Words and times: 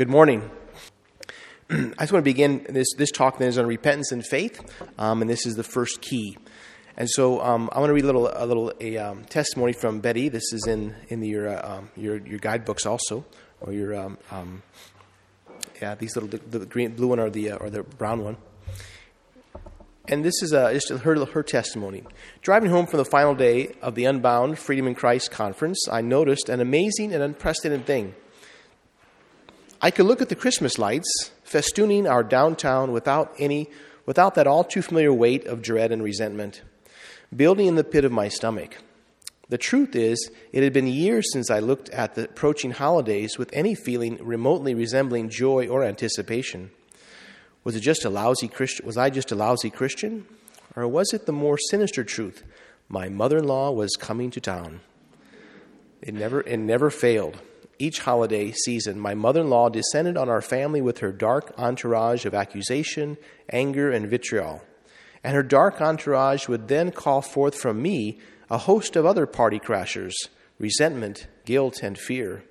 Good 0.00 0.08
morning. 0.08 0.50
I 1.70 1.74
just 1.74 2.10
want 2.10 2.22
to 2.24 2.30
begin 2.30 2.64
this, 2.70 2.86
this 2.96 3.10
talk 3.10 3.36
then 3.36 3.48
is 3.48 3.58
on 3.58 3.66
repentance 3.66 4.12
and 4.12 4.26
faith, 4.26 4.58
um, 4.96 5.20
and 5.20 5.28
this 5.28 5.44
is 5.44 5.56
the 5.56 5.62
first 5.62 6.00
key. 6.00 6.38
And 6.96 7.06
so 7.06 7.38
um, 7.42 7.68
I 7.70 7.80
want 7.80 7.90
to 7.90 7.92
read 7.92 8.04
a 8.04 8.06
little, 8.06 8.30
a 8.34 8.46
little 8.46 8.72
a, 8.80 8.96
um, 8.96 9.26
testimony 9.26 9.74
from 9.74 10.00
Betty. 10.00 10.30
This 10.30 10.54
is 10.54 10.66
in, 10.66 10.94
in 11.08 11.20
the, 11.20 11.28
your, 11.28 11.50
uh, 11.50 11.76
um, 11.76 11.90
your, 11.98 12.16
your 12.16 12.38
guidebooks 12.38 12.86
also, 12.86 13.26
or 13.60 13.74
your, 13.74 13.94
um, 13.94 14.16
um, 14.30 14.62
yeah, 15.82 15.94
these 15.96 16.16
little, 16.16 16.30
the, 16.48 16.64
green, 16.64 16.94
blue 16.94 17.08
one 17.08 17.20
or 17.20 17.28
the, 17.28 17.50
uh, 17.50 17.56
or 17.56 17.68
the 17.68 17.82
brown 17.82 18.24
one. 18.24 18.38
And 20.08 20.24
this 20.24 20.42
is 20.42 20.54
uh, 20.54 20.72
just 20.72 20.88
her, 20.88 21.26
her 21.26 21.42
testimony. 21.42 22.04
Driving 22.40 22.70
home 22.70 22.86
from 22.86 22.96
the 22.96 23.04
final 23.04 23.34
day 23.34 23.74
of 23.82 23.96
the 23.96 24.06
Unbound 24.06 24.58
Freedom 24.58 24.86
in 24.86 24.94
Christ 24.94 25.30
conference, 25.30 25.86
I 25.92 26.00
noticed 26.00 26.48
an 26.48 26.60
amazing 26.60 27.12
and 27.12 27.22
unprecedented 27.22 27.84
thing. 27.86 28.14
I 29.82 29.90
could 29.90 30.04
look 30.04 30.20
at 30.20 30.28
the 30.28 30.34
Christmas 30.34 30.78
lights 30.78 31.30
festooning 31.44 32.08
our 32.08 32.22
downtown 32.22 32.92
without 32.92 33.34
any 33.38 33.70
without 34.04 34.34
that 34.34 34.46
all 34.46 34.62
too 34.62 34.82
familiar 34.82 35.12
weight 35.12 35.46
of 35.46 35.62
dread 35.62 35.90
and 35.90 36.02
resentment 36.02 36.62
building 37.34 37.66
in 37.66 37.76
the 37.76 37.84
pit 37.84 38.04
of 38.04 38.12
my 38.12 38.28
stomach. 38.28 38.76
The 39.48 39.58
truth 39.58 39.96
is, 39.96 40.30
it 40.52 40.62
had 40.62 40.72
been 40.72 40.86
years 40.86 41.32
since 41.32 41.50
I 41.50 41.60
looked 41.60 41.88
at 41.90 42.14
the 42.14 42.24
approaching 42.24 42.72
holidays 42.72 43.38
with 43.38 43.50
any 43.52 43.74
feeling 43.74 44.18
remotely 44.20 44.74
resembling 44.74 45.28
joy 45.28 45.68
or 45.68 45.82
anticipation. 45.84 46.70
Was 47.64 47.74
it 47.76 47.80
just 47.80 48.04
a 48.04 48.10
lousy? 48.10 48.50
Was 48.84 48.96
I 48.96 49.10
just 49.10 49.32
a 49.32 49.36
lousy 49.36 49.70
Christian? 49.70 50.26
Or 50.76 50.86
was 50.86 51.12
it 51.12 51.26
the 51.26 51.32
more 51.32 51.58
sinister 51.58 52.04
truth? 52.04 52.44
My 52.88 53.08
mother-in-law 53.08 53.72
was 53.72 53.96
coming 53.98 54.30
to 54.32 54.40
town. 54.40 54.80
It 56.02 56.14
never, 56.14 56.40
it 56.42 56.58
never 56.58 56.90
failed 56.90 57.40
each 57.80 58.00
holiday 58.00 58.52
season, 58.52 59.00
my 59.00 59.14
mother 59.14 59.40
in 59.40 59.50
law 59.50 59.68
descended 59.68 60.16
on 60.16 60.28
our 60.28 60.42
family 60.42 60.80
with 60.80 60.98
her 60.98 61.12
dark 61.12 61.52
entourage 61.58 62.24
of 62.24 62.34
accusation, 62.34 63.16
anger, 63.50 63.90
and 63.90 64.08
vitriol. 64.08 64.62
And 65.24 65.34
her 65.34 65.42
dark 65.42 65.80
entourage 65.80 66.48
would 66.48 66.68
then 66.68 66.92
call 66.92 67.22
forth 67.22 67.54
from 67.54 67.82
me 67.82 68.18
a 68.50 68.58
host 68.58 68.96
of 68.96 69.06
other 69.06 69.26
party 69.26 69.58
crashers 69.58 70.14
resentment, 70.58 71.26
guilt, 71.46 71.82
and 71.82 71.98
fear. 71.98 72.44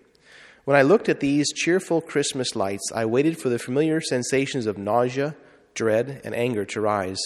When 0.66 0.76
I 0.76 0.82
looked 0.82 1.10
at 1.10 1.20
these 1.20 1.54
cheerful 1.54 2.02
Christmas 2.02 2.56
lights, 2.56 2.92
I 2.94 3.06
waited 3.06 3.40
for 3.40 3.50
the 3.50 3.60
familiar 3.60 4.02
sensations 4.02 4.66
of 4.66 4.78
nausea, 4.78 5.36
dread, 5.74 6.22
and 6.24 6.36
anger 6.36 6.66
to 6.66 6.82
rise, 6.82 7.20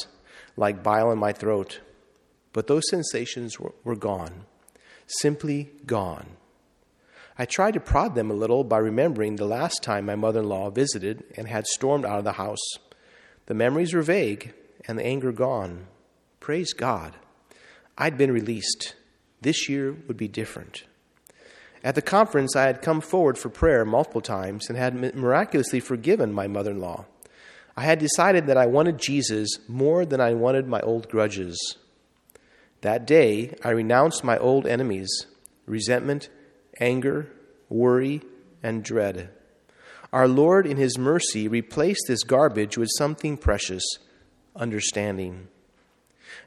like 0.58 0.84
bile 0.84 1.12
in 1.12 1.18
my 1.18 1.32
throat. 1.32 1.80
But 2.52 2.68
those 2.68 2.84
sensations 2.90 3.60
were, 3.60 3.96
gone, 3.96 4.46
simply 5.08 5.72
gone. 5.86 6.38
I 7.44 7.46
tried 7.46 7.74
to 7.74 7.82
prod 7.82 8.16
them 8.16 8.32
a 8.32 8.34
little 8.34 8.64
by 8.64 8.78
remembering 8.78 9.36
the 9.36 9.44
last 9.44 9.84
time 9.84 10.06
my 10.06 10.16
mother 10.16 10.40
in 10.40 10.48
law 10.48 10.70
visited 10.70 11.26
and 11.36 11.46
had 11.46 11.68
stormed 11.68 12.06
out 12.06 12.18
of 12.18 12.24
the 12.24 12.32
house. 12.32 12.78
The 13.48 13.54
memories 13.54 13.94
were 13.94 14.02
vague 14.02 14.54
and 14.88 14.98
the 14.98 15.06
anger 15.06 15.34
gone. 15.34 15.88
Praise 16.40 16.72
God. 16.72 17.18
I'd 17.98 18.18
been 18.18 18.32
released. 18.32 18.96
This 19.42 19.68
year 19.68 19.92
would 19.92 20.16
be 20.16 20.30
different. 20.30 20.86
At 21.84 21.96
the 21.96 22.02
conference, 22.02 22.56
I 22.56 22.64
had 22.64 22.82
come 22.82 23.02
forward 23.02 23.38
for 23.38 23.50
prayer 23.50 23.84
multiple 23.84 24.22
times 24.22 24.70
and 24.70 24.78
had 24.78 25.14
miraculously 25.14 25.82
forgiven 25.82 26.32
my 26.32 26.48
mother 26.48 26.72
in 26.72 26.80
law. 26.80 27.08
I 27.76 27.84
had 27.84 28.00
decided 28.00 28.48
that 28.48 28.56
I 28.56 28.68
wanted 28.68 29.00
Jesus 29.00 29.50
more 29.68 30.06
than 30.06 30.22
I 30.22 30.34
wanted 30.34 30.66
my 30.66 30.80
old 30.80 31.10
grudges. 31.10 31.60
That 32.80 33.06
day, 33.06 33.58
I 33.66 33.72
renounced 33.72 34.24
my 34.24 34.38
old 34.38 34.66
enemies, 34.66 35.26
resentment, 35.66 36.30
anger, 36.80 37.28
worry, 37.70 38.22
and 38.62 38.84
dread. 38.84 39.30
Our 40.12 40.28
Lord, 40.28 40.68
in 40.68 40.78
His 40.78 40.98
mercy, 40.98 41.48
replaced 41.48 42.06
this 42.08 42.24
garbage 42.24 42.78
with 42.78 42.90
something 42.98 43.38
precious 43.38 43.84
understanding. 44.56 45.48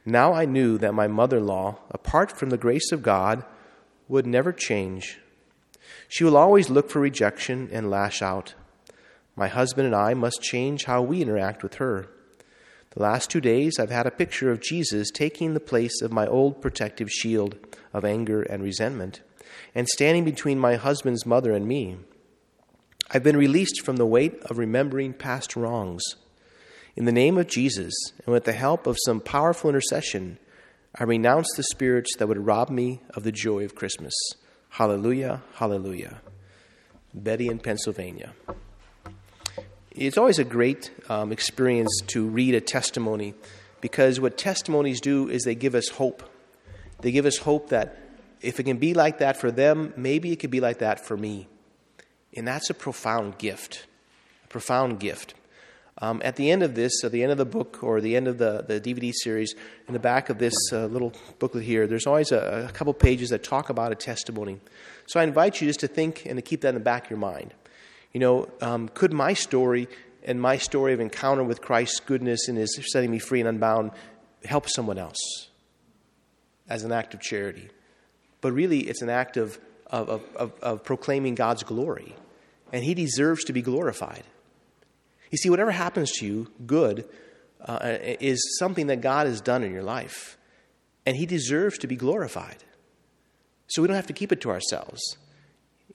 Now 0.05 0.33
I 0.33 0.45
knew 0.45 0.79
that 0.79 0.95
my 0.95 1.09
mother 1.09 1.39
in 1.39 1.47
law, 1.47 1.81
apart 1.91 2.37
from 2.37 2.51
the 2.51 2.57
grace 2.57 2.93
of 2.93 3.03
God, 3.03 3.45
would 4.09 4.27
never 4.27 4.53
change. 4.53 5.19
She 6.09 6.23
will 6.23 6.37
always 6.37 6.71
look 6.71 6.91
for 6.91 7.01
rejection 7.01 7.69
and 7.73 7.91
lash 7.91 8.23
out. 8.23 8.55
My 9.35 9.49
husband 9.49 9.87
and 9.87 9.97
I 9.97 10.15
must 10.15 10.43
change 10.43 10.85
how 10.85 11.03
we 11.03 11.23
interact 11.23 11.63
with 11.63 11.75
her. 11.75 12.09
The 12.91 13.03
last 13.03 13.29
two 13.29 13.41
days, 13.41 13.79
I've 13.79 13.91
had 13.91 14.07
a 14.07 14.13
picture 14.13 14.51
of 14.51 14.63
Jesus 14.63 15.11
taking 15.11 15.53
the 15.53 15.61
place 15.61 16.01
of 16.01 16.13
my 16.13 16.27
old 16.27 16.63
protective 16.63 17.11
shield 17.11 17.57
of 17.93 18.05
anger 18.05 18.43
and 18.43 18.63
resentment 18.63 19.21
and 19.75 19.89
standing 19.89 20.25
between 20.25 20.59
my 20.59 20.77
husband's 20.77 21.27
mother 21.27 21.53
and 21.53 21.67
me. 21.67 21.97
I've 23.11 23.23
been 23.23 23.37
released 23.37 23.83
from 23.85 23.97
the 23.97 24.07
weight 24.07 24.41
of 24.45 24.59
remembering 24.59 25.13
past 25.13 25.55
wrongs. 25.55 26.03
In 26.97 27.05
the 27.05 27.13
name 27.13 27.39
of 27.39 27.47
Jesus, 27.47 27.95
and 28.25 28.33
with 28.33 28.45
the 28.45 28.53
help 28.53 28.87
of 28.87 28.97
some 29.05 29.21
powerful 29.21 29.71
intercession, 29.71 30.39
I 30.99 31.05
renounce 31.05 31.49
the 31.57 31.63
spirits 31.63 32.17
that 32.17 32.27
would 32.27 32.47
rob 32.47 32.71
me 32.71 33.03
of 33.11 33.23
the 33.23 33.33
joy 33.33 33.65
of 33.65 33.75
Christmas. 33.75 34.15
Hallelujah, 34.71 35.43
hallelujah. 35.55 36.21
Betty 37.13 37.49
in 37.49 37.59
Pennsylvania. 37.59 38.33
It's 39.91 40.19
always 40.19 40.39
a 40.39 40.45
great 40.45 40.91
um, 41.09 41.33
experience 41.33 42.01
to 42.09 42.27
read 42.27 42.55
a 42.55 42.61
testimony 42.61 43.35
because 43.81 44.19
what 44.21 44.37
testimonies 44.37 45.01
do 45.01 45.29
is 45.29 45.43
they 45.43 45.55
give 45.55 45.75
us 45.75 45.89
hope. 45.89 46.23
They 47.01 47.13
give 47.13 47.25
us 47.27 47.39
hope 47.39 47.69
that 47.71 47.99
if 48.41 48.61
it 48.61 48.65
can 48.65 48.79
be 48.79 48.95
like 48.95 49.19
that 49.19 49.37
for 49.37 49.51
them, 49.51 49.93
maybe 49.97 50.33
it 50.33 50.37
could 50.37 50.51
be 50.51 50.61
like 50.61 50.79
that 50.79 51.05
for 51.05 51.17
me. 51.17 51.49
And 52.35 52.47
that's 52.47 52.71
a 52.71 52.75
profound 52.75 53.39
gift. 53.39 53.87
A 54.45 54.49
profound 54.49 55.01
gift. 55.01 55.35
Um, 55.99 56.21
at 56.23 56.37
the 56.37 56.51
end 56.51 56.63
of 56.63 56.75
this, 56.75 57.05
at 57.05 57.13
the 57.13 57.23
end 57.23 57.33
of 57.33 57.39
the 57.39 57.47
book 57.47 57.83
or 57.83 58.03
the 58.03 58.17
end 58.17 58.29
of 58.29 58.37
the, 58.37 58.63
the 58.69 58.79
DVD 58.79 59.13
series, 59.15 59.55
in 59.89 59.95
the 59.95 59.99
back 59.99 60.29
of 60.29 60.39
this 60.39 60.55
uh, 60.71 60.87
little 60.87 61.15
booklet 61.39 61.65
here, 61.65 61.87
there's 61.87 62.07
always 62.07 62.33
a, 62.33 62.67
a, 62.69 62.73
couple 62.73 62.93
pages 62.93 63.31
that 63.31 63.43
talk 63.43 63.71
about 63.71 63.93
a 63.93 63.95
testimony. 63.95 64.61
So 65.07 65.21
I 65.21 65.23
invite 65.25 65.61
you 65.61 65.67
just 65.67 65.81
to 65.81 65.89
think 65.89 66.27
and 66.27 66.37
to 66.37 66.43
keep 66.43 66.61
that 66.61 66.71
in 66.71 66.75
the 66.75 66.81
back 66.81 67.05
of 67.05 67.11
your 67.11 67.19
mind. 67.19 67.55
You 68.13 68.21
know, 68.21 68.49
um, 68.61 68.91
could 68.91 69.15
my 69.15 69.33
story 69.33 69.89
and 70.23 70.39
my 70.39 70.59
story 70.59 70.93
of 70.93 71.01
encounter 71.01 71.43
with 71.43 71.63
Christ's 71.63 72.01
goodness 72.01 72.47
and 72.49 72.59
His 72.59 72.79
setting 72.93 73.11
me 73.11 73.19
free 73.19 73.41
and 73.41 73.49
unbound 73.49 73.93
help 74.45 74.69
someone 74.69 74.99
else 74.99 75.49
as 76.69 76.85
an 76.85 76.93
act 76.93 77.15
of 77.15 77.21
charity? 77.21 77.71
But 78.47 78.53
really 78.53 78.79
it's 78.79 79.03
an 79.03 79.11
act 79.11 79.37
of, 79.37 79.59
of, 79.89 80.09
of, 80.37 80.53
of, 80.63 80.85
proclaiming 80.85 81.35
God's 81.35 81.65
glory. 81.65 82.15
And 82.73 82.85
He 82.85 82.95
deserves 82.95 83.43
to 83.47 83.53
be 83.53 83.61
glorified. 83.61 84.23
You 85.33 85.39
see, 85.39 85.51
whatever 85.51 85.73
happens 85.73 86.13
to 86.19 86.25
you, 86.25 86.53
good, 86.65 87.09
uh, 87.61 87.81
is 87.83 88.57
something 88.61 88.87
that 88.87 89.01
God 89.01 89.27
has 89.27 89.41
done 89.41 89.65
in 89.65 89.73
your 89.73 89.83
life. 89.83 90.39
And 91.05 91.17
He 91.17 91.27
deserves 91.27 91.77
to 91.79 91.89
be 91.89 91.97
glorified. 91.97 92.59
So 93.67 93.83
we 93.83 93.89
don't 93.89 93.97
have 93.97 94.07
to 94.07 94.13
keep 94.13 94.31
it 94.31 94.41
to 94.43 94.51
ourselves. 94.51 95.03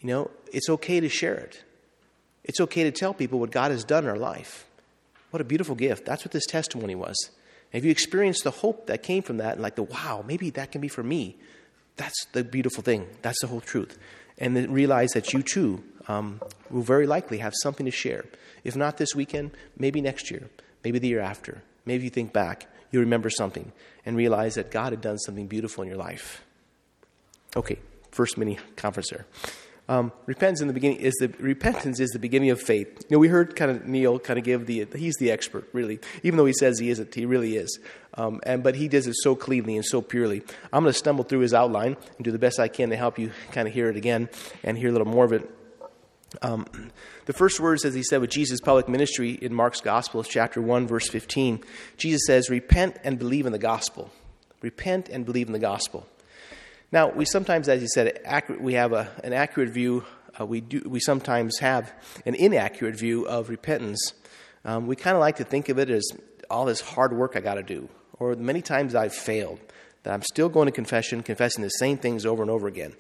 You 0.02 0.10
know, 0.10 0.32
it's 0.52 0.68
okay 0.68 1.00
to 1.00 1.08
share 1.08 1.36
it. 1.36 1.64
It's 2.44 2.60
okay 2.60 2.84
to 2.84 2.92
tell 2.92 3.14
people 3.14 3.40
what 3.40 3.52
God 3.52 3.72
has 3.72 3.86
done 3.86 4.04
in 4.04 4.10
our 4.10 4.18
life. 4.18 4.68
What 5.30 5.40
a 5.40 5.46
beautiful 5.46 5.76
gift. 5.76 6.04
That's 6.06 6.26
what 6.26 6.34
this 6.34 6.48
testimony 6.48 6.96
was. 6.96 7.30
And 7.72 7.80
if 7.80 7.86
you 7.86 7.92
experience 7.92 8.42
the 8.42 8.52
hope 8.52 8.88
that 8.88 9.04
came 9.04 9.24
from 9.24 9.38
that 9.38 9.54
and 9.54 9.62
like 9.62 9.76
the 9.76 9.84
wow, 9.84 10.22
maybe 10.28 10.50
that 10.50 10.74
can 10.74 10.82
be 10.82 10.90
for 10.90 11.02
me, 11.02 11.38
that's 12.02 12.26
the 12.32 12.44
beautiful 12.44 12.84
thing. 12.84 13.08
That's 13.22 13.40
the 13.42 13.48
whole 13.48 13.62
truth. 13.62 14.00
And 14.40 14.58
then 14.58 14.72
realize 14.72 15.12
that 15.12 15.34
you 15.34 15.44
too 15.44 15.84
um, 16.08 16.42
will 16.72 16.82
very 16.82 17.06
likely 17.06 17.38
have 17.38 17.54
something 17.62 17.86
to 17.86 17.92
share. 17.92 18.26
If 18.64 18.76
not 18.76 18.98
this 18.98 19.14
weekend, 19.16 19.52
maybe 19.78 20.02
next 20.02 20.32
year, 20.32 20.50
maybe 20.84 20.98
the 20.98 21.08
year 21.08 21.20
after. 21.20 21.62
Maybe 21.86 22.06
you 22.06 22.10
think 22.10 22.34
back, 22.34 22.68
you 22.92 23.00
remember 23.00 23.30
something, 23.30 23.72
and 24.04 24.18
realize 24.18 24.56
that 24.56 24.72
God 24.72 24.94
had 24.94 25.02
done 25.02 25.20
something 25.20 25.46
beautiful 25.46 25.84
in 25.84 25.90
your 25.90 25.98
life. 25.98 26.44
Okay, 27.56 27.78
first 28.12 28.36
mini 28.36 28.58
conference 28.76 29.10
there. 29.12 29.26
Um, 29.90 30.14
repentance 30.26 30.62
in 30.62 30.68
the 30.68 30.74
beginning 30.74 31.00
is 31.00 31.14
the 31.20 31.28
repentance 31.40 32.00
is 32.00 32.12
the 32.12 32.20
beginning 32.20 32.50
of 32.50 32.62
faith. 32.62 32.88
You 33.10 33.16
know, 33.16 33.20
we 33.20 33.28
heard 33.28 33.56
kind 33.56 33.72
of 33.72 33.86
Neal 33.88 34.20
kind 34.20 34.40
of 34.40 34.46
give 34.46 34.66
the 34.66 34.88
he's 34.96 35.16
the 35.18 35.32
expert 35.32 35.68
really, 35.74 36.00
even 36.24 36.38
though 36.38 36.46
he 36.46 36.54
says 36.54 36.80
he 36.80 36.90
isn't, 36.90 37.14
he 37.14 37.26
really 37.26 37.58
is. 37.58 37.80
Um, 38.14 38.40
and 38.44 38.64
but 38.64 38.76
he 38.76 38.88
does 38.88 39.08
it 39.08 39.16
so 39.22 39.36
cleanly 39.36 39.76
and 39.76 39.86
so 39.86 40.02
purely. 40.02 40.44
I'm 40.72 40.84
going 40.84 40.94
to 40.94 40.98
stumble 40.98 41.24
through 41.24 41.40
his 41.40 41.54
outline 41.54 41.98
and 42.18 42.24
do 42.24 42.32
the 42.32 42.40
best 42.40 42.60
I 42.60 42.68
can 42.68 42.90
to 42.92 42.96
help 42.96 43.20
you 43.20 43.32
kind 43.52 43.68
of 43.68 43.74
hear 43.74 43.90
it 43.90 43.98
again 43.98 44.30
and 44.64 44.78
hear 44.78 44.90
a 44.90 44.92
little 44.92 45.08
more 45.08 45.26
of 45.26 45.34
it. 45.34 45.50
Um, 46.42 46.66
the 47.26 47.34
first 47.34 47.60
words, 47.60 47.84
as 47.84 47.94
he 47.94 48.04
said, 48.04 48.22
with 48.22 48.30
Jesus' 48.30 48.62
public 48.62 48.88
ministry 48.88 49.32
in 49.32 49.54
Mark's 49.54 49.82
Gospel, 49.82 50.24
chapter 50.24 50.62
1, 50.62 50.88
verse 50.88 51.10
15, 51.10 51.64
Jesus 51.98 52.22
says, 52.26 52.50
Repent 52.50 52.98
and 53.04 53.20
believe 53.20 53.46
in 53.46 53.52
the 53.52 53.60
gospel. 53.60 54.10
Repent 54.62 55.10
and 55.10 55.26
believe 55.26 55.48
in 55.48 55.54
the 55.54 55.60
gospel. 55.60 56.08
Now, 56.92 57.10
we 57.10 57.24
sometimes, 57.24 57.70
as 57.70 57.82
you 57.82 57.88
said, 57.88 58.20
accurate, 58.26 58.62
we 58.62 58.74
have 58.74 58.92
a, 58.92 59.10
an 59.24 59.32
accurate 59.32 59.70
view. 59.70 60.04
Uh, 60.40 60.46
we, 60.46 60.60
do, 60.60 60.82
we 60.86 61.00
sometimes 61.00 61.60
have 61.60 61.94
an 62.26 62.36
inaccurate 62.36 62.98
view 62.98 63.26
of 63.28 63.50
repentance. 63.50 64.14
Um, 64.66 64.88
we 64.88 64.98
kind 64.98 65.16
of 65.16 65.22
like 65.22 65.38
to 65.38 65.46
think 65.46 65.70
of 65.70 65.80
it 65.80 65.90
as 65.90 66.04
all 66.50 66.66
this 66.66 66.82
hard 66.82 67.14
work 67.14 67.36
I 67.38 67.40
got 67.40 67.56
to 67.56 67.64
do, 67.64 67.88
or 68.20 68.36
many 68.36 68.62
times 68.62 68.94
I've 68.94 69.14
failed, 69.14 69.60
that 70.04 70.14
I'm 70.14 70.22
still 70.22 70.50
going 70.50 70.66
to 70.66 70.72
confession, 70.72 71.24
confessing 71.24 71.64
the 71.64 71.70
same 71.70 71.98
things 71.98 72.26
over 72.26 72.42
and 72.42 72.52
over 72.52 72.68
again. 72.68 72.94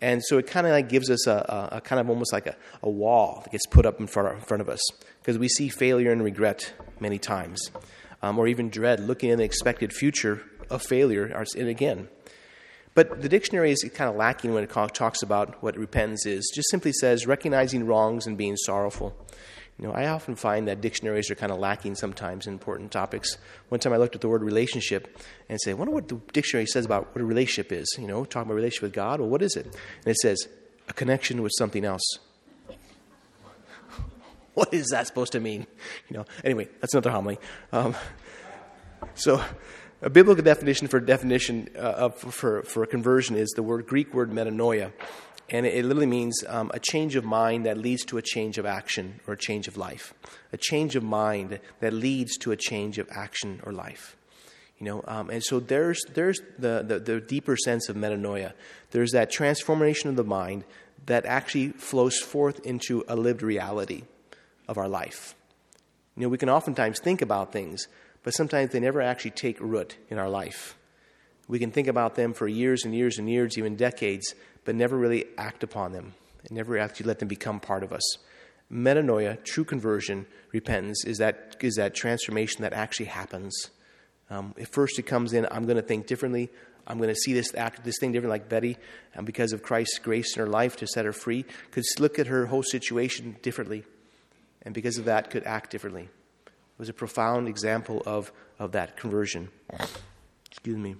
And 0.00 0.22
so 0.22 0.36
it 0.36 0.46
kind 0.46 0.66
of 0.66 0.72
like 0.72 0.90
gives 0.90 1.10
us 1.10 1.26
a, 1.26 1.68
a, 1.72 1.76
a 1.76 1.80
kind 1.80 2.00
of 2.00 2.08
almost 2.10 2.32
like 2.32 2.46
a, 2.46 2.56
a, 2.82 2.90
wall 2.90 3.40
that 3.44 3.50
gets 3.50 3.66
put 3.66 3.84
up 3.84 3.98
in 3.98 4.06
front 4.06 4.28
of, 4.28 4.34
in 4.34 4.40
front 4.42 4.60
of 4.60 4.68
us 4.68 4.80
because 5.20 5.38
we 5.38 5.48
see 5.48 5.68
failure 5.68 6.12
and 6.12 6.22
regret 6.22 6.72
many 7.00 7.18
times, 7.18 7.70
um, 8.22 8.38
or 8.38 8.46
even 8.46 8.68
dread, 8.68 9.00
looking 9.00 9.30
in 9.30 9.38
the 9.38 9.44
expected 9.44 9.92
future 9.92 10.42
of 10.70 10.82
failure 10.82 11.24
and 11.56 11.68
again. 11.68 12.08
But 12.98 13.22
the 13.22 13.28
dictionary 13.28 13.70
is 13.70 13.88
kind 13.94 14.10
of 14.10 14.16
lacking 14.16 14.54
when 14.54 14.64
it 14.64 14.70
talks 14.92 15.22
about 15.22 15.62
what 15.62 15.76
repentance 15.76 16.26
is. 16.26 16.50
Just 16.52 16.68
simply 16.68 16.92
says 16.92 17.28
recognizing 17.28 17.86
wrongs 17.86 18.26
and 18.26 18.36
being 18.36 18.56
sorrowful. 18.56 19.14
You 19.78 19.86
know, 19.86 19.92
I 19.92 20.08
often 20.08 20.34
find 20.34 20.66
that 20.66 20.80
dictionaries 20.80 21.30
are 21.30 21.36
kind 21.36 21.52
of 21.52 21.60
lacking 21.60 21.94
sometimes 21.94 22.48
in 22.48 22.54
important 22.54 22.90
topics. 22.90 23.38
One 23.68 23.78
time 23.78 23.92
I 23.92 23.98
looked 23.98 24.16
at 24.16 24.20
the 24.20 24.28
word 24.28 24.42
relationship 24.42 25.16
and 25.48 25.60
said, 25.60 25.70
I 25.70 25.74
wonder 25.74 25.94
what 25.94 26.08
the 26.08 26.16
dictionary 26.32 26.66
says 26.66 26.84
about 26.84 27.14
what 27.14 27.22
a 27.22 27.24
relationship 27.24 27.70
is. 27.70 27.86
You 28.00 28.08
know, 28.08 28.24
talking 28.24 28.48
about 28.48 28.56
relationship 28.56 28.82
with 28.82 28.94
God. 28.94 29.20
Well, 29.20 29.28
what 29.28 29.42
is 29.42 29.54
it? 29.54 29.66
And 29.66 30.08
it 30.08 30.16
says, 30.16 30.48
a 30.88 30.92
connection 30.92 31.40
with 31.40 31.52
something 31.56 31.84
else. 31.84 32.18
what 34.54 34.74
is 34.74 34.88
that 34.88 35.06
supposed 35.06 35.30
to 35.34 35.38
mean? 35.38 35.68
You 36.08 36.16
know, 36.16 36.24
anyway, 36.42 36.66
that's 36.80 36.94
another 36.94 37.12
homily. 37.12 37.38
Um, 37.70 37.94
so, 39.14 39.40
a 40.02 40.10
biblical 40.10 40.44
definition 40.44 40.88
for 40.88 41.00
definition 41.00 41.68
uh, 41.76 41.78
of, 41.80 42.14
for, 42.16 42.62
for 42.62 42.86
conversion 42.86 43.36
is 43.36 43.50
the 43.50 43.62
word 43.62 43.86
Greek 43.86 44.14
word 44.14 44.30
metanoia 44.30 44.92
and 45.50 45.64
it, 45.64 45.84
literally 45.84 46.06
means 46.06 46.44
um, 46.46 46.70
a 46.74 46.78
change 46.78 47.16
of 47.16 47.24
mind 47.24 47.64
that 47.66 47.78
leads 47.78 48.04
to 48.06 48.18
a 48.18 48.22
change 48.22 48.58
of 48.58 48.66
action 48.66 49.20
or 49.26 49.34
a 49.34 49.38
change 49.38 49.66
of 49.66 49.76
life. 49.76 50.12
A 50.52 50.58
change 50.58 50.94
of 50.94 51.02
mind 51.02 51.58
that 51.80 51.92
leads 51.92 52.36
to 52.38 52.52
a 52.52 52.56
change 52.56 52.98
of 52.98 53.08
action 53.10 53.60
or 53.64 53.72
life. 53.72 54.16
You 54.78 54.86
know, 54.86 55.04
um, 55.08 55.30
and 55.30 55.42
so 55.42 55.58
there's 55.58 56.00
there's 56.14 56.40
the, 56.58 56.84
the, 56.86 57.00
the 57.00 57.20
deeper 57.20 57.56
sense 57.56 57.88
of 57.88 57.96
metanoia. 57.96 58.52
There's 58.90 59.10
that 59.12 59.30
transformation 59.30 60.08
of 60.08 60.16
the 60.16 60.24
mind 60.24 60.64
that 61.06 61.24
actually 61.24 61.70
flows 61.70 62.18
forth 62.18 62.64
into 62.64 63.04
a 63.08 63.16
lived 63.16 63.42
reality 63.42 64.02
of 64.68 64.78
our 64.78 64.88
life. 64.88 65.34
You 66.16 66.24
know, 66.24 66.28
we 66.28 66.38
can 66.38 66.50
oftentimes 66.50 67.00
think 67.00 67.22
about 67.22 67.52
things, 67.52 67.88
but 68.28 68.34
sometimes 68.34 68.72
they 68.72 68.80
never 68.80 69.00
actually 69.00 69.30
take 69.30 69.58
root 69.58 69.96
in 70.10 70.18
our 70.18 70.28
life. 70.28 70.76
We 71.48 71.58
can 71.58 71.70
think 71.70 71.88
about 71.88 72.14
them 72.14 72.34
for 72.34 72.46
years 72.46 72.84
and 72.84 72.94
years 72.94 73.16
and 73.16 73.26
years, 73.26 73.56
even 73.56 73.74
decades, 73.74 74.34
but 74.66 74.74
never 74.74 74.98
really 74.98 75.24
act 75.38 75.62
upon 75.62 75.92
them 75.92 76.12
and 76.42 76.50
never 76.50 76.76
actually 76.76 77.06
let 77.06 77.20
them 77.20 77.28
become 77.28 77.58
part 77.58 77.82
of 77.82 77.90
us. 77.90 78.02
Metanoia, 78.70 79.42
true 79.44 79.64
conversion, 79.64 80.26
repentance, 80.52 81.06
is 81.06 81.16
that, 81.16 81.56
is 81.62 81.76
that 81.76 81.94
transformation 81.94 82.60
that 82.60 82.74
actually 82.74 83.06
happens. 83.06 83.70
Um, 84.28 84.54
at 84.60 84.68
first, 84.68 84.98
it 84.98 85.04
comes 85.04 85.32
in, 85.32 85.46
I'm 85.50 85.64
going 85.64 85.76
to 85.76 85.82
think 85.82 86.06
differently. 86.06 86.50
I'm 86.86 86.98
going 86.98 87.08
to 87.08 87.16
see 87.16 87.32
this 87.32 87.54
act, 87.54 87.82
this 87.82 87.96
thing 87.98 88.12
different, 88.12 88.28
like 88.28 88.50
Betty, 88.50 88.76
and 89.14 89.24
because 89.24 89.54
of 89.54 89.62
Christ's 89.62 90.00
grace 90.00 90.36
in 90.36 90.40
her 90.40 90.50
life 90.50 90.76
to 90.76 90.86
set 90.86 91.06
her 91.06 91.14
free, 91.14 91.46
could 91.70 91.84
look 91.98 92.18
at 92.18 92.26
her 92.26 92.44
whole 92.44 92.62
situation 92.62 93.36
differently, 93.40 93.84
and 94.60 94.74
because 94.74 94.98
of 94.98 95.06
that, 95.06 95.30
could 95.30 95.44
act 95.44 95.70
differently. 95.70 96.10
Was 96.78 96.88
a 96.88 96.92
profound 96.92 97.48
example 97.48 98.02
of, 98.06 98.32
of 98.58 98.72
that 98.72 98.96
conversion. 98.96 99.48
Excuse 100.50 100.76
me. 100.76 100.96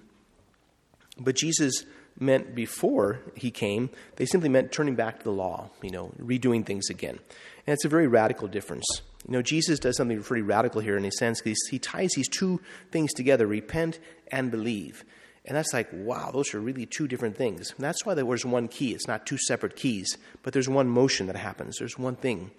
But 1.17 1.35
Jesus 1.35 1.85
meant 2.19 2.53
before 2.53 3.21
he 3.35 3.49
came, 3.49 3.89
they 4.17 4.25
simply 4.25 4.49
meant 4.49 4.71
turning 4.71 4.95
back 4.95 5.19
to 5.19 5.23
the 5.23 5.31
law, 5.31 5.69
you 5.81 5.89
know, 5.89 6.11
redoing 6.19 6.65
things 6.65 6.89
again. 6.89 7.17
And 7.65 7.73
it's 7.73 7.85
a 7.85 7.89
very 7.89 8.07
radical 8.07 8.47
difference. 8.47 8.85
You 9.27 9.33
know, 9.33 9.41
Jesus 9.41 9.79
does 9.79 9.97
something 9.97 10.21
pretty 10.21 10.41
radical 10.41 10.81
here 10.81 10.97
in 10.97 11.05
a 11.05 11.11
sense. 11.11 11.41
He 11.41 11.79
ties 11.79 12.11
these 12.15 12.27
two 12.27 12.61
things 12.91 13.13
together 13.13 13.47
repent 13.47 13.99
and 14.31 14.51
believe. 14.51 15.03
And 15.45 15.55
that's 15.55 15.73
like, 15.73 15.89
wow, 15.93 16.31
those 16.31 16.53
are 16.53 16.59
really 16.59 16.85
two 16.85 17.07
different 17.07 17.37
things. 17.37 17.71
And 17.71 17.83
that's 17.83 18.05
why 18.05 18.13
there's 18.13 18.45
one 18.45 18.67
key. 18.67 18.93
It's 18.93 19.07
not 19.07 19.25
two 19.25 19.37
separate 19.37 19.75
keys, 19.75 20.17
but 20.43 20.53
there's 20.53 20.67
one 20.67 20.87
motion 20.87 21.27
that 21.27 21.37
happens. 21.37 21.77
There's 21.77 21.97
one 21.97 22.15
thing. 22.15 22.51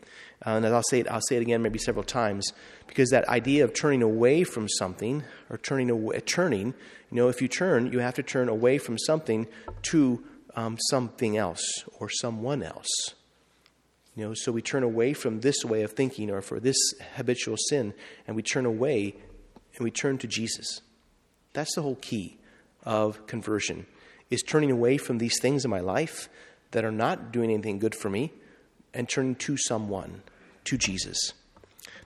Uh, 0.44 0.50
and 0.50 0.66
I'll 0.66 0.82
say 0.82 1.00
it, 1.00 1.08
I'll 1.08 1.20
say 1.28 1.36
it 1.36 1.42
again, 1.42 1.62
maybe 1.62 1.78
several 1.78 2.04
times, 2.04 2.52
because 2.86 3.10
that 3.10 3.28
idea 3.28 3.64
of 3.64 3.74
turning 3.74 4.02
away 4.02 4.44
from 4.44 4.68
something 4.68 5.22
or 5.50 5.58
turning 5.58 5.90
away, 5.90 6.20
turning, 6.20 6.74
you 7.10 7.16
know, 7.16 7.28
if 7.28 7.42
you 7.42 7.48
turn, 7.48 7.92
you 7.92 7.98
have 7.98 8.14
to 8.14 8.22
turn 8.22 8.48
away 8.48 8.78
from 8.78 8.96
something 8.98 9.46
to 9.82 10.24
um, 10.56 10.78
something 10.88 11.36
else 11.36 11.84
or 11.98 12.08
someone 12.08 12.62
else. 12.62 13.14
You 14.16 14.26
know, 14.26 14.34
so 14.34 14.50
we 14.50 14.62
turn 14.62 14.82
away 14.82 15.12
from 15.12 15.40
this 15.40 15.64
way 15.64 15.82
of 15.82 15.92
thinking 15.92 16.30
or 16.30 16.40
for 16.40 16.58
this 16.58 16.76
habitual 17.14 17.56
sin, 17.68 17.94
and 18.26 18.34
we 18.34 18.42
turn 18.42 18.66
away 18.66 19.14
and 19.76 19.84
we 19.84 19.90
turn 19.90 20.18
to 20.18 20.26
Jesus. 20.26 20.80
That's 21.52 21.74
the 21.74 21.82
whole 21.82 21.96
key 21.96 22.39
of 22.84 23.26
conversion 23.26 23.86
is 24.30 24.42
turning 24.42 24.70
away 24.70 24.96
from 24.96 25.18
these 25.18 25.38
things 25.40 25.64
in 25.64 25.70
my 25.70 25.80
life 25.80 26.28
that 26.70 26.84
are 26.84 26.92
not 26.92 27.32
doing 27.32 27.50
anything 27.50 27.78
good 27.78 27.94
for 27.94 28.08
me 28.08 28.32
and 28.94 29.08
turning 29.08 29.34
to 29.34 29.56
someone, 29.56 30.22
to 30.64 30.76
Jesus. 30.76 31.32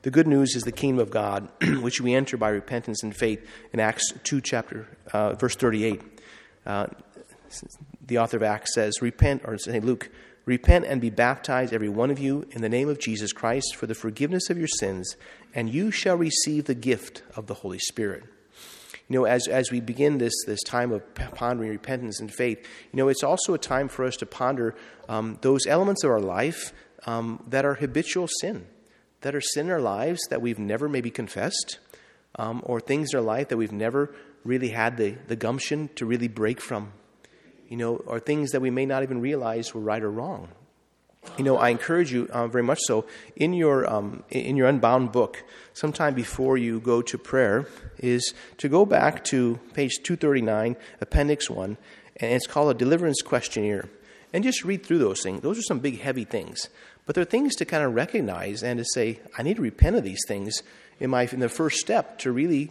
The 0.02 0.10
good 0.10 0.26
news 0.26 0.54
is 0.54 0.64
the 0.64 0.72
kingdom 0.72 1.00
of 1.00 1.10
God, 1.10 1.48
which 1.80 2.00
we 2.00 2.14
enter 2.14 2.36
by 2.36 2.50
repentance 2.50 3.02
and 3.02 3.14
faith 3.14 3.46
in 3.72 3.80
Acts 3.80 4.12
2, 4.24 4.40
chapter, 4.40 4.86
uh, 5.12 5.34
verse 5.34 5.56
38. 5.56 6.02
Uh, 6.66 6.86
the 8.06 8.18
author 8.18 8.36
of 8.36 8.42
Acts 8.42 8.74
says, 8.74 9.00
Repent, 9.00 9.42
or 9.44 9.56
say 9.58 9.80
Luke, 9.80 10.10
repent 10.44 10.84
and 10.86 11.00
be 11.00 11.10
baptized, 11.10 11.72
every 11.72 11.88
one 11.88 12.10
of 12.10 12.18
you, 12.18 12.46
in 12.50 12.60
the 12.60 12.68
name 12.68 12.88
of 12.88 12.98
Jesus 12.98 13.32
Christ 13.32 13.76
for 13.76 13.86
the 13.86 13.94
forgiveness 13.94 14.50
of 14.50 14.58
your 14.58 14.68
sins, 14.68 15.16
and 15.54 15.70
you 15.70 15.90
shall 15.90 16.16
receive 16.16 16.64
the 16.64 16.74
gift 16.74 17.22
of 17.36 17.46
the 17.46 17.54
Holy 17.54 17.78
Spirit 17.78 18.24
you 19.08 19.18
know, 19.18 19.24
as, 19.24 19.48
as 19.48 19.70
we 19.70 19.80
begin 19.80 20.18
this, 20.18 20.32
this 20.46 20.62
time 20.62 20.90
of 20.90 21.02
pondering 21.14 21.70
repentance 21.70 22.20
and 22.20 22.32
faith, 22.32 22.58
you 22.92 22.96
know, 22.96 23.08
it's 23.08 23.22
also 23.22 23.52
a 23.54 23.58
time 23.58 23.88
for 23.88 24.04
us 24.04 24.16
to 24.16 24.26
ponder 24.26 24.74
um, 25.08 25.38
those 25.42 25.66
elements 25.66 26.04
of 26.04 26.10
our 26.10 26.20
life 26.20 26.72
um, 27.06 27.42
that 27.48 27.64
are 27.64 27.74
habitual 27.74 28.28
sin, 28.40 28.66
that 29.20 29.34
are 29.34 29.40
sin 29.40 29.66
in 29.66 29.72
our 29.72 29.80
lives 29.80 30.20
that 30.30 30.40
we've 30.40 30.58
never 30.58 30.88
maybe 30.88 31.10
confessed, 31.10 31.78
um, 32.36 32.62
or 32.64 32.80
things 32.80 33.12
in 33.12 33.18
our 33.18 33.24
life 33.24 33.48
that 33.48 33.58
we've 33.58 33.72
never 33.72 34.14
really 34.42 34.70
had 34.70 34.96
the, 34.96 35.16
the 35.28 35.36
gumption 35.36 35.90
to 35.96 36.06
really 36.06 36.28
break 36.28 36.60
from, 36.60 36.92
you 37.68 37.76
know, 37.76 37.96
or 37.96 38.18
things 38.18 38.52
that 38.52 38.60
we 38.60 38.70
may 38.70 38.86
not 38.86 39.02
even 39.02 39.20
realize 39.20 39.74
were 39.74 39.80
right 39.80 40.02
or 40.02 40.10
wrong 40.10 40.48
you 41.38 41.44
know, 41.44 41.56
I 41.56 41.70
encourage 41.70 42.12
you 42.12 42.28
uh, 42.30 42.46
very 42.46 42.62
much 42.62 42.78
so 42.82 43.04
in 43.36 43.52
your 43.52 43.90
um, 43.90 44.22
in 44.30 44.56
your 44.56 44.68
unbound 44.68 45.12
book, 45.12 45.42
sometime 45.72 46.14
before 46.14 46.56
you 46.56 46.80
go 46.80 47.02
to 47.02 47.18
prayer, 47.18 47.66
is 47.98 48.34
to 48.58 48.68
go 48.68 48.86
back 48.86 49.24
to 49.24 49.58
page 49.72 49.98
two 50.02 50.16
thirty 50.16 50.42
nine, 50.42 50.76
Appendix 51.00 51.50
one, 51.50 51.76
and 52.16 52.32
it's 52.32 52.46
called 52.46 52.70
a 52.74 52.78
deliverance 52.78 53.22
questionnaire, 53.22 53.88
and 54.32 54.44
just 54.44 54.64
read 54.64 54.84
through 54.84 54.98
those 54.98 55.22
things. 55.22 55.42
Those 55.42 55.58
are 55.58 55.62
some 55.62 55.80
big, 55.80 56.00
heavy 56.00 56.24
things, 56.24 56.68
but 57.06 57.14
they're 57.14 57.24
things 57.24 57.56
to 57.56 57.64
kind 57.64 57.82
of 57.82 57.94
recognize 57.94 58.62
and 58.62 58.78
to 58.78 58.84
say, 58.94 59.18
I 59.36 59.42
need 59.42 59.56
to 59.56 59.62
repent 59.62 59.96
of 59.96 60.04
these 60.04 60.22
things 60.28 60.62
in 61.00 61.10
my 61.10 61.28
in 61.32 61.40
the 61.40 61.48
first 61.48 61.78
step 61.78 62.18
to 62.20 62.30
really 62.30 62.70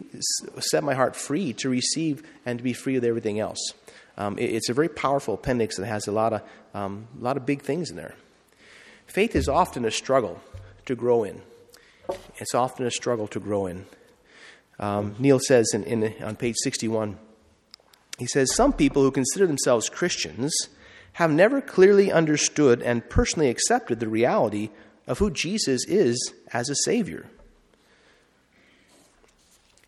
set 0.59 0.83
my 0.83 0.93
heart 0.93 1.15
free 1.15 1.53
to 1.53 1.69
receive 1.69 2.23
and 2.45 2.59
to 2.59 2.63
be 2.63 2.73
free 2.73 2.95
of 2.95 3.03
everything 3.03 3.39
else. 3.39 3.59
Um, 4.17 4.37
it, 4.37 4.45
it's 4.45 4.69
a 4.69 4.73
very 4.73 4.89
powerful 4.89 5.33
appendix 5.33 5.77
that 5.77 5.87
has 5.87 6.07
a 6.07 6.11
lot 6.11 6.33
of 6.33 6.41
um, 6.73 7.07
a 7.19 7.23
lot 7.23 7.35
of 7.35 7.45
big 7.45 7.61
things 7.61 7.89
in 7.89 7.97
there. 7.97 8.15
Faith 9.13 9.35
is 9.35 9.47
often 9.47 9.85
a 9.85 9.91
struggle 9.91 10.41
to 10.87 10.95
grow 10.95 11.23
in. 11.23 11.39
It's 12.37 12.55
often 12.55 12.87
a 12.87 12.89
struggle 12.89 13.27
to 13.27 13.39
grow 13.39 13.67
in. 13.67 13.85
Um, 14.79 15.15
Neal 15.19 15.39
says 15.39 15.69
in, 15.71 15.83
in, 15.83 16.23
on 16.23 16.35
page 16.35 16.55
61, 16.63 17.19
he 18.17 18.25
says, 18.25 18.55
Some 18.55 18.73
people 18.73 19.03
who 19.03 19.11
consider 19.11 19.45
themselves 19.45 19.87
Christians 19.87 20.51
have 21.13 21.31
never 21.31 21.61
clearly 21.61 22.11
understood 22.11 22.81
and 22.81 23.07
personally 23.07 23.49
accepted 23.49 23.99
the 23.99 24.07
reality 24.07 24.71
of 25.05 25.19
who 25.19 25.29
Jesus 25.29 25.85
is 25.85 26.33
as 26.51 26.71
a 26.71 26.75
Savior. 26.83 27.27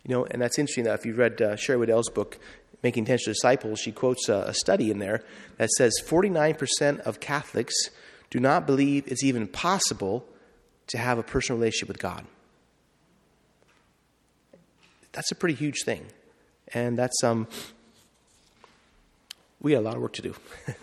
You 0.04 0.14
know, 0.14 0.24
and 0.26 0.40
that's 0.40 0.56
interesting. 0.56 0.84
That 0.84 1.00
if 1.00 1.04
you've 1.04 1.18
read 1.18 1.42
uh, 1.42 1.56
Sherry 1.56 1.80
Weddell's 1.80 2.10
book, 2.10 2.38
Making 2.84 3.02
Intentional 3.02 3.34
Disciples, 3.34 3.80
she 3.80 3.90
quotes 3.90 4.28
a, 4.28 4.44
a 4.46 4.54
study 4.54 4.88
in 4.88 5.00
there 5.00 5.24
that 5.56 5.70
says 5.70 5.94
49% 6.06 7.00
of 7.00 7.18
Catholics 7.18 7.74
do 8.30 8.40
not 8.40 8.66
believe 8.66 9.06
it's 9.06 9.24
even 9.24 9.46
possible 9.46 10.26
to 10.88 10.98
have 10.98 11.18
a 11.18 11.22
personal 11.22 11.58
relationship 11.58 11.88
with 11.88 11.98
God. 11.98 12.24
That's 15.12 15.30
a 15.30 15.34
pretty 15.34 15.54
huge 15.54 15.82
thing. 15.84 16.06
And 16.74 16.98
that's, 16.98 17.22
um, 17.24 17.48
we 19.60 19.72
got 19.72 19.78
a 19.78 19.80
lot 19.80 19.96
of 19.96 20.02
work 20.02 20.12
to 20.14 20.22
do. 20.22 20.34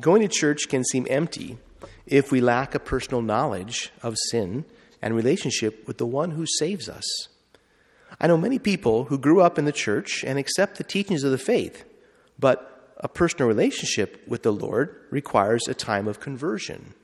Going 0.00 0.22
to 0.22 0.28
church 0.28 0.68
can 0.68 0.84
seem 0.84 1.06
empty 1.10 1.58
if 2.06 2.32
we 2.32 2.40
lack 2.40 2.74
a 2.74 2.78
personal 2.78 3.22
knowledge 3.22 3.92
of 4.02 4.16
sin 4.30 4.64
and 5.00 5.14
relationship 5.14 5.86
with 5.86 5.98
the 5.98 6.06
one 6.06 6.32
who 6.32 6.46
saves 6.46 6.88
us. 6.88 7.04
I 8.20 8.26
know 8.26 8.36
many 8.36 8.58
people 8.58 9.04
who 9.04 9.18
grew 9.18 9.40
up 9.40 9.58
in 9.58 9.64
the 9.64 9.72
church 9.72 10.24
and 10.24 10.38
accept 10.38 10.78
the 10.78 10.84
teachings 10.84 11.24
of 11.24 11.30
the 11.30 11.38
faith, 11.38 11.84
but 12.38 12.73
a 12.98 13.08
personal 13.08 13.48
relationship 13.48 14.22
with 14.26 14.42
the 14.42 14.52
Lord 14.52 14.96
requires 15.10 15.66
a 15.66 15.74
time 15.74 16.06
of 16.06 16.20
conversion, 16.20 16.94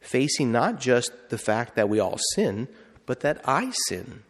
facing 0.00 0.52
not 0.52 0.80
just 0.80 1.12
the 1.30 1.38
fact 1.38 1.76
that 1.76 1.88
we 1.88 2.00
all 2.00 2.18
sin, 2.34 2.68
but 3.06 3.20
that 3.20 3.40
I 3.44 3.72
sin. 3.88 4.22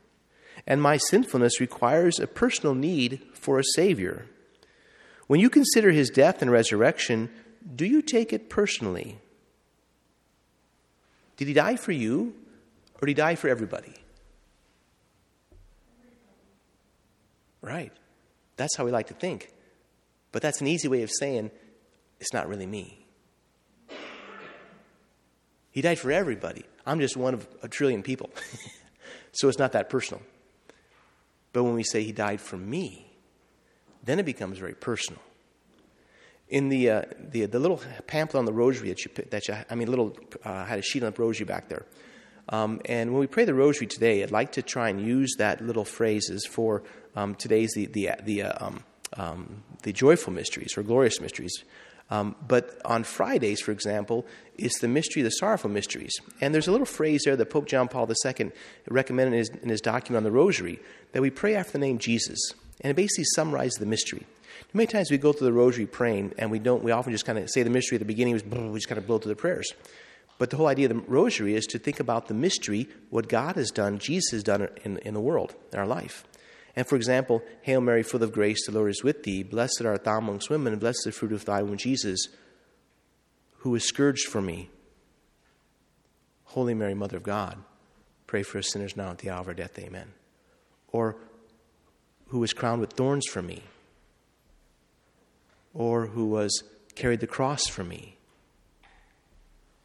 And 0.67 0.81
my 0.81 0.97
sinfulness 0.97 1.61
requires 1.61 2.19
a 2.19 2.27
personal 2.27 2.75
need 2.75 3.21
for 3.35 3.59
a 3.59 3.65
Savior. 3.75 4.27
When 5.27 5.41
you 5.41 5.51
consider 5.51 5.91
his 5.91 6.11
death 6.11 6.43
and 6.43 6.51
resurrection, 6.51 7.31
do 7.75 7.87
you 7.87 8.03
take 8.03 8.33
it 8.33 8.51
personally? 8.51 9.19
Did 11.37 11.49
he 11.49 11.55
die 11.55 11.77
for 11.77 11.93
you, 11.93 12.35
or 12.97 13.07
did 13.07 13.09
he 13.09 13.15
die 13.15 13.35
for 13.35 13.49
everybody? 13.49 13.95
Right. 17.63 17.93
That's 18.57 18.77
how 18.77 18.85
we 18.85 18.91
like 18.91 19.09
to 19.09 19.15
think. 19.15 19.53
But 20.33 20.43
that's 20.43 20.61
an 20.61 20.67
easy 20.67 20.89
way 20.89 21.03
of 21.03 21.11
saying 21.11 21.51
it's 22.19 22.33
not 22.33 22.49
really 22.49 22.67
me. 22.67 23.07
He 25.71 25.81
died 25.81 25.99
for 25.99 26.11
everybody. 26.13 26.65
I'm 26.87 27.01
just 27.01 27.17
one 27.17 27.35
of 27.35 27.47
a 27.63 27.69
trillion 27.69 28.03
people. 28.03 28.31
so 29.33 29.49
it's 29.49 29.59
not 29.59 29.73
that 29.73 29.89
personal. 29.89 30.23
But 31.53 31.65
when 31.65 31.75
we 31.75 31.83
say 31.83 32.03
he 32.03 32.13
died 32.13 32.41
for 32.41 32.57
me, 32.57 33.07
then 34.03 34.19
it 34.19 34.25
becomes 34.25 34.59
very 34.59 34.75
personal. 34.75 35.21
In 36.49 36.69
the, 36.69 36.91
uh, 36.91 37.03
the, 37.19 37.47
the 37.47 37.59
little 37.59 37.81
pamphlet 38.07 38.39
on 38.39 38.45
the 38.45 38.53
rosary 38.53 38.89
that 38.89 39.05
you, 39.05 39.11
that 39.31 39.49
you 39.49 39.57
I 39.71 39.75
mean, 39.75 39.89
little, 39.89 40.15
uh, 40.45 40.65
had 40.65 40.79
a 40.79 40.83
sheet 40.83 41.03
on 41.03 41.13
the 41.13 41.23
rosary 41.23 41.47
back 41.47 41.69
there. 41.69 41.87
Um, 42.49 42.81
and 42.85 43.13
when 43.13 43.21
we 43.21 43.27
pray 43.27 43.45
the 43.45 43.55
rosary 43.55 43.87
today, 43.87 44.23
I'd 44.23 44.31
like 44.31 44.53
to 44.53 44.63
try 44.63 44.91
and 44.91 45.01
use 45.01 45.37
that 45.39 45.65
little 45.65 45.85
phrases 45.85 46.45
for 46.45 46.83
um, 47.17 47.35
today's 47.35 47.73
the, 47.75 47.87
the, 47.87 48.11
the, 48.23 48.43
uh, 48.43 48.67
um, 48.67 48.85
um, 49.17 49.63
the 49.83 49.93
joyful 49.93 50.33
mysteries 50.33 50.77
or 50.77 50.83
glorious 50.83 51.21
mysteries. 51.21 51.65
Um, 52.11 52.37
but 52.47 52.79
on 52.85 53.05
Fridays, 53.05 53.61
for 53.61 53.73
example, 53.73 54.27
it's 54.59 54.81
the 54.81 54.89
mystery, 54.89 55.23
the 55.23 55.31
sorrowful 55.31 55.71
mysteries. 55.71 56.13
And 56.41 56.55
there's 56.55 56.69
a 56.69 56.71
little 56.71 56.87
phrase 56.87 57.23
there 57.25 57.37
that 57.37 57.47
Pope 57.51 57.67
John 57.67 57.89
Paul 57.89 58.07
II 58.11 58.51
recommended 58.89 59.33
in 59.33 59.39
his, 59.39 59.49
in 59.49 59.69
his 59.71 59.81
document 59.81 60.19
on 60.19 60.25
the 60.25 60.31
Rosary 60.31 60.79
that 61.13 61.23
we 61.23 61.31
pray 61.31 61.55
after 61.55 61.73
the 61.73 61.79
name 61.79 61.99
Jesus. 61.99 62.39
And 62.83 62.91
it 62.91 62.97
basically 62.97 63.25
summarizes 63.35 63.77
the 63.79 63.87
mystery. 63.87 64.27
Many 64.75 64.87
times 64.87 65.11
we 65.11 65.19
go 65.19 65.33
through 65.33 65.47
the 65.47 65.53
Rosary 65.53 65.87
praying, 65.87 66.35
and 66.39 66.51
we 66.51 66.59
don't. 66.59 66.83
We 66.83 66.93
often 66.93 67.13
just 67.13 67.27
kind 67.27 67.39
of 67.39 67.51
say 67.51 67.63
the 67.63 67.71
mystery 67.71 67.97
at 67.97 68.01
the 68.01 68.07
beginning. 68.07 68.35
We 68.35 68.79
just 68.79 68.89
kind 68.89 68.99
of 68.99 69.07
blow 69.07 69.19
through 69.19 69.33
the 69.33 69.37
prayers. 69.37 69.71
But 70.39 70.51
the 70.51 70.57
whole 70.57 70.67
idea 70.67 70.91
of 70.91 70.97
the 70.97 71.03
Rosary 71.13 71.55
is 71.55 71.67
to 71.67 71.79
think 71.79 72.01
about 72.01 72.27
the 72.27 72.35
mystery, 72.35 72.89
what 73.11 73.29
God 73.29 73.57
has 73.57 73.71
done, 73.71 73.99
Jesus 73.99 74.31
has 74.33 74.43
done 74.43 74.69
in, 74.83 74.99
in 74.99 75.15
the 75.15 75.21
world, 75.21 75.55
in 75.73 75.79
our 75.79 75.87
life. 75.87 76.25
And 76.75 76.87
for 76.87 76.97
example, 76.97 77.43
Hail 77.63 77.81
Mary, 77.81 78.03
full 78.03 78.23
of 78.23 78.33
grace, 78.33 78.67
the 78.67 78.73
Lord 78.73 78.91
is 78.91 79.05
with 79.05 79.25
thee. 79.25 79.43
Blessed 79.43 79.83
art 79.85 80.05
thou 80.05 80.19
amongst 80.19 80.51
women, 80.51 80.73
and 80.73 80.81
blessed 80.81 81.03
the 81.05 81.13
fruit 81.13 81.33
of 81.33 81.45
thy 81.45 81.63
womb, 81.63 81.77
Jesus, 81.77 82.29
who 83.59 83.71
was 83.71 83.87
scourged 83.87 84.27
for 84.27 84.41
me. 84.41 84.71
Holy 86.45 86.75
Mary, 86.75 86.95
Mother 86.95 87.19
of 87.19 87.23
God, 87.23 87.59
pray 88.27 88.43
for 88.43 88.59
us 88.59 88.71
sinners 88.71 88.97
now 88.97 89.11
at 89.11 89.19
the 89.19 89.31
hour 89.31 89.41
of 89.41 89.49
our 89.49 89.55
death. 89.55 89.79
Amen. 89.79 90.13
Or 90.89 91.17
who 92.29 92.39
was 92.39 92.53
crowned 92.53 92.81
with 92.81 92.95
thorns 92.95 93.27
for 93.27 93.43
me. 93.43 93.63
Or 95.75 96.07
who 96.07 96.27
was 96.27 96.63
carried 96.95 97.21
the 97.21 97.27
cross 97.27 97.67
for 97.67 97.85
me. 97.85 98.17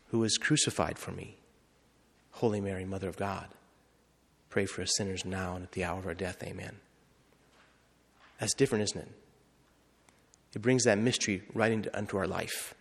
Who 0.07 0.19
was 0.19 0.37
crucified 0.37 0.97
for 0.97 1.11
me. 1.11 1.37
Holy 2.31 2.61
Mary, 2.61 2.85
Mother 2.85 3.09
of 3.09 3.17
God 3.17 3.47
Pray 4.57 4.65
for 4.65 4.81
us 4.81 4.95
sinners 4.97 5.23
now 5.23 5.53
and 5.53 5.65
at 5.65 5.73
the 5.73 5.83
hour 5.83 5.99
of 5.99 6.07
our 6.07 6.15
death. 6.15 6.41
Amen. 6.41 6.77
That's 8.39 8.55
different, 8.55 8.85
isn't 8.85 9.01
it? 9.01 9.07
It 10.55 10.63
brings 10.63 10.83
that 10.85 10.97
mystery 10.97 11.43
right 11.53 11.71
into, 11.71 11.95
into 11.95 12.17
our 12.17 12.25
life, 12.25 12.73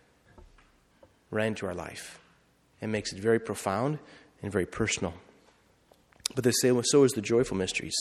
right 1.29 1.45
into 1.45 1.67
our 1.67 1.75
life, 1.75 2.19
and 2.81 2.91
makes 2.91 3.13
it 3.13 3.19
very 3.19 3.37
profound 3.37 3.99
and 4.41 4.51
very 4.51 4.65
personal. 4.65 5.13
But 6.33 6.43
they 6.43 6.51
say, 6.63 6.71
well, 6.71 6.81
so 6.83 7.03
is 7.03 7.11
the 7.11 7.21
joyful 7.21 7.55
mysteries. 7.55 7.95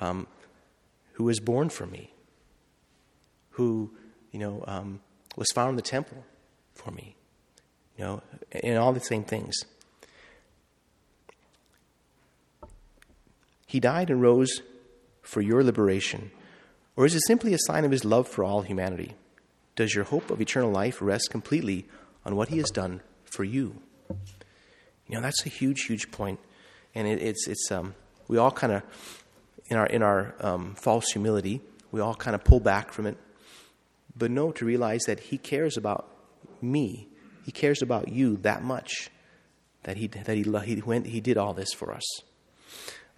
Um, 0.00 0.26
who 1.12 1.22
was 1.22 1.38
born 1.38 1.68
for 1.68 1.86
me? 1.86 2.12
Who, 3.50 3.92
you 4.32 4.40
know, 4.40 4.64
um, 4.66 5.02
was 5.36 5.52
found 5.54 5.70
in 5.70 5.76
the 5.76 5.82
temple 5.82 6.24
for 6.74 6.90
me? 6.90 7.14
You 7.96 8.04
know, 8.04 8.22
and 8.50 8.76
all 8.76 8.92
the 8.92 8.98
same 8.98 9.22
things. 9.22 9.54
He 13.68 13.80
died 13.80 14.08
and 14.08 14.22
rose 14.22 14.62
for 15.20 15.42
your 15.42 15.62
liberation? 15.62 16.30
Or 16.96 17.04
is 17.04 17.14
it 17.14 17.20
simply 17.26 17.52
a 17.52 17.58
sign 17.66 17.84
of 17.84 17.90
his 17.90 18.02
love 18.02 18.26
for 18.26 18.42
all 18.42 18.62
humanity? 18.62 19.14
Does 19.76 19.94
your 19.94 20.04
hope 20.04 20.30
of 20.30 20.40
eternal 20.40 20.70
life 20.70 21.02
rest 21.02 21.28
completely 21.30 21.86
on 22.24 22.34
what 22.34 22.48
he 22.48 22.56
has 22.56 22.70
done 22.70 23.02
for 23.24 23.44
you? 23.44 23.76
You 25.06 25.14
know, 25.14 25.20
that's 25.20 25.44
a 25.44 25.50
huge, 25.50 25.82
huge 25.82 26.10
point. 26.10 26.40
And 26.94 27.06
it, 27.06 27.20
it's, 27.20 27.46
it's, 27.46 27.70
um, 27.70 27.94
we 28.26 28.38
all 28.38 28.50
kind 28.50 28.72
of, 28.72 28.82
in 29.66 29.76
our, 29.76 29.86
in 29.86 30.02
our 30.02 30.34
um, 30.40 30.74
false 30.74 31.12
humility, 31.12 31.60
we 31.92 32.00
all 32.00 32.14
kind 32.14 32.34
of 32.34 32.42
pull 32.42 32.60
back 32.60 32.90
from 32.90 33.06
it. 33.06 33.18
But 34.16 34.30
no, 34.30 34.50
to 34.52 34.64
realize 34.64 35.02
that 35.06 35.20
he 35.20 35.36
cares 35.36 35.76
about 35.76 36.08
me, 36.62 37.08
he 37.44 37.52
cares 37.52 37.82
about 37.82 38.08
you 38.08 38.38
that 38.38 38.62
much 38.62 39.10
that 39.82 39.98
he, 39.98 40.06
that 40.06 40.36
he, 40.36 40.42
he, 40.42 40.80
went, 40.80 41.06
he 41.06 41.20
did 41.20 41.36
all 41.36 41.52
this 41.52 41.74
for 41.74 41.92
us. 41.92 42.04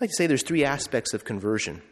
Like 0.01 0.09
to 0.09 0.17
say 0.17 0.27
there's 0.27 0.43
three 0.43 0.65
aspects 0.65 1.13
of 1.13 1.25
conversion. 1.25 1.83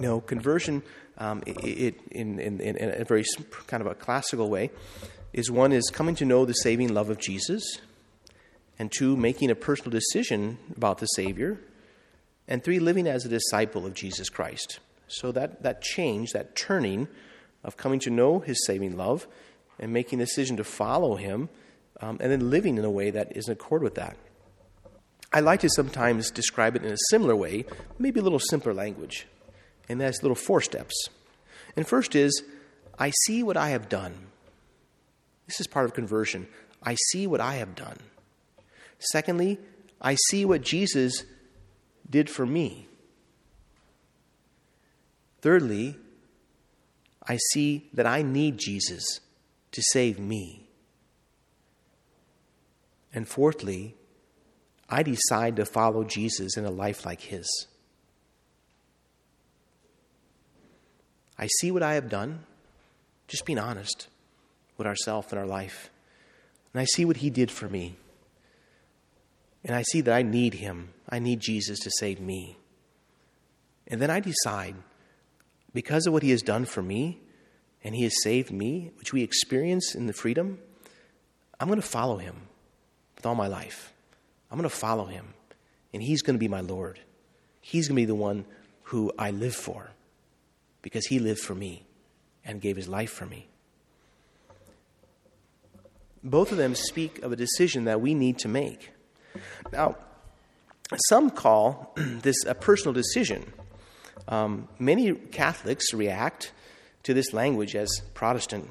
You 0.00 0.06
know, 0.06 0.20
conversion, 0.20 0.82
um, 1.18 1.42
it, 1.46 1.58
it, 1.64 2.00
in, 2.10 2.38
in, 2.38 2.60
in 2.60 3.02
a 3.02 3.04
very 3.04 3.24
kind 3.66 3.82
of 3.82 3.86
a 3.86 3.94
classical 3.94 4.48
way, 4.48 4.70
is 5.34 5.50
one 5.50 5.72
is 5.72 5.90
coming 5.92 6.14
to 6.14 6.24
know 6.24 6.46
the 6.46 6.54
saving 6.54 6.94
love 6.94 7.10
of 7.10 7.18
Jesus, 7.18 7.80
and 8.78 8.90
two, 8.90 9.16
making 9.16 9.50
a 9.50 9.54
personal 9.54 9.90
decision 9.90 10.58
about 10.74 10.98
the 10.98 11.06
Savior, 11.06 11.60
and 12.48 12.64
three, 12.64 12.78
living 12.78 13.06
as 13.06 13.26
a 13.26 13.28
disciple 13.28 13.84
of 13.84 13.92
Jesus 13.94 14.30
Christ. 14.30 14.80
So 15.06 15.30
that, 15.32 15.62
that 15.62 15.82
change, 15.82 16.30
that 16.30 16.56
turning 16.56 17.08
of 17.62 17.76
coming 17.76 18.00
to 18.00 18.10
know 18.10 18.38
His 18.38 18.64
saving 18.64 18.96
love 18.96 19.26
and 19.78 19.92
making 19.92 20.20
a 20.20 20.24
decision 20.24 20.56
to 20.56 20.64
follow 20.64 21.16
Him, 21.16 21.50
um, 22.00 22.16
and 22.20 22.32
then 22.32 22.48
living 22.48 22.78
in 22.78 22.84
a 22.84 22.90
way 22.90 23.10
that 23.10 23.36
is 23.36 23.46
in 23.46 23.52
accord 23.52 23.82
with 23.82 23.96
that. 23.96 24.16
I 25.34 25.40
like 25.40 25.60
to 25.62 25.68
sometimes 25.68 26.30
describe 26.30 26.76
it 26.76 26.84
in 26.84 26.92
a 26.92 26.96
similar 27.10 27.34
way, 27.34 27.64
maybe 27.98 28.20
a 28.20 28.22
little 28.22 28.38
simpler 28.38 28.72
language. 28.72 29.26
And 29.88 30.00
that's 30.00 30.22
little 30.22 30.36
four 30.36 30.60
steps. 30.60 30.94
And 31.74 31.84
first 31.84 32.14
is, 32.14 32.44
I 33.00 33.10
see 33.24 33.42
what 33.42 33.56
I 33.56 33.70
have 33.70 33.88
done. 33.88 34.14
This 35.48 35.58
is 35.58 35.66
part 35.66 35.86
of 35.86 35.92
conversion. 35.92 36.46
I 36.84 36.94
see 37.10 37.26
what 37.26 37.40
I 37.40 37.54
have 37.54 37.74
done. 37.74 37.96
Secondly, 39.00 39.58
I 40.00 40.14
see 40.28 40.44
what 40.44 40.62
Jesus 40.62 41.24
did 42.08 42.30
for 42.30 42.46
me. 42.46 42.86
Thirdly, 45.40 45.96
I 47.26 47.38
see 47.50 47.88
that 47.92 48.06
I 48.06 48.22
need 48.22 48.56
Jesus 48.56 49.18
to 49.72 49.82
save 49.82 50.20
me. 50.20 50.68
And 53.12 53.26
fourthly, 53.26 53.96
I 54.94 55.02
decide 55.02 55.56
to 55.56 55.66
follow 55.66 56.04
Jesus 56.04 56.56
in 56.56 56.64
a 56.64 56.70
life 56.70 57.04
like 57.04 57.20
his. 57.20 57.66
I 61.36 61.48
see 61.58 61.72
what 61.72 61.82
I 61.82 61.94
have 61.94 62.08
done, 62.08 62.44
just 63.26 63.44
being 63.44 63.58
honest 63.58 64.06
with 64.78 64.86
ourselves 64.86 65.32
and 65.32 65.40
our 65.40 65.48
life. 65.48 65.90
And 66.72 66.80
I 66.80 66.84
see 66.84 67.04
what 67.04 67.16
he 67.16 67.28
did 67.28 67.50
for 67.50 67.68
me. 67.68 67.96
And 69.64 69.74
I 69.74 69.82
see 69.82 70.00
that 70.00 70.14
I 70.14 70.22
need 70.22 70.54
him. 70.54 70.90
I 71.08 71.18
need 71.18 71.40
Jesus 71.40 71.80
to 71.80 71.90
save 71.98 72.20
me. 72.20 72.56
And 73.88 74.00
then 74.00 74.10
I 74.10 74.20
decide, 74.20 74.76
because 75.72 76.06
of 76.06 76.12
what 76.12 76.22
he 76.22 76.30
has 76.30 76.40
done 76.40 76.66
for 76.66 76.82
me, 76.82 77.18
and 77.82 77.96
he 77.96 78.04
has 78.04 78.22
saved 78.22 78.52
me, 78.52 78.92
which 79.00 79.12
we 79.12 79.24
experience 79.24 79.96
in 79.96 80.06
the 80.06 80.12
freedom, 80.12 80.60
I'm 81.58 81.66
going 81.66 81.80
to 81.80 81.86
follow 81.86 82.18
him 82.18 82.42
with 83.16 83.26
all 83.26 83.34
my 83.34 83.48
life. 83.48 83.93
I'm 84.54 84.58
going 84.58 84.70
to 84.70 84.76
follow 84.76 85.06
him, 85.06 85.34
and 85.92 86.00
he's 86.00 86.22
going 86.22 86.36
to 86.36 86.38
be 86.38 86.46
my 86.46 86.60
Lord. 86.60 87.00
He's 87.60 87.88
going 87.88 87.96
to 87.96 88.02
be 88.02 88.04
the 88.04 88.14
one 88.14 88.44
who 88.84 89.10
I 89.18 89.32
live 89.32 89.52
for 89.52 89.90
because 90.80 91.06
he 91.06 91.18
lived 91.18 91.40
for 91.40 91.56
me 91.56 91.82
and 92.44 92.60
gave 92.60 92.76
his 92.76 92.86
life 92.86 93.10
for 93.10 93.26
me. 93.26 93.48
Both 96.22 96.52
of 96.52 96.58
them 96.58 96.76
speak 96.76 97.20
of 97.24 97.32
a 97.32 97.36
decision 97.36 97.86
that 97.86 98.00
we 98.00 98.14
need 98.14 98.38
to 98.38 98.48
make. 98.48 98.92
Now, 99.72 99.96
some 101.08 101.30
call 101.30 101.92
this 101.96 102.36
a 102.46 102.54
personal 102.54 102.92
decision. 102.92 103.52
Um, 104.28 104.68
many 104.78 105.14
Catholics 105.14 105.92
react 105.92 106.52
to 107.02 107.12
this 107.12 107.32
language 107.32 107.74
as 107.74 108.02
Protestant 108.14 108.70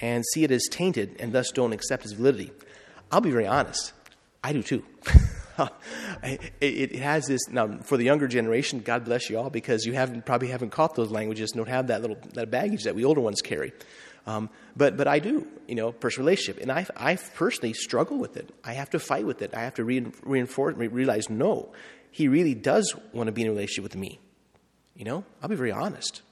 and 0.00 0.24
see 0.32 0.42
it 0.42 0.50
as 0.50 0.66
tainted 0.72 1.14
and 1.20 1.32
thus 1.32 1.52
don't 1.52 1.72
accept 1.72 2.02
its 2.02 2.14
validity. 2.14 2.50
I'll 3.12 3.20
be 3.20 3.30
very 3.30 3.46
honest. 3.46 3.92
I 4.42 4.52
do 4.52 4.62
too. 4.62 4.84
it, 6.62 6.96
has 6.96 7.26
this 7.26 7.48
now 7.48 7.78
for 7.82 7.96
the 7.96 8.04
younger 8.04 8.28
generation. 8.28 8.80
God 8.80 9.04
bless 9.04 9.28
you 9.28 9.38
all 9.38 9.50
because 9.50 9.84
you 9.84 9.92
haven't 9.92 10.24
probably 10.26 10.48
haven't 10.48 10.70
caught 10.70 10.94
those 10.94 11.10
languages, 11.10 11.52
don't 11.52 11.68
have 11.68 11.88
that 11.88 12.00
little 12.00 12.18
that 12.34 12.50
baggage 12.50 12.84
that 12.84 12.94
we 12.94 13.04
older 13.04 13.20
ones 13.20 13.42
carry. 13.42 13.72
Um, 14.26 14.50
but 14.76 14.96
but 14.96 15.08
I 15.08 15.18
do, 15.18 15.46
you 15.66 15.74
know, 15.74 15.90
personal 15.90 16.26
relationship, 16.26 16.62
and 16.62 16.70
I 16.70 16.86
I 16.96 17.16
personally 17.16 17.72
struggle 17.72 18.18
with 18.18 18.36
it. 18.36 18.54
I 18.64 18.74
have 18.74 18.90
to 18.90 18.98
fight 18.98 19.26
with 19.26 19.42
it. 19.42 19.54
I 19.54 19.60
have 19.60 19.74
to 19.74 19.84
re- 19.84 20.12
reinforce, 20.22 20.76
realize 20.76 21.28
no, 21.30 21.72
he 22.10 22.28
really 22.28 22.54
does 22.54 22.94
want 23.12 23.26
to 23.28 23.32
be 23.32 23.42
in 23.42 23.48
a 23.48 23.50
relationship 23.50 23.82
with 23.82 23.96
me. 23.96 24.20
You 24.94 25.04
know, 25.04 25.24
I'll 25.42 25.48
be 25.48 25.56
very 25.56 25.72
honest. 25.72 26.22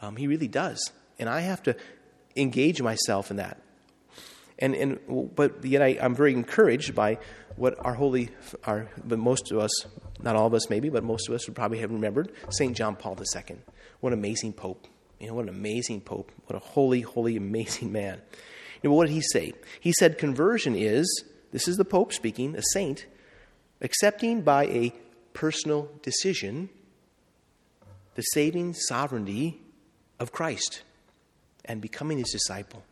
Um, 0.00 0.16
he 0.16 0.26
really 0.26 0.48
does, 0.48 0.92
and 1.18 1.28
I 1.28 1.40
have 1.40 1.62
to 1.64 1.76
engage 2.36 2.82
myself 2.82 3.30
in 3.30 3.36
that. 3.36 3.60
And, 4.58 4.74
and 4.74 5.34
but 5.34 5.64
yet 5.64 5.82
I, 5.82 5.98
I'm 6.00 6.14
very 6.14 6.32
encouraged 6.32 6.94
by 6.94 7.18
what 7.56 7.76
our 7.84 7.94
holy, 7.94 8.30
our, 8.64 8.88
but 9.04 9.18
most 9.18 9.50
of 9.52 9.58
us, 9.58 9.70
not 10.22 10.36
all 10.36 10.46
of 10.46 10.54
us 10.54 10.70
maybe, 10.70 10.88
but 10.88 11.04
most 11.04 11.28
of 11.28 11.34
us 11.34 11.46
would 11.46 11.54
probably 11.54 11.78
have 11.78 11.90
remembered 11.90 12.32
St. 12.50 12.76
John 12.76 12.96
Paul 12.96 13.18
II. 13.18 13.56
What 14.00 14.12
an 14.12 14.18
amazing 14.18 14.54
pope. 14.54 14.86
You 15.20 15.28
know, 15.28 15.34
what 15.34 15.44
an 15.44 15.50
amazing 15.50 16.02
pope. 16.02 16.32
What 16.46 16.56
a 16.56 16.58
holy, 16.58 17.02
holy, 17.02 17.36
amazing 17.36 17.92
man. 17.92 18.20
You 18.82 18.90
know, 18.90 18.96
what 18.96 19.06
did 19.06 19.14
he 19.14 19.22
say? 19.22 19.52
He 19.80 19.92
said 19.92 20.18
conversion 20.18 20.74
is, 20.74 21.24
this 21.52 21.68
is 21.68 21.76
the 21.76 21.84
pope 21.84 22.12
speaking, 22.12 22.54
a 22.56 22.62
saint, 22.72 23.06
accepting 23.80 24.42
by 24.42 24.66
a 24.66 24.92
personal 25.32 25.90
decision 26.02 26.70
the 28.16 28.22
saving 28.22 28.72
sovereignty 28.74 29.60
of 30.18 30.32
Christ 30.32 30.82
and 31.66 31.80
becoming 31.80 32.18
his 32.18 32.30
disciple. 32.30 32.82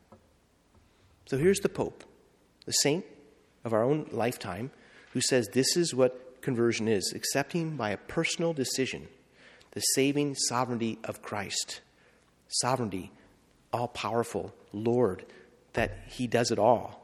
So 1.27 1.39
here's 1.39 1.61
the 1.61 1.69
Pope, 1.69 2.05
the 2.67 2.73
saint 2.73 3.05
of 3.65 3.73
our 3.73 3.83
own 3.83 4.09
lifetime, 4.13 4.71
who 5.13 5.21
says 5.21 5.49
this 5.49 5.77
is 5.77 5.95
what 5.95 6.43
conversion 6.43 6.89
is 6.89 7.13
accepting 7.15 7.77
by 7.77 7.91
a 7.91 7.97
personal 7.97 8.53
decision 8.53 9.09
the 9.73 9.81
saving 9.81 10.37
sovereignty 10.37 10.99
of 11.03 11.21
Christ. 11.21 11.81
Sovereignty, 12.47 13.11
all 13.73 13.89
powerful, 13.89 14.55
Lord, 14.73 15.27
that 15.73 15.99
he 16.07 16.29
does 16.29 16.53
it 16.53 16.61
all. 16.61 17.01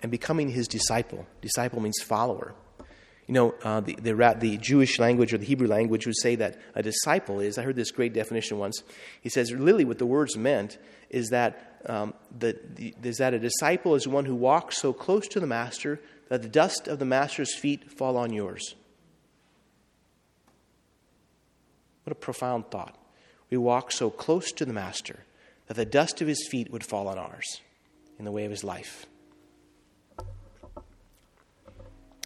And 0.00 0.10
becoming 0.10 0.48
his 0.48 0.68
disciple. 0.68 1.26
Disciple 1.42 1.80
means 1.80 2.00
follower. 2.00 2.54
You 3.26 3.34
know, 3.34 3.54
uh, 3.62 3.80
the, 3.80 3.96
the, 3.96 4.36
the, 4.38 4.56
Jewish 4.56 4.98
language 4.98 5.34
or 5.34 5.38
the 5.38 5.44
Hebrew 5.44 5.68
language 5.68 6.06
would 6.06 6.16
say 6.16 6.36
that 6.36 6.60
a 6.74 6.82
disciple 6.82 7.40
is, 7.40 7.58
I 7.58 7.62
heard 7.62 7.76
this 7.76 7.90
great 7.90 8.12
definition 8.12 8.58
once. 8.58 8.82
He 9.20 9.28
says, 9.28 9.50
literally, 9.50 9.84
what 9.84 9.98
the 9.98 10.06
words 10.06 10.36
meant 10.36 10.78
is 11.10 11.28
that, 11.28 11.69
um, 11.86 12.14
the, 12.36 12.58
the, 12.74 12.94
is 13.02 13.18
that 13.18 13.34
a 13.34 13.38
disciple 13.38 13.94
is 13.94 14.06
one 14.06 14.26
who 14.26 14.34
walks 14.34 14.78
so 14.78 14.92
close 14.92 15.26
to 15.28 15.40
the 15.40 15.46
master 15.46 16.00
that 16.28 16.42
the 16.42 16.48
dust 16.48 16.88
of 16.88 16.98
the 16.98 17.04
master's 17.04 17.54
feet 17.54 17.90
fall 17.90 18.16
on 18.16 18.32
yours. 18.32 18.74
What 22.04 22.12
a 22.12 22.14
profound 22.14 22.70
thought. 22.70 22.96
We 23.50 23.56
walk 23.56 23.92
so 23.92 24.10
close 24.10 24.52
to 24.52 24.64
the 24.64 24.72
master 24.72 25.20
that 25.66 25.74
the 25.74 25.84
dust 25.84 26.20
of 26.20 26.28
his 26.28 26.46
feet 26.50 26.70
would 26.70 26.84
fall 26.84 27.08
on 27.08 27.18
ours 27.18 27.60
in 28.18 28.24
the 28.24 28.32
way 28.32 28.44
of 28.44 28.50
his 28.50 28.64
life. 28.64 29.06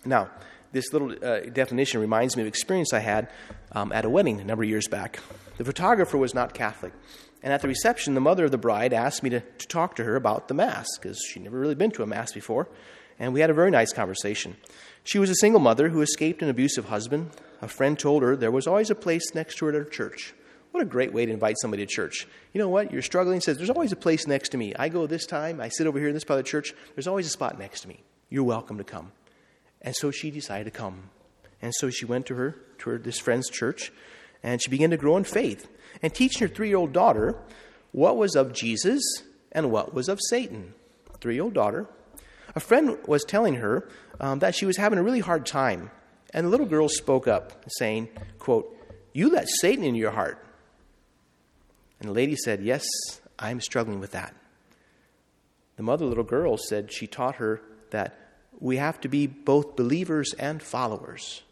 Now, 0.04 0.30
this 0.72 0.92
little 0.92 1.14
uh, 1.24 1.40
definition 1.40 2.00
reminds 2.00 2.36
me 2.36 2.42
of 2.42 2.46
an 2.46 2.48
experience 2.48 2.92
I 2.92 2.98
had 2.98 3.30
um, 3.72 3.92
at 3.92 4.04
a 4.04 4.10
wedding 4.10 4.40
a 4.40 4.44
number 4.44 4.64
of 4.64 4.68
years 4.68 4.88
back. 4.88 5.20
The 5.56 5.64
photographer 5.64 6.18
was 6.18 6.34
not 6.34 6.52
Catholic. 6.52 6.92
And 7.44 7.52
at 7.52 7.60
the 7.60 7.68
reception, 7.68 8.14
the 8.14 8.22
mother 8.22 8.46
of 8.46 8.52
the 8.52 8.58
bride 8.58 8.94
asked 8.94 9.22
me 9.22 9.28
to, 9.28 9.40
to 9.40 9.68
talk 9.68 9.96
to 9.96 10.04
her 10.04 10.16
about 10.16 10.48
the 10.48 10.54
Mass, 10.54 10.88
because 10.96 11.22
she'd 11.28 11.42
never 11.42 11.58
really 11.58 11.74
been 11.74 11.90
to 11.90 12.02
a 12.02 12.06
Mass 12.06 12.32
before. 12.32 12.68
And 13.18 13.34
we 13.34 13.40
had 13.40 13.50
a 13.50 13.54
very 13.54 13.70
nice 13.70 13.92
conversation. 13.92 14.56
She 15.04 15.18
was 15.18 15.28
a 15.28 15.34
single 15.34 15.60
mother 15.60 15.90
who 15.90 16.00
escaped 16.00 16.40
an 16.40 16.48
abusive 16.48 16.86
husband. 16.86 17.32
A 17.60 17.68
friend 17.68 17.98
told 17.98 18.22
her 18.22 18.34
there 18.34 18.50
was 18.50 18.66
always 18.66 18.88
a 18.88 18.94
place 18.94 19.34
next 19.34 19.58
to 19.58 19.66
her 19.66 19.72
at 19.72 19.76
her 19.76 19.84
church. 19.84 20.32
What 20.70 20.82
a 20.82 20.86
great 20.86 21.12
way 21.12 21.26
to 21.26 21.32
invite 21.32 21.56
somebody 21.60 21.84
to 21.84 21.92
church. 21.92 22.26
You 22.54 22.60
know 22.60 22.70
what? 22.70 22.90
You're 22.90 23.02
struggling, 23.02 23.42
says, 23.42 23.58
There's 23.58 23.68
always 23.68 23.92
a 23.92 23.96
place 23.96 24.26
next 24.26 24.48
to 24.48 24.56
me. 24.56 24.74
I 24.74 24.88
go 24.88 25.06
this 25.06 25.26
time, 25.26 25.60
I 25.60 25.68
sit 25.68 25.86
over 25.86 25.98
here 25.98 26.08
in 26.08 26.14
this 26.14 26.24
part 26.24 26.40
of 26.40 26.46
the 26.46 26.50
church, 26.50 26.72
there's 26.96 27.06
always 27.06 27.26
a 27.26 27.30
spot 27.30 27.58
next 27.58 27.82
to 27.82 27.88
me. 27.88 28.00
You're 28.30 28.42
welcome 28.42 28.78
to 28.78 28.84
come. 28.84 29.12
And 29.82 29.94
so 29.94 30.10
she 30.10 30.30
decided 30.30 30.64
to 30.64 30.70
come. 30.70 31.10
And 31.60 31.74
so 31.74 31.90
she 31.90 32.06
went 32.06 32.24
to 32.26 32.36
her, 32.36 32.56
to 32.78 32.90
her, 32.90 32.98
this 32.98 33.18
friend's 33.18 33.50
church, 33.50 33.92
and 34.42 34.62
she 34.62 34.70
began 34.70 34.90
to 34.90 34.96
grow 34.96 35.18
in 35.18 35.24
faith 35.24 35.68
and 36.04 36.14
teaching 36.14 36.46
her 36.46 36.54
three 36.54 36.68
year 36.68 36.76
old 36.76 36.92
daughter 36.92 37.34
what 37.92 38.18
was 38.18 38.36
of 38.36 38.52
Jesus 38.52 39.02
and 39.50 39.70
what 39.70 39.94
was 39.94 40.10
of 40.10 40.20
Satan. 40.28 40.74
Three 41.18 41.36
year 41.36 41.44
old 41.44 41.54
daughter. 41.54 41.88
A 42.54 42.60
friend 42.60 42.98
was 43.06 43.24
telling 43.24 43.54
her 43.54 43.88
um, 44.20 44.40
that 44.40 44.54
she 44.54 44.66
was 44.66 44.76
having 44.76 44.98
a 44.98 45.02
really 45.02 45.20
hard 45.20 45.46
time, 45.46 45.90
and 46.34 46.44
the 46.44 46.50
little 46.50 46.66
girl 46.66 46.90
spoke 46.90 47.26
up, 47.26 47.64
saying, 47.78 48.10
quote, 48.38 48.76
You 49.14 49.30
let 49.30 49.48
Satan 49.48 49.82
in 49.82 49.94
your 49.94 50.10
heart. 50.10 50.46
And 52.00 52.10
the 52.10 52.12
lady 52.12 52.36
said, 52.36 52.62
Yes, 52.62 52.84
I'm 53.38 53.62
struggling 53.62 53.98
with 53.98 54.12
that. 54.12 54.34
The 55.76 55.82
mother, 55.82 56.04
little 56.04 56.22
girl, 56.22 56.58
said 56.58 56.92
she 56.92 57.06
taught 57.06 57.36
her 57.36 57.62
that 57.90 58.14
we 58.60 58.76
have 58.76 59.00
to 59.00 59.08
be 59.08 59.26
both 59.26 59.74
believers 59.74 60.34
and 60.34 60.62
followers. 60.62 61.42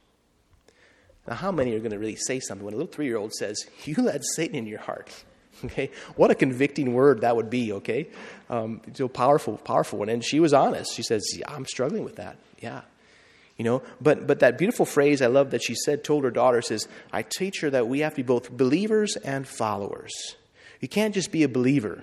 Now, 1.27 1.35
how 1.35 1.53
many 1.53 1.75
are 1.75 1.79
going 1.79 1.93
to 1.93 1.99
really 1.99 2.17
say 2.17 2.41
something 2.41 2.65
when 2.65 2.75
a 2.75 2.77
little 2.77 2.93
three 2.93 3.07
year 3.07 3.17
old 3.17 3.33
says, 3.33 3.67
You 3.85 3.95
let 3.97 4.23
Satan 4.35 4.57
in 4.57 4.67
your 4.67 4.81
heart? 4.81 5.11
Okay, 5.65 5.91
what 6.17 6.31
a 6.31 6.35
convicting 6.35 6.93
word 6.93 7.21
that 7.21 7.37
would 7.37 7.49
be, 7.49 7.73
okay? 7.75 8.09
Um, 8.51 8.81
so 8.95 9.07
powerful, 9.07 9.59
powerful 9.59 10.01
one. 10.01 10.09
And 10.09 10.25
she 10.25 10.41
was 10.41 10.53
honest. 10.53 10.93
She 10.93 11.05
says, 11.05 11.23
yeah, 11.37 11.45
I'm 11.47 11.67
struggling 11.67 12.03
with 12.03 12.17
that. 12.17 12.37
Yeah. 12.61 12.81
You 13.59 13.65
know, 13.65 13.83
but, 14.01 14.27
but 14.27 14.41
that 14.41 14.59
beautiful 14.59 14.87
phrase 14.87 15.23
I 15.23 15.27
love 15.27 15.53
that 15.53 15.63
she 15.63 15.77
said, 15.77 16.03
told 16.03 16.25
her 16.25 16.33
daughter, 16.33 16.63
says, 16.63 16.89
I 17.13 17.23
teach 17.23 17.61
her 17.61 17.71
that 17.71 17.87
we 17.87 18.01
have 18.01 18.15
to 18.15 18.17
be 18.17 18.23
both 18.23 18.51
believers 18.51 19.15
and 19.17 19.47
followers. 19.47 20.11
You 20.81 20.89
can't 20.89 21.15
just 21.15 21.31
be 21.31 21.45
a 21.45 21.49
believer 21.49 22.03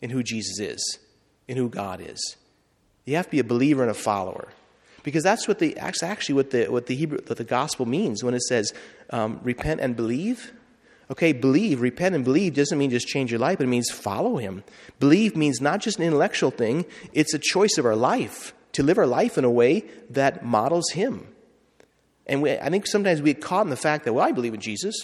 in 0.00 0.10
who 0.10 0.24
Jesus 0.24 0.58
is, 0.58 0.98
in 1.46 1.56
who 1.56 1.68
God 1.68 2.00
is. 2.00 2.36
You 3.04 3.14
have 3.14 3.26
to 3.26 3.30
be 3.30 3.38
a 3.38 3.44
believer 3.44 3.82
and 3.82 3.92
a 3.92 3.94
follower. 3.94 4.48
Because 5.02 5.22
that's 5.22 5.48
what 5.48 5.58
the, 5.58 5.76
actually 5.78 6.34
what 6.34 6.50
the, 6.50 6.66
what 6.68 6.86
the 6.86 6.94
Hebrew, 6.94 7.18
what 7.26 7.38
the 7.38 7.44
gospel 7.44 7.86
means 7.86 8.22
when 8.22 8.34
it 8.34 8.42
says 8.42 8.72
um, 9.10 9.40
repent 9.42 9.80
and 9.80 9.96
believe. 9.96 10.52
Okay, 11.10 11.32
believe, 11.32 11.80
repent 11.80 12.14
and 12.14 12.24
believe 12.24 12.54
doesn't 12.54 12.78
mean 12.78 12.90
just 12.90 13.06
change 13.06 13.30
your 13.30 13.40
life, 13.40 13.60
it 13.60 13.66
means 13.66 13.90
follow 13.90 14.36
him. 14.36 14.64
Believe 14.98 15.36
means 15.36 15.60
not 15.60 15.80
just 15.80 15.98
an 15.98 16.04
intellectual 16.04 16.50
thing, 16.50 16.86
it's 17.12 17.34
a 17.34 17.38
choice 17.38 17.76
of 17.76 17.84
our 17.84 17.96
life 17.96 18.54
to 18.72 18.82
live 18.82 18.98
our 18.98 19.06
life 19.06 19.36
in 19.36 19.44
a 19.44 19.50
way 19.50 19.84
that 20.10 20.44
models 20.44 20.90
him. 20.90 21.26
And 22.26 22.42
we, 22.42 22.52
I 22.52 22.70
think 22.70 22.86
sometimes 22.86 23.20
we 23.20 23.34
get 23.34 23.42
caught 23.42 23.66
in 23.66 23.70
the 23.70 23.76
fact 23.76 24.04
that, 24.04 24.12
well, 24.12 24.26
I 24.26 24.32
believe 24.32 24.54
in 24.54 24.60
Jesus. 24.60 24.94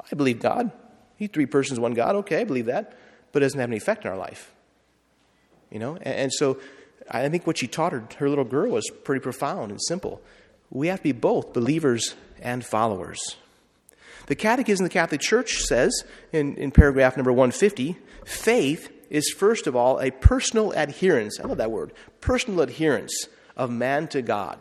I 0.00 0.14
believe 0.14 0.40
God. 0.40 0.70
He 1.16 1.26
three 1.26 1.46
persons, 1.46 1.80
one 1.80 1.94
God. 1.94 2.14
Okay, 2.16 2.40
I 2.40 2.44
believe 2.44 2.66
that. 2.66 2.96
But 3.32 3.42
it 3.42 3.46
doesn't 3.46 3.58
have 3.58 3.70
any 3.70 3.78
effect 3.78 4.04
in 4.04 4.10
our 4.10 4.16
life. 4.16 4.52
You 5.70 5.78
know? 5.78 5.96
And, 5.96 6.06
and 6.06 6.32
so 6.32 6.58
I 7.10 7.28
think 7.28 7.46
what 7.46 7.58
she 7.58 7.66
taught 7.66 7.92
her, 7.92 8.04
her 8.18 8.28
little 8.28 8.44
girl 8.44 8.70
was 8.70 8.90
pretty 9.04 9.22
profound 9.22 9.70
and 9.70 9.80
simple. 9.82 10.20
We 10.70 10.88
have 10.88 10.98
to 11.00 11.04
be 11.04 11.12
both 11.12 11.52
believers 11.52 12.14
and 12.40 12.64
followers. 12.64 13.20
The 14.26 14.34
Catechism 14.34 14.84
of 14.84 14.90
the 14.90 14.94
Catholic 14.94 15.20
Church 15.20 15.58
says 15.58 16.02
in, 16.32 16.56
in 16.56 16.72
paragraph 16.72 17.16
number 17.16 17.32
150 17.32 17.96
faith 18.24 18.90
is 19.08 19.32
first 19.36 19.66
of 19.68 19.76
all 19.76 20.00
a 20.00 20.10
personal 20.10 20.72
adherence. 20.72 21.38
I 21.38 21.46
love 21.46 21.58
that 21.58 21.70
word 21.70 21.92
personal 22.20 22.60
adherence 22.60 23.28
of 23.56 23.70
man 23.70 24.08
to 24.08 24.22
God. 24.22 24.58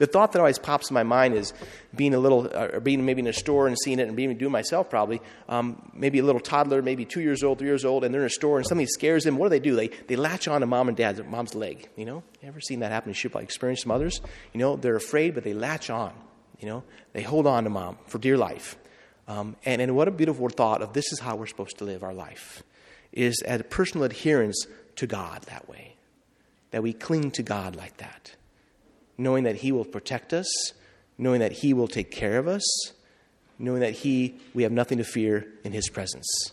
The 0.00 0.06
thought 0.06 0.32
that 0.32 0.38
always 0.38 0.58
pops 0.58 0.88
in 0.88 0.94
my 0.94 1.02
mind 1.02 1.34
is 1.34 1.52
being 1.94 2.14
a 2.14 2.18
little, 2.18 2.48
uh, 2.54 2.68
or 2.72 2.80
being 2.80 3.04
maybe 3.04 3.20
in 3.20 3.26
a 3.26 3.34
store 3.34 3.66
and 3.66 3.76
seeing 3.78 3.98
it 3.98 4.08
and 4.08 4.16
being 4.16 4.34
doing 4.38 4.50
myself 4.50 4.88
probably. 4.88 5.20
Um, 5.46 5.90
maybe 5.92 6.20
a 6.20 6.24
little 6.24 6.40
toddler, 6.40 6.80
maybe 6.80 7.04
two 7.04 7.20
years 7.20 7.42
old, 7.42 7.58
three 7.58 7.68
years 7.68 7.84
old, 7.84 8.02
and 8.02 8.14
they're 8.14 8.22
in 8.22 8.26
a 8.26 8.30
store 8.30 8.56
and 8.56 8.66
something 8.66 8.86
scares 8.86 9.24
them. 9.24 9.36
What 9.36 9.46
do 9.46 9.50
they 9.50 9.60
do? 9.60 9.76
They, 9.76 9.88
they 9.88 10.16
latch 10.16 10.48
on 10.48 10.62
to 10.62 10.66
mom 10.66 10.88
and 10.88 10.96
dad's, 10.96 11.22
mom's 11.22 11.54
leg. 11.54 11.86
You 11.96 12.06
know, 12.06 12.22
you 12.40 12.48
ever 12.48 12.62
seen 12.62 12.80
that 12.80 12.90
happen 12.90 13.10
in 13.10 13.14
ship? 13.14 13.34
Like 13.34 13.44
experienced 13.44 13.86
others. 13.90 14.22
You 14.54 14.60
know, 14.60 14.76
they're 14.76 14.96
afraid, 14.96 15.34
but 15.34 15.44
they 15.44 15.52
latch 15.52 15.90
on. 15.90 16.14
You 16.58 16.68
know, 16.68 16.82
they 17.12 17.20
hold 17.20 17.46
on 17.46 17.64
to 17.64 17.70
mom 17.70 17.98
for 18.06 18.18
dear 18.18 18.38
life. 18.38 18.78
Um, 19.28 19.54
and, 19.66 19.82
and 19.82 19.94
what 19.94 20.08
a 20.08 20.12
beautiful 20.12 20.48
thought 20.48 20.80
of 20.80 20.94
this 20.94 21.12
is 21.12 21.18
how 21.18 21.36
we're 21.36 21.46
supposed 21.46 21.76
to 21.76 21.84
live 21.84 22.02
our 22.02 22.14
life 22.14 22.62
is 23.12 23.42
a 23.46 23.62
personal 23.62 24.04
adherence 24.04 24.66
to 24.96 25.06
God 25.06 25.42
that 25.42 25.68
way. 25.68 25.96
That 26.70 26.82
we 26.82 26.94
cling 26.94 27.32
to 27.32 27.42
God 27.42 27.76
like 27.76 27.98
that 27.98 28.34
knowing 29.20 29.44
that 29.44 29.56
He 29.56 29.70
will 29.70 29.84
protect 29.84 30.32
us, 30.32 30.72
knowing 31.18 31.40
that 31.40 31.52
He 31.52 31.74
will 31.74 31.88
take 31.88 32.10
care 32.10 32.38
of 32.38 32.48
us, 32.48 32.92
knowing 33.58 33.80
that 33.80 33.92
He, 33.92 34.36
we 34.54 34.62
have 34.62 34.72
nothing 34.72 34.98
to 34.98 35.04
fear 35.04 35.46
in 35.62 35.72
His 35.72 35.88
presence. 35.90 36.52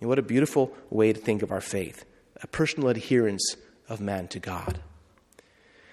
And 0.00 0.08
what 0.08 0.18
a 0.18 0.22
beautiful 0.22 0.72
way 0.90 1.12
to 1.12 1.18
think 1.18 1.42
of 1.42 1.52
our 1.52 1.60
faith 1.60 2.04
a 2.42 2.46
personal 2.46 2.88
adherence 2.88 3.54
of 3.88 4.00
man 4.00 4.26
to 4.26 4.38
God. 4.38 4.80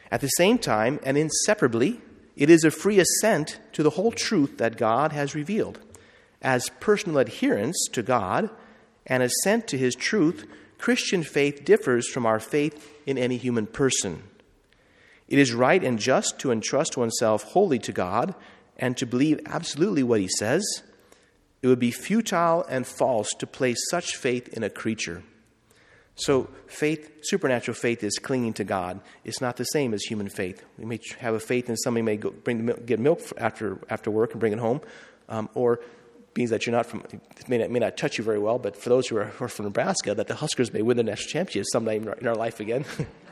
At 0.09 0.21
the 0.21 0.27
same 0.29 0.57
time, 0.57 0.97
and 1.03 1.17
inseparably, 1.17 1.99
it 2.37 2.49
is 2.49 2.63
a 2.63 2.71
free 2.71 2.99
assent 2.99 3.59
to 3.73 3.83
the 3.83 3.89
whole 3.91 4.11
truth 4.11 4.57
that 4.59 4.77
God 4.77 5.11
has 5.11 5.35
revealed. 5.35 5.79
As 6.41 6.69
personal 6.79 7.17
adherence 7.17 7.87
to 7.91 8.01
God 8.01 8.49
and 9.05 9.21
assent 9.21 9.67
to 9.67 9.77
His 9.77 9.93
truth, 9.93 10.47
Christian 10.77 11.21
faith 11.23 11.65
differs 11.65 12.07
from 12.07 12.25
our 12.25 12.39
faith 12.39 12.95
in 13.05 13.17
any 13.17 13.35
human 13.35 13.67
person. 13.67 14.23
It 15.27 15.39
is 15.39 15.53
right 15.53 15.83
and 15.83 15.99
just 15.99 16.39
to 16.39 16.51
entrust 16.51 16.97
oneself 16.97 17.43
wholly 17.43 17.79
to 17.79 17.91
God 17.91 18.33
and 18.77 18.95
to 18.97 19.05
believe 19.05 19.39
absolutely 19.45 20.03
what 20.03 20.21
He 20.21 20.29
says. 20.29 20.63
It 21.61 21.67
would 21.67 21.79
be 21.79 21.91
futile 21.91 22.63
and 22.69 22.85
false 22.85 23.29
to 23.39 23.47
place 23.47 23.77
such 23.89 24.15
faith 24.15 24.47
in 24.49 24.63
a 24.63 24.69
creature. 24.69 25.23
So, 26.15 26.49
faith, 26.65 27.11
supernatural 27.21 27.75
faith, 27.75 28.03
is 28.03 28.17
clinging 28.17 28.53
to 28.53 28.63
God. 28.63 29.01
It's 29.23 29.39
not 29.39 29.57
the 29.57 29.65
same 29.65 29.93
as 29.93 30.01
human 30.03 30.29
faith. 30.29 30.63
We 30.77 30.85
may 30.85 30.99
have 31.19 31.35
a 31.35 31.39
faith 31.39 31.69
in 31.69 31.77
somebody 31.77 32.01
may 32.01 32.17
go, 32.17 32.31
bring 32.31 32.65
get 32.85 32.99
milk 32.99 33.21
after 33.37 33.79
after 33.89 34.09
work 34.09 34.31
and 34.31 34.39
bring 34.39 34.53
it 34.53 34.59
home, 34.59 34.81
um, 35.29 35.47
or 35.53 35.79
means 36.35 36.49
that 36.49 36.65
you're 36.65 36.75
not 36.75 36.87
from, 36.87 37.03
may 37.47 37.59
not, 37.59 37.69
may 37.69 37.79
not 37.79 37.97
touch 37.97 38.17
you 38.17 38.23
very 38.23 38.39
well, 38.39 38.57
but 38.57 38.75
for 38.75 38.89
those 38.89 39.07
who 39.07 39.17
are, 39.17 39.25
who 39.25 39.45
are 39.45 39.47
from 39.47 39.65
Nebraska, 39.65 40.15
that 40.15 40.27
the 40.27 40.35
Huskers 40.35 40.73
may 40.73 40.81
win 40.81 40.97
the 40.97 41.03
national 41.03 41.29
championship 41.29 41.65
someday 41.71 41.97
in 41.97 42.07
our, 42.07 42.15
in 42.15 42.27
our 42.27 42.35
life 42.35 42.59
again. 42.59 42.85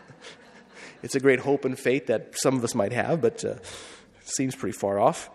it's 1.06 1.14
a 1.14 1.20
great 1.20 1.40
hope 1.40 1.66
and 1.66 1.78
faith 1.78 2.08
that 2.08 2.34
some 2.34 2.56
of 2.56 2.64
us 2.64 2.74
might 2.74 2.92
have, 2.92 3.22
but 3.22 3.46
uh, 3.46 3.54
seems 4.24 4.56
pretty 4.56 4.76
far 4.76 5.00
off. 5.00 5.30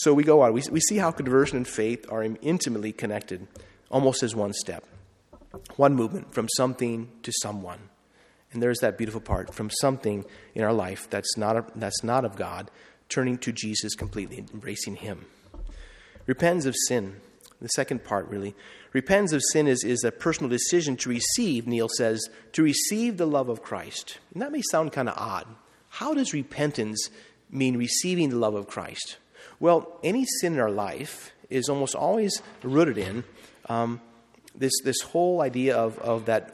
So 0.00 0.12
we 0.12 0.24
go 0.24 0.42
on. 0.42 0.52
We, 0.52 0.62
we 0.70 0.80
see 0.80 0.98
how 0.98 1.10
conversion 1.10 1.56
and 1.56 1.66
faith 1.66 2.04
are 2.12 2.22
intimately 2.22 2.92
connected, 2.92 3.48
almost 3.90 4.22
as 4.22 4.36
one 4.36 4.52
step, 4.52 4.84
one 5.76 5.94
movement 5.94 6.34
from 6.34 6.48
something 6.54 7.10
to 7.22 7.32
someone. 7.40 7.78
And 8.52 8.62
there's 8.62 8.80
that 8.80 8.98
beautiful 8.98 9.22
part 9.22 9.54
from 9.54 9.70
something 9.70 10.26
in 10.54 10.62
our 10.62 10.74
life 10.74 11.08
that's 11.08 11.38
not, 11.38 11.56
a, 11.56 11.64
that's 11.74 12.04
not 12.04 12.26
of 12.26 12.36
God, 12.36 12.70
turning 13.08 13.38
to 13.38 13.52
Jesus 13.52 13.94
completely, 13.94 14.44
embracing 14.52 14.96
Him. 14.96 15.24
Repentance 16.26 16.66
of 16.66 16.74
sin, 16.88 17.22
the 17.58 17.68
second 17.68 18.04
part 18.04 18.28
really. 18.28 18.54
Repentance 18.92 19.32
of 19.32 19.42
sin 19.52 19.66
is, 19.66 19.84
is 19.84 20.02
a 20.04 20.12
personal 20.12 20.48
decision 20.48 20.96
to 20.96 21.08
receive, 21.08 21.66
Neal 21.66 21.88
says, 21.96 22.28
to 22.52 22.62
receive 22.62 23.16
the 23.16 23.26
love 23.26 23.48
of 23.48 23.62
Christ. 23.62 24.18
And 24.32 24.42
that 24.42 24.52
may 24.52 24.62
sound 24.62 24.92
kind 24.92 25.08
of 25.08 25.18
odd. 25.18 25.46
How 25.90 26.14
does 26.14 26.32
repentance 26.32 27.10
mean 27.50 27.76
receiving 27.76 28.30
the 28.30 28.36
love 28.36 28.54
of 28.54 28.66
Christ? 28.66 29.18
Well, 29.60 29.98
any 30.02 30.24
sin 30.40 30.54
in 30.54 30.60
our 30.60 30.70
life 30.70 31.32
is 31.50 31.68
almost 31.68 31.94
always 31.94 32.42
rooted 32.62 32.98
in 32.98 33.24
um, 33.68 34.00
this, 34.54 34.72
this 34.84 35.00
whole 35.00 35.42
idea 35.42 35.76
of, 35.76 35.98
of 35.98 36.26
that, 36.26 36.52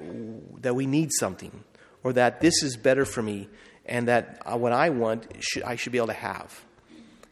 that 0.63 0.75
we 0.75 0.87
need 0.87 1.11
something 1.13 1.65
or 2.03 2.13
that 2.13 2.41
this 2.41 2.63
is 2.63 2.77
better 2.77 3.05
for 3.05 3.23
me 3.23 3.49
and 3.87 4.09
that 4.09 4.43
uh, 4.47 4.57
what 4.57 4.73
I 4.73 4.91
want, 4.91 5.27
should, 5.41 5.63
I 5.63 5.77
should 5.77 5.93
be 5.93 5.99
able 5.99 6.09
to 6.09 6.15
have. 6.15 6.65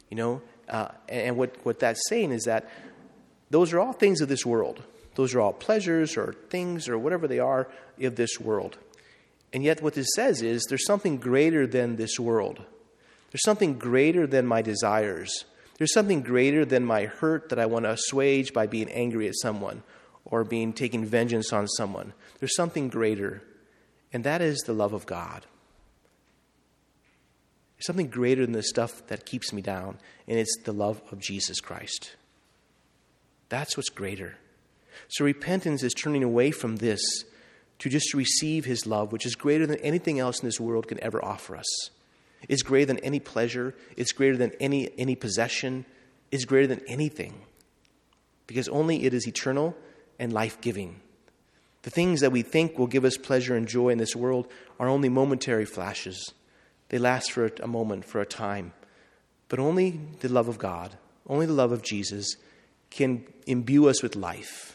You 0.09 0.17
know, 0.17 0.41
uh, 0.69 0.89
and 1.09 1.37
what, 1.37 1.55
what 1.63 1.79
that's 1.79 2.01
saying 2.07 2.31
is 2.31 2.43
that 2.43 2.69
those 3.49 3.73
are 3.73 3.79
all 3.79 3.93
things 3.93 4.21
of 4.21 4.29
this 4.29 4.45
world. 4.45 4.83
Those 5.15 5.35
are 5.35 5.41
all 5.41 5.53
pleasures 5.53 6.17
or 6.17 6.33
things 6.49 6.89
or 6.89 6.97
whatever 6.97 7.27
they 7.27 7.39
are 7.39 7.67
of 8.01 8.15
this 8.15 8.39
world. 8.39 8.77
And 9.51 9.63
yet, 9.63 9.81
what 9.81 9.93
this 9.93 10.07
says 10.15 10.41
is 10.41 10.63
there's 10.63 10.85
something 10.85 11.17
greater 11.17 11.67
than 11.67 11.95
this 11.95 12.19
world. 12.19 12.63
There's 13.31 13.43
something 13.43 13.77
greater 13.77 14.25
than 14.25 14.45
my 14.45 14.61
desires. 14.61 15.45
There's 15.77 15.93
something 15.93 16.21
greater 16.21 16.65
than 16.65 16.85
my 16.85 17.05
hurt 17.05 17.49
that 17.49 17.59
I 17.59 17.65
want 17.65 17.85
to 17.85 17.91
assuage 17.91 18.53
by 18.53 18.67
being 18.67 18.89
angry 18.89 19.27
at 19.27 19.35
someone 19.41 19.83
or 20.25 20.43
being 20.43 20.73
taking 20.73 21.05
vengeance 21.05 21.51
on 21.51 21.67
someone. 21.67 22.13
There's 22.39 22.55
something 22.55 22.89
greater 22.89 23.43
and 24.13 24.23
that 24.23 24.41
is 24.41 24.59
the 24.59 24.73
love 24.73 24.93
of 24.93 25.07
God. 25.07 25.45
There's 27.75 27.87
something 27.87 28.07
greater 28.07 28.45
than 28.45 28.53
the 28.53 28.63
stuff 28.63 29.05
that 29.07 29.25
keeps 29.25 29.51
me 29.51 29.61
down, 29.61 29.97
and 30.27 30.37
it's 30.37 30.55
the 30.63 30.71
love 30.71 31.01
of 31.11 31.19
Jesus 31.19 31.59
Christ. 31.59 32.15
That's 33.49 33.75
what's 33.75 33.89
greater. 33.89 34.37
So 35.07 35.25
repentance 35.25 35.83
is 35.83 35.93
turning 35.93 36.23
away 36.23 36.51
from 36.51 36.77
this 36.77 37.01
to 37.79 37.89
just 37.89 38.13
receive 38.13 38.65
his 38.65 38.85
love, 38.85 39.11
which 39.11 39.25
is 39.25 39.35
greater 39.35 39.65
than 39.65 39.79
anything 39.79 40.19
else 40.19 40.39
in 40.39 40.47
this 40.47 40.59
world 40.59 40.87
can 40.87 41.03
ever 41.03 41.23
offer 41.23 41.55
us. 41.55 41.89
It's 42.47 42.63
greater 42.63 42.85
than 42.85 42.99
any 42.99 43.19
pleasure, 43.19 43.73
it's 43.95 44.11
greater 44.11 44.37
than 44.37 44.51
any, 44.59 44.89
any 44.97 45.15
possession, 45.15 45.85
it's 46.31 46.45
greater 46.45 46.67
than 46.67 46.81
anything. 46.87 47.33
Because 48.47 48.67
only 48.67 49.05
it 49.05 49.13
is 49.13 49.27
eternal 49.27 49.75
and 50.19 50.33
life 50.33 50.59
giving. 50.61 50.99
The 51.83 51.89
things 51.89 52.21
that 52.21 52.31
we 52.31 52.41
think 52.41 52.77
will 52.77 52.87
give 52.87 53.05
us 53.05 53.17
pleasure 53.17 53.55
and 53.55 53.67
joy 53.67 53.89
in 53.89 53.97
this 53.97 54.15
world 54.15 54.47
are 54.79 54.87
only 54.87 55.09
momentary 55.09 55.65
flashes. 55.65 56.33
They 56.89 56.97
last 56.97 57.31
for 57.31 57.51
a 57.61 57.67
moment, 57.67 58.05
for 58.05 58.21
a 58.21 58.25
time. 58.25 58.73
But 59.49 59.59
only 59.59 59.99
the 60.19 60.29
love 60.29 60.47
of 60.47 60.57
God, 60.57 60.97
only 61.27 61.45
the 61.45 61.53
love 61.53 61.71
of 61.71 61.81
Jesus 61.81 62.35
can 62.89 63.25
imbue 63.47 63.87
us 63.87 64.01
with 64.01 64.15
life, 64.15 64.72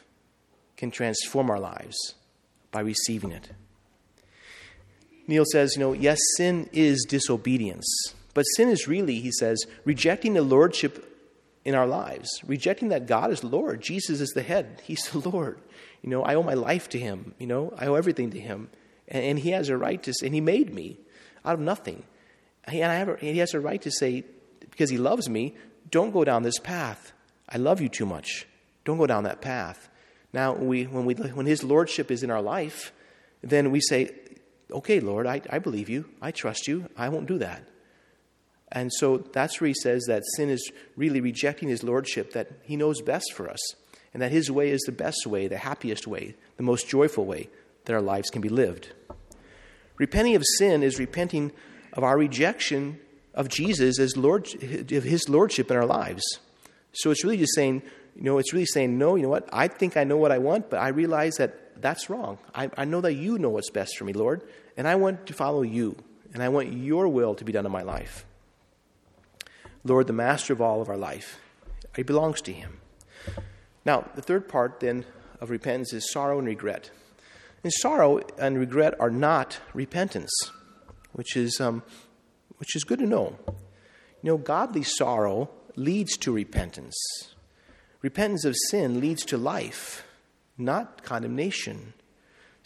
can 0.79 0.91
transform 0.91 1.51
our 1.51 1.61
lives 1.61 2.15
by 2.71 2.81
receiving 2.81 3.33
it. 3.33 3.51
Neal 5.27 5.45
says, 5.53 5.75
you 5.77 5.81
know, 5.81 5.93
yes, 5.93 6.19
sin 6.37 6.71
is 6.73 7.05
disobedience, 7.07 7.87
but 8.33 8.45
sin 8.45 8.71
is 8.71 8.89
really, 8.89 9.21
he 9.21 9.31
says, 9.33 9.67
rejecting 9.85 10.33
the 10.33 10.43
lordship 10.43 11.05
in 11.67 11.75
our 11.75 11.87
lives, 11.87 12.31
rejecting 12.47 12.89
that 12.89 13.07
God 13.07 13.31
is 13.31 13.45
Lord, 13.45 13.83
Jesus 13.83 14.23
is 14.23 14.31
the 14.31 14.43
head, 14.43 14.81
He's 14.85 15.07
the 15.11 15.29
Lord. 15.29 15.59
You 16.03 16.11
know, 16.11 16.23
I 16.23 16.35
owe 16.35 16.43
my 16.43 16.55
life 16.55 16.89
to 16.91 16.99
him. 16.99 17.35
You 17.39 17.49
know, 17.49 17.75
I 17.77 17.87
owe 17.87 17.95
everything 17.95 18.31
to 18.31 18.41
him. 18.41 18.71
And, 19.09 19.25
and 19.25 19.39
he 19.39 19.51
has 19.51 19.69
a 19.69 19.77
right 19.77 20.03
to 20.05 20.15
say, 20.15 20.27
and 20.27 20.35
he 20.35 20.41
made 20.41 20.73
me 20.73 20.99
out 21.45 21.55
of 21.55 21.61
nothing. 21.61 22.05
And, 22.65 22.77
have 22.77 23.09
and 23.09 23.19
he 23.21 23.39
has 23.39 23.53
a 23.53 23.61
right 23.61 23.83
to 23.83 23.91
say, 23.91 24.25
because 24.61 24.91
he 24.91 24.97
loves 24.97 25.29
me, 25.29 25.57
don't 25.91 26.13
go 26.13 26.25
down 26.25 26.45
this 26.45 26.59
path. 26.59 27.13
I 27.49 27.59
love 27.59 27.81
you 27.81 27.89
too 27.89 28.07
much. 28.07 28.47
Don't 28.85 28.99
go 28.99 29.07
down 29.07 29.25
that 29.25 29.41
path. 29.41 29.88
Now, 30.33 30.55
we, 30.55 30.85
when, 30.85 31.05
we, 31.05 31.15
when 31.15 31.47
his 31.47 31.65
lordship 31.65 32.11
is 32.11 32.23
in 32.23 32.31
our 32.31 32.43
life, 32.43 32.93
then 33.43 33.71
we 33.71 33.81
say, 33.81 34.15
okay, 34.71 35.01
Lord, 35.01 35.27
I, 35.27 35.41
I 35.51 35.59
believe 35.59 35.89
you. 35.89 36.07
I 36.21 36.31
trust 36.31 36.69
you. 36.69 36.89
I 36.97 37.09
won't 37.09 37.27
do 37.27 37.39
that. 37.39 37.67
And 38.71 38.93
so 38.93 39.17
that's 39.19 39.61
where 39.61 39.69
he 39.69 39.75
says 39.75 40.05
that 40.09 40.23
sin 40.37 40.51
is 40.51 40.71
really 40.97 41.23
rejecting 41.23 41.71
his 41.71 41.83
lordship, 41.83 42.33
that 42.33 42.51
he 42.65 42.77
knows 42.77 43.01
best 43.01 43.33
for 43.33 43.49
us 43.49 43.61
and 44.13 44.23
that 44.23 44.33
His 44.33 44.51
way 44.51 44.71
is 44.71 44.81
the 44.83 44.93
best 44.93 45.27
way, 45.27 45.49
the 45.49 45.59
happiest 45.59 46.07
way, 46.07 46.35
the 46.57 46.63
most 46.63 46.89
joyful 46.89 47.25
way 47.25 47.49
that 47.85 47.93
our 47.93 48.03
lives 48.03 48.31
can 48.31 48.43
be 48.43 48.49
lived. 48.49 48.93
Repenting 49.97 50.35
of 50.35 50.43
sin 50.57 50.83
is 50.83 50.99
repenting 50.99 51.53
of 51.93 52.05
our 52.05 52.17
rejection 52.17 53.01
of 53.35 53.49
Jesus 53.49 53.99
as 53.99 54.17
Lord, 54.17 54.49
of 54.63 55.05
His 55.05 55.29
Lordship 55.29 55.71
in 55.71 55.77
our 55.77 55.87
lives. 55.87 56.23
So 56.93 57.11
it's 57.11 57.25
really 57.25 57.37
just 57.37 57.55
saying, 57.55 57.83
you 58.19 58.25
know, 58.25 58.39
it's 58.39 58.53
really 58.53 58.67
saying, 58.67 58.99
no, 58.99 59.15
you 59.15 59.23
know 59.23 59.29
what? 59.29 59.49
I 59.53 59.69
think 59.69 59.97
I 59.97 60.03
know 60.03 60.17
what 60.17 60.33
I 60.33 60.39
want, 60.39 60.71
but 60.71 60.81
I 60.81 60.89
realize 60.89 61.37
that 61.37 61.81
that's 61.81 62.11
wrong. 62.11 62.39
I, 62.53 62.69
I 62.77 62.85
know 62.85 63.01
that 63.01 63.15
you 63.15 63.39
know 63.39 63.51
what's 63.51 63.71
best 63.71 63.97
for 63.97 64.03
me, 64.03 64.13
Lord, 64.13 64.43
and 64.77 64.89
I 64.89 64.97
want 64.97 65.27
to 65.29 65.33
follow 65.33 65.63
you, 65.63 65.95
and 66.35 66.43
I 66.43 66.49
want 66.49 66.73
your 66.73 67.07
will 67.07 67.37
to 67.37 67.45
be 67.45 67.53
done 67.53 67.65
in 67.65 67.71
my 67.71 67.83
life. 67.83 68.27
Lord, 69.85 70.09
the 70.09 70.13
master 70.13 70.53
of 70.53 70.61
all 70.61 70.83
of 70.83 70.89
our 70.89 70.97
life, 70.97 71.39
it 71.97 72.07
belongs 72.07 72.41
to 72.43 72.53
Him. 72.53 72.81
Now, 73.85 74.11
the 74.17 74.23
third 74.23 74.49
part 74.49 74.81
then 74.81 75.05
of 75.41 75.51
repentance 75.51 75.93
is 75.93 76.11
sorrow 76.11 76.39
and 76.39 76.49
regret. 76.49 76.91
And 77.63 77.73
sorrow 77.73 78.21
and 78.37 78.59
regret 78.59 78.95
are 78.99 79.11
not 79.11 79.61
repentance, 79.75 80.33
which 81.13 81.37
is, 81.37 81.61
um, 81.61 81.85
which 82.57 82.75
is 82.75 82.83
good 82.83 82.99
to 82.99 83.07
know. 83.07 83.37
You 84.23 84.33
know, 84.33 84.39
godly 84.39 84.83
sorrow 84.83 85.51
leads 85.77 86.17
to 86.19 86.33
repentance. 86.33 86.97
Repentance 88.03 88.45
of 88.45 88.55
sin 88.71 89.01
leads 89.01 89.25
to 89.27 89.37
life, 89.37 90.05
not 90.57 91.03
condemnation. 91.03 91.95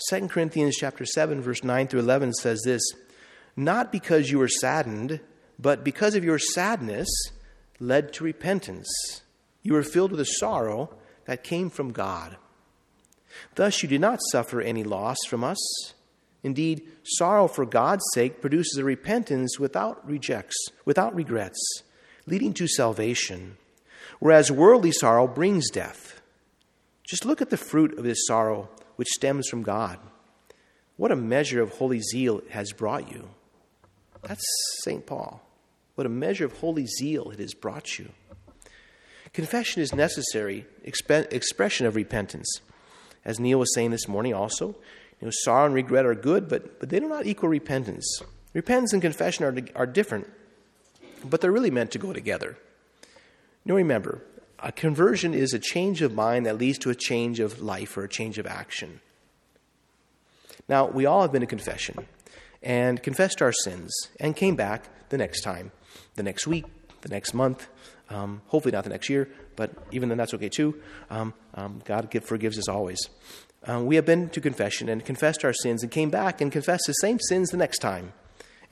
2 0.09 0.29
Corinthians 0.29 0.77
chapter 0.77 1.05
7 1.05 1.41
verse 1.41 1.63
9 1.63 1.89
through 1.89 2.01
11 2.01 2.35
says 2.35 2.61
this, 2.65 2.83
not 3.57 3.93
because 3.93 4.31
you 4.31 4.39
were 4.39 4.49
saddened, 4.49 5.21
but 5.59 5.85
because 5.85 6.15
of 6.15 6.25
your 6.25 6.39
sadness 6.39 7.09
led 7.79 8.13
to 8.15 8.25
repentance. 8.25 9.23
You 9.63 9.75
were 9.75 9.83
filled 9.83 10.11
with 10.11 10.21
a 10.21 10.27
sorrow 10.27 10.95
that 11.27 11.45
came 11.45 11.71
from 11.71 11.93
God. 11.93 12.37
Thus, 13.55 13.83
you 13.83 13.89
did 13.89 14.01
not 14.01 14.21
suffer 14.31 14.61
any 14.61 14.85
loss 14.85 15.19
from 15.29 15.45
us. 15.45 15.59
Indeed, 16.43 16.83
sorrow 17.05 17.47
for 17.47 17.65
God's 17.65 18.05
sake 18.15 18.41
produces 18.41 18.77
a 18.77 18.85
repentance 18.85 19.59
without 19.59 20.07
rejects, 20.09 20.57
without 20.85 21.15
regrets, 21.15 21.61
leading 22.27 22.53
to 22.55 22.67
salvation, 22.67 23.57
whereas 24.23 24.53
worldly 24.53 24.93
sorrow 24.93 25.27
brings 25.27 25.69
death. 25.69 26.23
Just 27.03 27.25
look 27.25 27.43
at 27.43 27.51
the 27.51 27.57
fruit 27.57 27.99
of 27.99 28.05
this 28.05 28.25
sorrow 28.25 28.69
which 28.95 29.09
stems 29.09 29.49
from 29.49 29.65
God. 29.65 29.99
What 30.97 31.11
a 31.11 31.17
measure 31.17 31.61
of 31.61 31.73
holy 31.73 31.99
zeal 31.99 32.39
it 32.39 32.51
has 32.51 32.71
brought 32.73 33.11
you. 33.11 33.31
That's 34.23 34.45
St. 34.85 35.05
Paul. 35.05 35.45
What 35.97 36.07
a 36.07 36.09
measure 36.09 36.45
of 36.45 36.53
holy 36.59 36.87
zeal 36.87 37.33
it 37.33 37.41
has 37.41 37.53
brought 37.53 37.99
you. 37.99 38.11
Confession 39.33 39.83
is 39.83 39.93
necessary 39.93 40.67
exp- 40.87 41.33
expression 41.33 41.87
of 41.87 41.97
repentance. 41.97 42.49
As 43.25 43.41
Neal 43.41 43.59
was 43.59 43.75
saying 43.75 43.91
this 43.91 44.07
morning 44.07 44.35
also, 44.35 44.69
you 45.21 45.27
know, 45.27 45.33
sorrow 45.33 45.67
and 45.67 45.75
regret 45.75 46.07
are 46.07 46.15
good, 46.15 46.49
but, 46.49 46.79
but 46.79 46.91
they 46.91 47.01
do 47.01 47.09
not 47.09 47.27
equal 47.27 47.49
repentance. 47.49 48.23
Repentance 48.55 48.93
and 48.93 49.03
confession 49.03 49.45
are, 49.45 49.57
are 49.75 49.87
different, 49.87 50.31
but 51.25 51.41
they're 51.41 51.51
really 51.51 51.73
meant 51.73 51.91
to 51.91 51.99
go 51.99 52.13
together. 52.13 52.57
Now 53.65 53.75
remember, 53.75 54.23
a 54.59 54.73
conversion 54.73 55.35
is 55.35 55.53
a 55.53 55.59
change 55.59 56.03
of 56.03 56.15
mind 56.15 56.47
that 56.47 56.59
leads 56.59 56.79
to 56.79 56.91
a 56.91 56.95
change 56.95 57.41
of 57.41 57.61
life 57.61 57.97
or 57.97 58.05
a 58.05 58.09
change 58.09 58.39
of 58.39 58.47
action. 58.47 59.01
Now, 60.69 60.87
we 60.87 61.07
all 61.07 61.23
have 61.23 61.33
been 61.33 61.41
to 61.41 61.47
confession 61.47 62.07
and 62.63 63.03
confessed 63.03 63.43
our 63.43 63.53
sins 63.53 63.93
and 64.21 64.37
came 64.37 64.55
back 64.55 64.85
the 65.09 65.19
next 65.19 65.43
time, 65.43 65.73
the 66.15 66.23
next 66.23 66.47
week, 66.47 66.65
the 67.01 67.09
next 67.09 67.35
month, 67.35 67.69
um, 68.09 68.43
hopefully 68.47 68.73
not 68.73 68.85
the 68.85 68.91
next 68.91 69.09
year, 69.09 69.29
but 69.57 69.73
even 69.91 70.09
then 70.09 70.19
that's 70.19 70.35
okay 70.35 70.49
too. 70.49 70.81
Um, 71.11 71.35
um, 71.55 71.83
God 71.85 72.11
give, 72.11 72.25
forgives 72.25 72.59
us 72.59 72.69
always. 72.69 72.99
Um, 73.65 73.87
we 73.87 73.97
have 73.97 74.07
been 74.07 74.29
to 74.31 74.41
confession 74.41 74.89
and 74.89 75.05
confessed 75.05 75.45
our 75.45 75.53
sins 75.53 75.83
and 75.83 75.91
came 75.91 76.11
back 76.11 76.41
and 76.41 76.51
confessed 76.51 76.85
the 76.87 76.95
same 76.95 77.19
sins 77.21 77.51
the 77.51 77.57
next 77.57 77.79
time. 77.79 78.13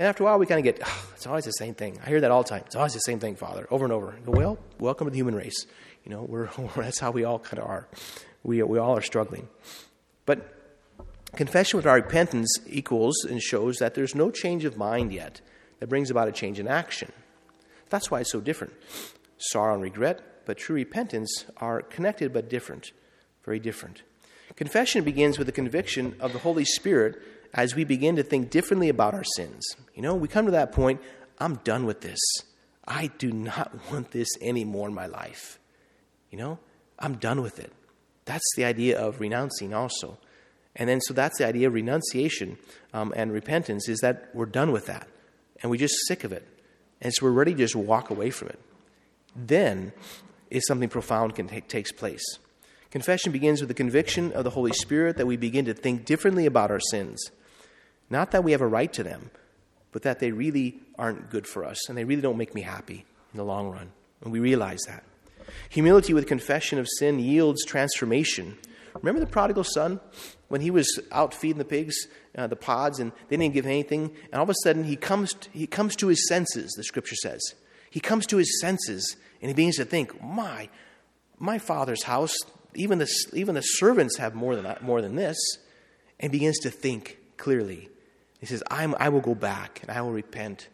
And 0.01 0.09
after 0.09 0.23
a 0.23 0.27
while, 0.27 0.39
we 0.39 0.47
kind 0.47 0.59
of 0.59 0.65
get, 0.65 0.83
oh, 0.83 1.09
it's 1.15 1.27
always 1.27 1.45
the 1.45 1.51
same 1.51 1.75
thing. 1.75 1.99
I 2.03 2.09
hear 2.09 2.23
that 2.23 2.31
all 2.31 2.43
the 2.43 2.49
time. 2.49 2.63
It's 2.65 2.75
always 2.75 2.95
the 2.95 3.01
same 3.01 3.21
thing, 3.21 3.37
Father, 3.37 3.67
over 3.71 3.85
and 3.85 3.93
over. 3.93 4.17
Go, 4.25 4.33
well, 4.33 4.59
welcome 4.79 5.07
to 5.07 5.11
the 5.11 5.19
human 5.19 5.35
race. 5.35 5.67
You 6.05 6.11
know, 6.11 6.23
we're, 6.23 6.49
that's 6.77 6.99
how 6.99 7.11
we 7.11 7.25
all 7.25 7.39
kind 7.39 7.59
of 7.59 7.67
are. 7.67 7.87
We, 8.43 8.63
we 8.63 8.79
all 8.79 8.97
are 8.97 9.03
struggling. 9.03 9.47
But 10.25 10.55
confession 11.37 11.77
without 11.77 11.97
repentance 11.97 12.51
equals 12.67 13.27
and 13.29 13.43
shows 13.43 13.77
that 13.77 13.95
there's 13.95 14.15
no 14.15 14.31
change 14.31 14.65
of 14.65 14.79
mind 14.79 15.13
yet 15.13 15.43
that 15.81 15.91
brings 15.91 16.11
about 16.11 16.29
a 16.29 16.33
change 16.33 16.59
in 16.59 16.67
action. 16.67 17.13
That's 17.91 18.11
why 18.11 18.21
it's 18.21 18.33
so 18.33 18.41
different. 18.41 18.73
Sorrow 19.37 19.75
and 19.75 19.83
regret, 19.83 20.47
but 20.47 20.57
true 20.57 20.77
repentance 20.77 21.45
are 21.59 21.83
connected 21.83 22.33
but 22.33 22.49
different, 22.49 22.93
very 23.45 23.59
different. 23.59 24.03
Confession 24.57 25.05
begins 25.05 25.37
with 25.37 25.47
the 25.47 25.53
conviction 25.53 26.17
of 26.21 26.33
the 26.33 26.39
Holy 26.39 26.65
Spirit 26.65 27.21
as 27.55 27.75
we 27.75 27.85
begin 27.85 28.17
to 28.17 28.23
think 28.23 28.51
differently 28.51 28.89
about 28.89 29.15
our 29.15 29.25
sins. 29.37 29.65
You 29.95 30.03
know, 30.03 30.15
we 30.15 30.29
come 30.29 30.47
to 30.47 30.53
that 30.53 30.73
point 30.73 31.01
I'm 31.39 31.57
done 31.57 31.87
with 31.87 32.03
this. 32.03 32.21
I 32.87 33.11
do 33.19 33.33
not 33.33 33.73
want 33.91 34.11
this 34.11 34.29
anymore 34.41 34.89
in 34.89 34.95
my 34.95 35.07
life. 35.07 35.59
You 36.31 36.39
know, 36.39 36.59
I'm 36.99 37.17
done 37.17 37.43
with 37.43 37.59
it. 37.59 37.73
That's 38.27 38.45
the 38.57 38.65
idea 38.65 39.01
of 39.01 39.21
renouncing, 39.21 39.75
also. 39.75 40.19
And 40.77 40.89
then, 40.89 41.01
so 41.01 41.15
that's 41.15 41.39
the 41.39 41.47
idea 41.47 41.67
of 41.67 41.75
renunciation 41.75 42.59
um, 42.93 43.13
and 43.17 43.33
repentance 43.33 43.89
is 43.89 43.99
that 44.01 44.29
we're 44.35 44.47
done 44.47 44.71
with 44.71 44.87
that. 44.87 45.09
And 45.63 45.71
we're 45.71 45.81
just 45.81 45.95
sick 46.07 46.23
of 46.23 46.33
it. 46.33 46.47
And 47.01 47.13
so 47.13 47.27
we're 47.27 47.33
ready 47.33 47.53
to 47.53 47.59
just 47.59 47.75
walk 47.75 48.11
away 48.11 48.31
from 48.31 48.49
it. 48.49 48.61
Then 49.35 49.93
is 50.51 50.67
something 50.67 50.89
profound 50.89 51.35
can 51.35 51.49
take, 51.49 51.69
takes 51.69 51.91
place. 51.93 52.23
Confession 52.91 53.33
begins 53.33 53.61
with 53.61 53.69
the 53.69 53.75
conviction 53.75 54.33
of 54.33 54.45
the 54.45 54.51
Holy 54.51 54.73
Spirit 54.73 55.17
that 55.17 55.27
we 55.27 55.37
begin 55.37 55.65
to 55.65 55.75
think 55.75 56.05
differently 56.05 56.47
about 56.47 56.71
our 56.71 56.81
sins. 56.81 57.31
Not 58.11 58.33
that 58.33 58.45
we 58.45 58.53
have 58.53 58.61
a 58.61 58.67
right 58.67 58.93
to 58.93 59.03
them, 59.03 59.31
but 59.93 60.03
that 60.03 60.19
they 60.19 60.33
really 60.33 60.81
aren't 60.99 61.31
good 61.31 61.47
for 61.47 61.65
us 61.65 61.89
and 61.89 61.97
they 61.97 62.05
really 62.05 62.23
don't 62.23 62.37
make 62.37 62.55
me 62.55 62.63
happy 62.63 63.05
in 63.33 63.39
the 63.39 63.45
long 63.45 63.71
run. 63.71 63.93
And 64.23 64.33
we 64.33 64.41
realize 64.41 64.81
that. 64.87 65.05
Humility 65.71 66.13
with 66.13 66.27
confession 66.27 66.79
of 66.79 66.87
sin 66.99 67.19
yields 67.19 67.65
transformation. 67.65 68.59
Remember 68.95 69.21
the 69.21 69.27
prodigal 69.27 69.65
son? 69.65 70.01
When 70.49 70.61
he 70.61 70.71
was 70.71 71.01
out 71.13 71.33
feeding 71.33 71.59
the 71.59 71.65
pigs, 71.65 71.95
uh, 72.37 72.49
the 72.49 72.57
pods, 72.57 72.99
and 72.99 73.13
they 73.29 73.37
didn't 73.37 73.55
give 73.55 73.67
anything, 73.67 74.11
and 74.33 74.35
all 74.35 74.43
of 74.43 74.51
a 74.51 74.55
sudden 74.65 74.85
he 74.85 74.97
comes, 74.97 75.33
to, 75.35 75.51
he 75.51 75.67
comes 75.67 75.95
to 75.97 76.09
his 76.09 76.27
senses, 76.29 76.73
the 76.73 76.83
scripture 76.83 77.15
says. 77.15 77.41
He 77.91 78.01
comes 78.01 78.27
to 78.27 78.37
his 78.37 78.61
senses 78.61 79.17
and 79.41 79.49
he 79.49 79.55
begins 79.55 79.77
to 79.77 79.85
think, 79.85 80.23
my, 80.23 80.69
my 81.39 81.59
father's 81.59 82.03
house, 82.03 82.35
even 82.75 82.99
the, 82.99 83.09
even 83.33 83.55
the 83.55 83.63
servants 83.63 84.19
have 84.19 84.35
more 84.35 84.55
than, 84.55 84.77
more 84.81 85.01
than 85.01 85.17
this, 85.17 85.39
and 86.19 86.31
begins 86.31 86.59
to 86.61 86.71
think 86.71 87.19
clearly. 87.37 87.89
He 88.41 88.47
says, 88.47 88.63
i 88.71 89.09
will 89.09 89.21
go 89.21 89.35
back 89.35 89.81
and 89.83 89.91
I 89.91 90.01
will 90.01 90.13
repent 90.13 90.69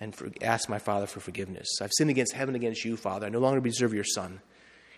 and 0.00 0.14
for, 0.14 0.30
ask 0.40 0.68
my 0.68 0.78
Father 0.78 1.06
for 1.06 1.20
forgiveness. 1.20 1.66
I've 1.82 1.92
sinned 1.92 2.10
against 2.10 2.32
heaven, 2.32 2.54
against 2.54 2.84
you, 2.84 2.96
Father. 2.96 3.26
I 3.26 3.30
no 3.30 3.40
longer 3.40 3.60
deserve 3.60 3.92
your 3.92 4.04
Son. 4.04 4.40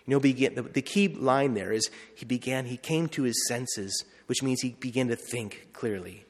You 0.05 0.13
know, 0.13 0.19
begin, 0.19 0.55
the, 0.55 0.61
the 0.61 0.81
key 0.81 1.07
line 1.07 1.55
there 1.55 1.71
is 1.71 1.89
he 2.15 2.25
began, 2.25 2.65
he 2.65 2.77
came 2.77 3.07
to 3.09 3.23
his 3.23 3.47
senses, 3.47 4.05
which 4.27 4.43
means 4.43 4.61
he 4.61 4.75
began 4.79 5.07
to 5.07 5.15
think 5.15 5.69
clearly, 5.73 6.25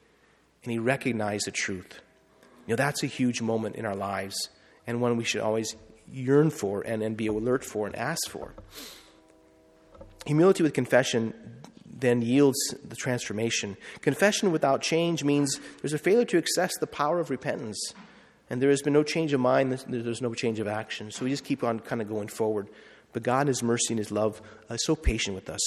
and 0.64 0.72
he 0.72 0.80
recognized 0.80 1.48
the 1.48 1.52
truth. 1.52 2.02
You 2.66 2.74
know, 2.74 2.76
that's 2.76 3.04
a 3.04 3.08
huge 3.08 3.42
moment 3.42 3.76
in 3.76 3.86
our 3.86 3.96
lives, 3.96 4.50
and 4.88 5.02
one 5.02 5.18
we 5.18 5.24
should 5.24 5.42
always 5.42 5.76
yearn 6.12 6.50
for 6.50 6.82
and, 6.82 7.02
and 7.02 7.16
be 7.16 7.28
alert 7.28 7.64
for 7.64 7.88
and 7.88 7.96
ask 7.96 8.30
for. 8.30 8.54
Humility 10.26 10.64
with 10.64 10.74
confession 10.74 11.34
then 12.02 12.22
yields 12.22 12.58
the 12.88 12.96
transformation. 12.96 13.78
Confession 14.02 14.52
without 14.52 14.82
change 14.82 15.24
means 15.24 15.60
there's 15.82 15.94
a 15.94 15.98
failure 15.98 16.26
to 16.26 16.38
access 16.38 16.76
the 16.80 16.88
power 16.88 17.20
of 17.20 17.30
repentance. 17.30 17.94
And 18.50 18.62
there 18.62 18.70
has 18.70 18.82
been 18.82 18.94
no 18.94 19.04
change 19.04 19.32
of 19.32 19.40
mind, 19.40 19.72
there's 19.88 20.22
no 20.22 20.34
change 20.34 20.60
of 20.60 20.68
action. 20.68 21.10
So 21.10 21.24
we 21.24 21.32
just 21.32 21.46
keep 21.46 21.64
on 21.64 21.80
kind 21.80 22.02
of 22.02 22.10
going 22.10 22.28
forward. 22.28 22.68
But 23.14 23.24
God, 23.24 23.42
in 23.42 23.48
His 23.48 23.64
mercy 23.64 23.94
and 23.94 24.00
His 24.00 24.12
love, 24.12 24.42
is 24.70 24.86
so 24.86 24.96
patient 24.96 25.36
with 25.36 25.50
us. 25.50 25.62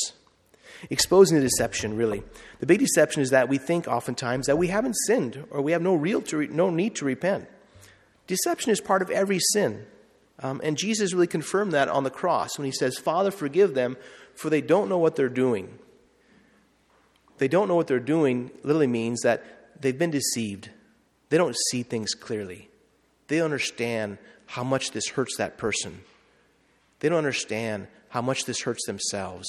Exposing 0.91 1.39
the 1.39 1.43
deception, 1.43 1.97
really. 1.97 2.23
The 2.61 2.67
big 2.67 2.81
deception 2.81 3.23
is 3.23 3.31
that 3.31 3.49
we 3.49 3.59
think 3.59 3.89
oftentimes 3.89 4.47
that 4.47 4.59
we 4.59 4.67
haven't 4.69 4.97
sinned 5.07 5.47
or 5.51 5.63
we 5.63 5.73
have 5.73 5.83
no, 5.83 5.95
real 5.95 6.21
re- 6.33 6.49
no 6.49 6.69
need 6.69 6.97
to 6.97 7.05
repent. 7.05 7.49
Deception 8.27 8.71
is 8.71 8.81
part 8.81 9.03
of 9.03 9.11
every 9.11 9.39
sin. 9.53 9.87
Um, 10.41 10.61
and 10.65 10.77
Jesus 10.77 11.13
really 11.15 11.27
confirmed 11.27 11.73
that 11.73 11.89
on 11.89 12.05
the 12.05 12.11
cross 12.11 12.59
when 12.59 12.67
He 12.67 12.73
says, 12.73 12.99
Father, 12.99 13.31
forgive 13.31 13.75
them, 13.75 13.97
for 14.35 14.51
they 14.51 14.61
don't 14.61 14.89
know 14.89 14.99
what 14.99 15.17
they're 15.17 15.29
doing. 15.29 15.79
They 17.39 17.49
don't 17.49 17.69
know 17.69 17.75
what 17.75 17.87
they're 17.87 17.99
doing 17.99 18.51
literally 18.63 18.87
means 18.87 19.23
that 19.23 19.45
they've 19.81 19.99
been 19.99 20.11
deceived. 20.11 20.71
They 21.29 21.37
don't 21.37 21.57
see 21.71 21.83
things 21.83 22.15
clearly. 22.15 22.69
They 23.29 23.39
don't 23.39 23.47
understand 23.47 24.19
how 24.47 24.65
much 24.65 24.93
this 24.93 25.09
hurts 25.09 25.37
that 25.39 25.59
person. 25.59 26.03
They 27.01 27.09
don't 27.09 27.19
understand 27.19 27.89
how 28.11 28.23
much 28.23 28.45
this 28.45 28.63
hurts 28.63 28.87
themselves. 28.87 29.47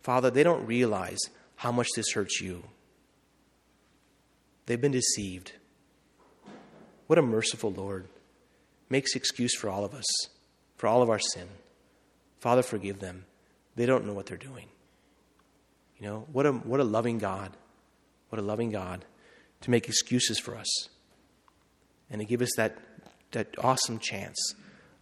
Father, 0.00 0.30
they 0.30 0.42
don't 0.42 0.66
realize 0.66 1.20
how 1.56 1.70
much 1.70 1.88
this 1.94 2.12
hurts 2.12 2.40
you. 2.40 2.64
They've 4.66 4.80
been 4.80 4.92
deceived. 4.92 5.52
What 7.06 7.18
a 7.18 7.22
merciful 7.22 7.72
Lord. 7.72 8.08
Makes 8.88 9.14
excuse 9.14 9.54
for 9.54 9.68
all 9.70 9.84
of 9.84 9.94
us, 9.94 10.06
for 10.76 10.86
all 10.86 11.02
of 11.02 11.10
our 11.10 11.18
sin. 11.18 11.48
Father, 12.40 12.62
forgive 12.62 12.98
them. 12.98 13.24
They 13.76 13.86
don't 13.86 14.06
know 14.06 14.12
what 14.12 14.26
they're 14.26 14.36
doing. 14.36 14.66
You 16.02 16.08
know, 16.08 16.26
what 16.32 16.46
a, 16.46 16.52
what 16.52 16.80
a 16.80 16.84
loving 16.84 17.18
God. 17.18 17.52
What 18.28 18.40
a 18.40 18.42
loving 18.42 18.70
God 18.70 19.04
to 19.60 19.70
make 19.70 19.86
excuses 19.86 20.36
for 20.40 20.56
us 20.56 20.88
and 22.10 22.20
to 22.20 22.24
give 22.24 22.42
us 22.42 22.50
that, 22.56 22.76
that 23.30 23.54
awesome 23.62 24.00
chance 24.00 24.36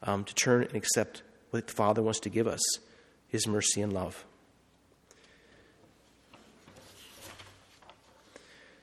um, 0.02 0.24
to 0.24 0.34
turn 0.34 0.64
and 0.64 0.76
accept 0.76 1.22
what 1.48 1.66
the 1.66 1.72
Father 1.72 2.02
wants 2.02 2.20
to 2.20 2.28
give 2.28 2.46
us 2.46 2.60
His 3.28 3.46
mercy 3.46 3.80
and 3.80 3.94
love. 3.94 4.26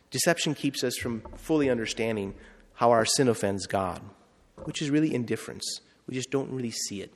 Deception 0.10 0.56
keeps 0.56 0.84
us 0.84 0.97
from 0.97 1.21
fully 1.36 1.69
understanding 1.69 2.34
how 2.73 2.89
our 2.89 3.06
sin 3.06 3.27
offends 3.27 3.67
God, 3.67 4.01
which 4.63 4.82
is 4.82 4.89
really 4.89 5.13
indifference. 5.13 5.82
We 6.08 6.15
just 6.15 6.32
don't 6.32 6.49
really 6.49 6.71
see 6.71 7.01
it. 7.03 7.13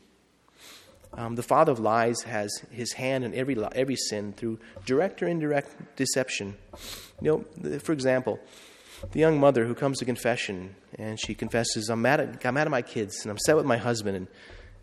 Um, 1.14 1.36
the 1.36 1.44
father 1.44 1.72
of 1.72 1.80
lies 1.80 2.22
has 2.24 2.64
his 2.72 2.94
hand 2.94 3.24
in 3.24 3.34
every, 3.34 3.58
every 3.74 3.96
sin 3.96 4.34
through 4.34 4.60
direct 4.86 5.22
or 5.22 5.28
indirect 5.28 5.96
deception. 5.98 6.58
You 7.22 7.46
know, 7.64 7.80
for 7.80 7.92
example, 7.92 8.40
the 9.12 9.20
young 9.20 9.40
mother 9.40 9.66
who 9.66 9.76
comes 9.76 10.00
to 10.00 10.06
confession 10.06 10.76
and 10.98 11.20
she 11.20 11.36
confesses, 11.36 11.90
I'm 11.90 12.02
mad 12.02 12.22
at, 12.22 12.46
I'm 12.46 12.54
mad 12.54 12.68
at 12.68 12.72
my 12.72 12.82
kids 12.82 13.22
and 13.24 13.32
I'm 13.32 13.36
upset 13.36 13.58
with 13.58 13.66
my 13.66 13.78
husband. 13.78 14.28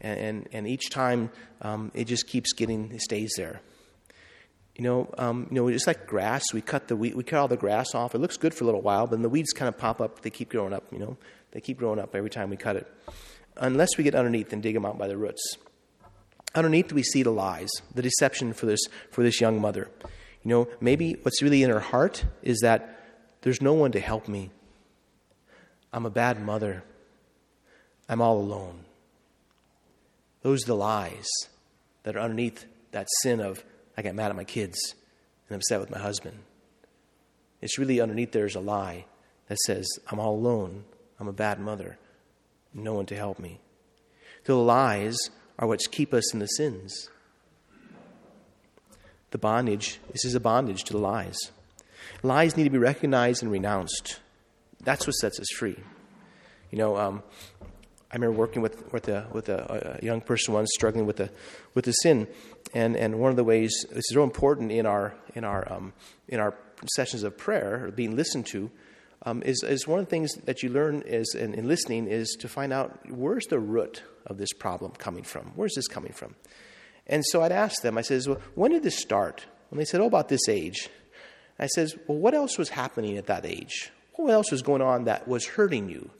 And, 0.00 0.18
and, 0.18 0.48
and 0.52 0.68
each 0.68 0.90
time 0.90 1.30
um, 1.62 1.90
it 1.94 2.04
just 2.04 2.26
keeps 2.26 2.52
getting, 2.52 2.92
it 2.92 3.00
stays 3.00 3.32
there. 3.36 3.60
You 4.76 4.84
know, 4.84 5.12
um, 5.18 5.48
you 5.50 5.56
know, 5.56 5.66
it's 5.66 5.88
like 5.88 6.06
grass. 6.06 6.44
We 6.54 6.60
cut 6.60 6.86
the 6.86 6.94
we 6.94 7.10
cut 7.24 7.40
all 7.40 7.48
the 7.48 7.56
grass 7.56 7.96
off. 7.96 8.14
It 8.14 8.18
looks 8.18 8.36
good 8.36 8.54
for 8.54 8.62
a 8.62 8.66
little 8.66 8.80
while, 8.80 9.06
but 9.06 9.16
then 9.16 9.22
the 9.22 9.28
weeds 9.28 9.52
kind 9.52 9.68
of 9.68 9.76
pop 9.76 10.00
up. 10.00 10.22
They 10.22 10.30
keep 10.30 10.50
growing 10.50 10.72
up. 10.72 10.84
You 10.92 11.00
know, 11.00 11.16
they 11.50 11.60
keep 11.60 11.78
growing 11.78 11.98
up 11.98 12.14
every 12.14 12.30
time 12.30 12.48
we 12.48 12.56
cut 12.56 12.76
it, 12.76 12.86
unless 13.56 13.98
we 13.98 14.04
get 14.04 14.14
underneath 14.14 14.52
and 14.52 14.62
dig 14.62 14.74
them 14.74 14.86
out 14.86 14.96
by 14.96 15.08
the 15.08 15.16
roots. 15.16 15.56
Underneath, 16.54 16.92
we 16.92 17.02
see 17.02 17.22
the 17.22 17.30
lies, 17.30 17.70
the 17.94 18.02
deception 18.02 18.52
for 18.52 18.66
this, 18.66 18.80
for 19.10 19.22
this 19.22 19.40
young 19.40 19.60
mother. 19.60 19.88
You 20.42 20.50
know, 20.50 20.68
maybe 20.80 21.16
what's 21.22 21.42
really 21.42 21.62
in 21.62 21.70
her 21.70 21.80
heart 21.80 22.24
is 22.42 22.60
that 22.60 22.98
there's 23.42 23.60
no 23.60 23.74
one 23.74 23.92
to 23.92 24.00
help 24.00 24.28
me. 24.28 24.50
I'm 25.92 26.06
a 26.06 26.10
bad 26.10 26.40
mother. 26.40 26.84
I'm 28.08 28.20
all 28.22 28.38
alone. 28.38 28.84
Those 30.42 30.64
are 30.64 30.68
the 30.68 30.76
lies 30.76 31.26
that 32.04 32.16
are 32.16 32.20
underneath 32.20 32.64
that 32.92 33.06
sin 33.22 33.40
of, 33.40 33.62
I 33.96 34.02
got 34.02 34.14
mad 34.14 34.30
at 34.30 34.36
my 34.36 34.44
kids 34.44 34.78
and 35.48 35.54
I'm 35.54 35.56
upset 35.56 35.80
with 35.80 35.90
my 35.90 35.98
husband. 35.98 36.38
It's 37.60 37.78
really 37.78 38.00
underneath 38.00 38.32
there's 38.32 38.54
a 38.54 38.60
lie 38.60 39.06
that 39.48 39.58
says, 39.66 39.86
I'm 40.10 40.20
all 40.20 40.34
alone. 40.34 40.84
I'm 41.18 41.28
a 41.28 41.32
bad 41.32 41.58
mother. 41.58 41.98
No 42.72 42.94
one 42.94 43.06
to 43.06 43.16
help 43.16 43.38
me. 43.38 43.60
The 44.44 44.54
lies 44.54 45.18
are 45.58 45.66
what 45.66 45.80
keep 45.90 46.14
us 46.14 46.32
in 46.32 46.40
the 46.40 46.46
sins. 46.46 47.08
The 49.30 49.38
bondage, 49.38 50.00
this 50.12 50.24
is 50.24 50.34
a 50.34 50.40
bondage 50.40 50.84
to 50.84 50.92
the 50.92 50.98
lies. 50.98 51.38
Lies 52.22 52.56
need 52.56 52.64
to 52.64 52.70
be 52.70 52.78
recognized 52.78 53.42
and 53.42 53.52
renounced. 53.52 54.20
That's 54.82 55.06
what 55.06 55.14
sets 55.14 55.38
us 55.38 55.48
free. 55.56 55.76
You 56.70 56.78
know, 56.78 56.96
um, 56.96 57.22
I 58.10 58.14
remember 58.14 58.38
working 58.38 58.62
with, 58.62 58.90
with, 58.92 59.08
a, 59.08 59.26
with 59.32 59.48
a, 59.48 59.98
a, 60.00 60.04
young 60.04 60.20
person 60.22 60.54
once 60.54 60.70
struggling 60.72 61.04
with 61.04 61.20
a, 61.20 61.30
with 61.74 61.86
a 61.88 61.92
sin. 62.02 62.26
And, 62.72 62.96
and 62.96 63.18
one 63.18 63.30
of 63.30 63.36
the 63.36 63.44
ways, 63.44 63.72
this 63.90 64.04
is 64.10 64.16
real 64.16 64.24
important 64.24 64.72
in 64.72 64.86
our, 64.86 65.14
in 65.34 65.44
our, 65.44 65.70
um, 65.70 65.92
in 66.28 66.40
our 66.40 66.54
sessions 66.94 67.22
of 67.22 67.36
prayer, 67.36 67.86
or 67.86 67.90
being 67.90 68.16
listened 68.16 68.46
to, 68.46 68.70
um, 69.22 69.42
is, 69.42 69.62
is 69.62 69.86
one 69.86 69.98
of 69.98 70.06
the 70.06 70.10
things 70.10 70.34
that 70.44 70.62
you 70.62 70.68
learn 70.68 71.02
is 71.02 71.34
in, 71.34 71.54
in 71.54 71.66
listening 71.66 72.06
is 72.06 72.36
to 72.40 72.48
find 72.48 72.72
out 72.72 72.98
where's 73.10 73.46
the 73.46 73.58
root 73.58 74.02
of 74.26 74.38
this 74.38 74.52
problem 74.52 74.92
coming 74.92 75.24
from? 75.24 75.52
Where's 75.56 75.74
this 75.74 75.88
coming 75.88 76.12
from? 76.12 76.34
And 77.06 77.24
so 77.26 77.42
I'd 77.42 77.52
ask 77.52 77.82
them, 77.82 77.98
I 77.98 78.02
says, 78.02 78.28
well, 78.28 78.40
when 78.54 78.70
did 78.70 78.82
this 78.82 78.98
start? 78.98 79.46
And 79.70 79.80
they 79.80 79.84
said, 79.84 80.00
oh, 80.00 80.06
about 80.06 80.28
this 80.28 80.48
age. 80.48 80.88
I 81.58 81.66
says, 81.66 81.96
well, 82.06 82.18
what 82.18 82.34
else 82.34 82.58
was 82.58 82.68
happening 82.68 83.16
at 83.16 83.26
that 83.26 83.44
age? 83.44 83.90
What 84.14 84.30
else 84.30 84.50
was 84.50 84.62
going 84.62 84.82
on 84.82 85.04
that 85.04 85.26
was 85.26 85.46
hurting 85.46 85.88
you? 85.88 86.10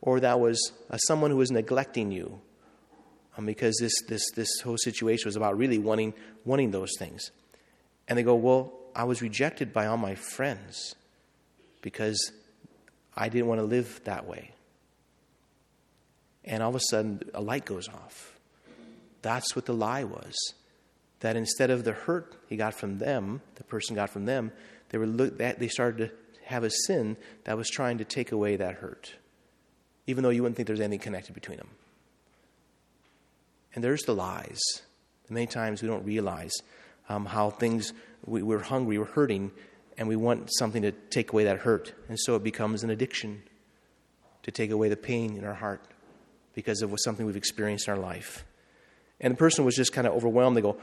Or 0.00 0.20
that 0.20 0.38
was 0.38 0.72
uh, 0.90 0.98
someone 0.98 1.30
who 1.30 1.38
was 1.38 1.50
neglecting 1.50 2.12
you? 2.12 2.40
um, 3.36 3.46
because 3.46 3.76
this, 3.80 3.92
this, 4.08 4.22
this 4.34 4.48
whole 4.62 4.78
situation 4.78 5.26
was 5.26 5.36
about 5.36 5.56
really 5.56 5.78
wanting, 5.78 6.14
wanting 6.44 6.70
those 6.70 6.92
things. 6.98 7.30
And 8.08 8.18
they 8.18 8.22
go, 8.22 8.34
Well, 8.34 8.72
I 8.94 9.04
was 9.04 9.22
rejected 9.22 9.72
by 9.72 9.86
all 9.86 9.96
my 9.96 10.14
friends 10.14 10.94
because 11.82 12.32
I 13.16 13.28
didn't 13.28 13.46
want 13.46 13.60
to 13.60 13.64
live 13.64 14.00
that 14.04 14.26
way. 14.26 14.52
And 16.44 16.62
all 16.62 16.70
of 16.70 16.76
a 16.76 16.80
sudden, 16.80 17.22
a 17.32 17.40
light 17.40 17.64
goes 17.64 17.88
off. 17.88 18.38
That's 19.22 19.56
what 19.56 19.66
the 19.66 19.72
lie 19.72 20.04
was. 20.04 20.34
That 21.20 21.36
instead 21.36 21.70
of 21.70 21.84
the 21.84 21.92
hurt 21.92 22.36
he 22.48 22.56
got 22.56 22.74
from 22.74 22.98
them, 22.98 23.40
the 23.54 23.64
person 23.64 23.94
got 23.96 24.10
from 24.10 24.26
them, 24.26 24.52
they, 24.90 24.98
were 24.98 25.06
look, 25.06 25.38
they 25.38 25.68
started 25.68 26.08
to 26.08 26.14
have 26.44 26.64
a 26.64 26.70
sin 26.70 27.16
that 27.44 27.56
was 27.56 27.70
trying 27.70 27.98
to 27.98 28.04
take 28.04 28.32
away 28.32 28.56
that 28.56 28.74
hurt, 28.76 29.14
even 30.06 30.22
though 30.22 30.30
you 30.30 30.42
wouldn't 30.42 30.56
think 30.56 30.66
there's 30.66 30.80
anything 30.80 31.00
connected 31.00 31.34
between 31.34 31.56
them. 31.56 31.70
And 33.74 33.82
there's 33.82 34.02
the 34.02 34.14
lies. 34.14 34.60
Many 35.30 35.46
times 35.46 35.80
we 35.80 35.88
don't 35.88 36.04
realize 36.04 36.52
um, 37.08 37.24
how 37.24 37.50
things, 37.50 37.92
we, 38.26 38.42
we're 38.42 38.62
hungry, 38.62 38.98
we're 38.98 39.06
hurting, 39.06 39.50
and 39.96 40.08
we 40.08 40.16
want 40.16 40.50
something 40.52 40.82
to 40.82 40.92
take 40.92 41.32
away 41.32 41.44
that 41.44 41.58
hurt. 41.58 41.92
And 42.08 42.18
so 42.18 42.36
it 42.36 42.42
becomes 42.42 42.82
an 42.82 42.90
addiction 42.90 43.42
to 44.42 44.50
take 44.50 44.70
away 44.70 44.88
the 44.88 44.96
pain 44.96 45.36
in 45.36 45.44
our 45.44 45.54
heart 45.54 45.82
because 46.54 46.82
of 46.82 46.92
something 46.98 47.26
we've 47.26 47.36
experienced 47.36 47.88
in 47.88 47.94
our 47.94 48.00
life. 48.00 48.44
And 49.20 49.32
the 49.32 49.36
person 49.38 49.64
was 49.64 49.76
just 49.76 49.92
kind 49.92 50.06
of 50.06 50.14
overwhelmed. 50.14 50.56
They 50.56 50.60
go, 50.60 50.76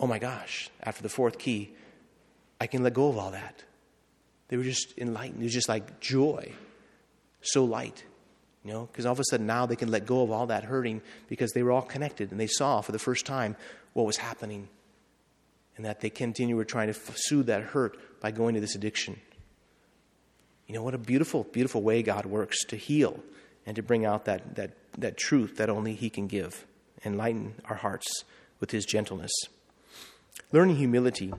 Oh 0.00 0.06
my 0.06 0.18
gosh, 0.18 0.68
after 0.82 1.02
the 1.02 1.08
fourth 1.08 1.38
key, 1.38 1.72
I 2.60 2.66
can 2.66 2.82
let 2.82 2.94
go 2.94 3.08
of 3.08 3.18
all 3.18 3.30
that. 3.30 3.62
They 4.48 4.56
were 4.56 4.64
just 4.64 4.94
enlightened. 4.98 5.40
It 5.40 5.44
was 5.44 5.52
just 5.52 5.68
like 5.68 6.00
joy, 6.00 6.52
so 7.40 7.64
light. 7.64 8.04
You 8.64 8.72
know, 8.72 8.86
because 8.86 9.06
all 9.06 9.12
of 9.12 9.20
a 9.20 9.24
sudden 9.24 9.46
now 9.46 9.66
they 9.66 9.76
can 9.76 9.90
let 9.90 10.06
go 10.06 10.22
of 10.22 10.30
all 10.30 10.46
that 10.46 10.64
hurting 10.64 11.02
because 11.28 11.52
they 11.52 11.62
were 11.62 11.72
all 11.72 11.82
connected 11.82 12.30
and 12.30 12.38
they 12.38 12.46
saw 12.46 12.80
for 12.80 12.92
the 12.92 12.98
first 12.98 13.26
time 13.26 13.56
what 13.92 14.06
was 14.06 14.16
happening 14.16 14.68
and 15.76 15.84
that 15.84 16.00
they 16.00 16.10
continue 16.10 16.54
were 16.56 16.64
trying 16.64 16.92
to 16.92 16.94
soothe 17.14 17.46
that 17.46 17.62
hurt 17.62 17.98
by 18.22 18.30
going 18.30 18.54
to 18.54 18.60
this 18.60 18.76
addiction. 18.76 19.20
You 20.68 20.76
know, 20.76 20.82
what 20.82 20.94
a 20.94 20.98
beautiful, 20.98 21.44
beautiful 21.44 21.82
way 21.82 22.02
God 22.02 22.24
works 22.24 22.64
to 22.66 22.76
heal 22.76 23.20
and 23.66 23.76
to 23.76 23.82
bring 23.82 24.06
out 24.06 24.24
that, 24.26 24.54
that, 24.54 24.70
that 24.96 25.18
truth 25.18 25.56
that 25.56 25.68
only 25.68 25.94
He 25.94 26.08
can 26.08 26.28
give, 26.28 26.64
enlighten 27.04 27.54
our 27.66 27.76
hearts 27.76 28.24
with 28.60 28.70
His 28.70 28.86
gentleness. 28.86 29.32
Learning 30.52 30.76
humility. 30.76 31.32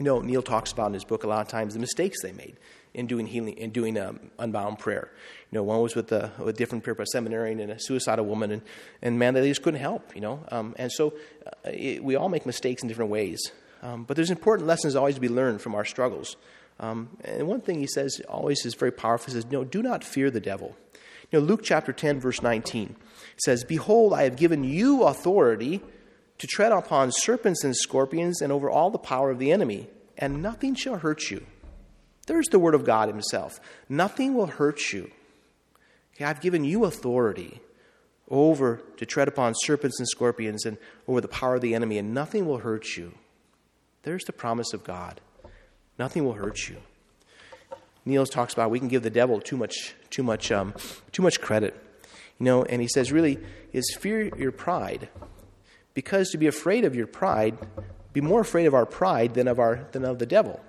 You 0.00 0.04
know, 0.04 0.20
Neal 0.20 0.42
talks 0.42 0.72
about 0.72 0.88
in 0.88 0.94
his 0.94 1.04
book 1.04 1.22
a 1.22 1.28
lot 1.28 1.42
of 1.42 1.48
times 1.48 1.74
the 1.74 1.80
mistakes 1.80 2.20
they 2.20 2.32
made 2.32 2.56
in 2.94 3.06
doing 3.06 3.26
healing, 3.26 3.56
in 3.56 3.70
doing 3.70 3.96
um, 3.96 4.18
unbound 4.40 4.80
prayer. 4.80 5.10
You 5.52 5.58
know, 5.58 5.62
one 5.62 5.80
was 5.80 5.94
with 5.94 6.10
a, 6.10 6.32
a 6.44 6.52
different 6.52 6.82
prayer, 6.82 6.96
a 6.98 7.06
seminarian 7.06 7.60
and 7.60 7.70
a 7.70 7.78
suicidal 7.78 8.26
woman, 8.26 8.50
and, 8.50 8.62
and 9.02 9.18
man, 9.18 9.34
they 9.34 9.48
just 9.48 9.62
couldn't 9.62 9.80
help, 9.80 10.14
you 10.14 10.20
know. 10.20 10.44
Um, 10.50 10.74
and 10.78 10.90
so 10.90 11.14
uh, 11.46 11.70
it, 11.70 12.02
we 12.02 12.16
all 12.16 12.28
make 12.28 12.44
mistakes 12.44 12.82
in 12.82 12.88
different 12.88 13.12
ways. 13.12 13.52
Um, 13.84 14.04
but 14.04 14.16
there's 14.16 14.30
important 14.30 14.66
lessons 14.66 14.96
always 14.96 15.14
to 15.16 15.20
be 15.20 15.28
learned 15.28 15.60
from 15.60 15.74
our 15.74 15.84
struggles. 15.84 16.36
Um, 16.80 17.10
and 17.22 17.46
one 17.46 17.60
thing 17.60 17.78
he 17.78 17.86
says 17.86 18.20
always 18.28 18.64
is 18.64 18.74
very 18.74 18.90
powerful. 18.90 19.26
He 19.26 19.32
says, 19.32 19.50
No, 19.50 19.62
do 19.62 19.82
not 19.82 20.02
fear 20.02 20.30
the 20.30 20.40
devil. 20.40 20.74
You 21.30 21.38
know, 21.38 21.44
Luke 21.44 21.60
chapter 21.62 21.92
10, 21.92 22.18
verse 22.18 22.42
19 22.42 22.96
says, 23.44 23.62
Behold, 23.62 24.14
I 24.14 24.22
have 24.22 24.36
given 24.36 24.64
you 24.64 25.04
authority 25.04 25.82
to 26.38 26.46
tread 26.46 26.72
upon 26.72 27.12
serpents 27.12 27.62
and 27.62 27.76
scorpions 27.76 28.40
and 28.40 28.52
over 28.52 28.70
all 28.70 28.90
the 28.90 28.98
power 28.98 29.30
of 29.30 29.38
the 29.38 29.52
enemy, 29.52 29.88
and 30.16 30.42
nothing 30.42 30.74
shall 30.74 30.96
hurt 30.96 31.30
you. 31.30 31.44
There's 32.26 32.48
the 32.48 32.58
word 32.58 32.74
of 32.74 32.84
God 32.84 33.08
himself. 33.08 33.60
Nothing 33.88 34.34
will 34.34 34.46
hurt 34.46 34.92
you. 34.92 35.10
Okay, 36.14 36.24
I've 36.24 36.40
given 36.40 36.64
you 36.64 36.86
authority 36.86 37.60
over 38.30 38.80
to 38.96 39.04
tread 39.04 39.28
upon 39.28 39.52
serpents 39.54 39.98
and 39.98 40.08
scorpions 40.08 40.64
and 40.64 40.78
over 41.06 41.20
the 41.20 41.28
power 41.28 41.56
of 41.56 41.60
the 41.60 41.74
enemy, 41.74 41.98
and 41.98 42.14
nothing 42.14 42.46
will 42.46 42.58
hurt 42.58 42.96
you. 42.96 43.12
There's 44.04 44.24
the 44.24 44.32
promise 44.32 44.72
of 44.72 44.84
God. 44.84 45.20
Nothing 45.98 46.24
will 46.24 46.34
hurt 46.34 46.68
you. 46.68 46.76
Niels 48.04 48.30
talks 48.30 48.52
about 48.52 48.70
we 48.70 48.78
can 48.78 48.88
give 48.88 49.02
the 49.02 49.10
devil 49.10 49.40
too 49.40 49.56
much, 49.56 49.94
too 50.10 50.22
much, 50.22 50.52
um, 50.52 50.74
too 51.10 51.22
much 51.22 51.40
credit. 51.40 51.74
You 52.38 52.44
know, 52.44 52.62
and 52.64 52.82
he 52.82 52.88
says, 52.88 53.10
really, 53.10 53.38
is 53.72 53.96
fear 53.98 54.36
your 54.36 54.52
pride. 54.52 55.08
Because 55.94 56.30
to 56.30 56.38
be 56.38 56.46
afraid 56.46 56.84
of 56.84 56.94
your 56.94 57.06
pride, 57.06 57.56
be 58.12 58.20
more 58.20 58.40
afraid 58.40 58.66
of 58.66 58.74
our 58.74 58.86
pride 58.86 59.34
than 59.34 59.48
of, 59.48 59.58
our, 59.58 59.86
than 59.92 60.04
of 60.04 60.18
the 60.18 60.26
devil. 60.26 60.60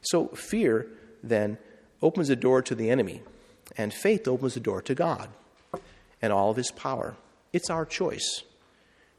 So 0.00 0.28
fear, 0.28 0.86
then, 1.22 1.58
opens 2.00 2.28
the 2.28 2.36
door 2.36 2.62
to 2.62 2.74
the 2.74 2.90
enemy, 2.90 3.22
and 3.76 3.92
faith 3.92 4.28
opens 4.28 4.54
the 4.54 4.60
door 4.60 4.80
to 4.82 4.94
God 4.94 5.28
and 6.22 6.32
all 6.32 6.50
of 6.50 6.56
his 6.56 6.70
power. 6.70 7.16
It's 7.52 7.68
our 7.68 7.84
choice. 7.84 8.42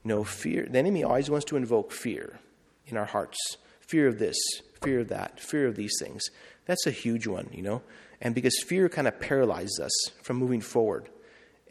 No 0.07 0.23
fear. 0.23 0.65
The 0.69 0.79
enemy 0.79 1.03
always 1.03 1.29
wants 1.29 1.45
to 1.47 1.57
invoke 1.57 1.91
fear 1.91 2.39
in 2.87 2.95
our 2.95 3.05
hearts 3.05 3.57
fear 3.81 4.07
of 4.07 4.19
this, 4.19 4.37
fear 4.81 5.01
of 5.01 5.09
that, 5.09 5.37
fear 5.37 5.67
of 5.67 5.75
these 5.75 5.93
things. 5.99 6.23
That's 6.65 6.87
a 6.87 6.91
huge 6.91 7.27
one, 7.27 7.49
you 7.51 7.61
know? 7.61 7.81
And 8.21 8.33
because 8.33 8.57
fear 8.67 8.87
kind 8.87 9.07
of 9.07 9.19
paralyzes 9.19 9.81
us 9.81 10.11
from 10.23 10.37
moving 10.37 10.61
forward. 10.61 11.09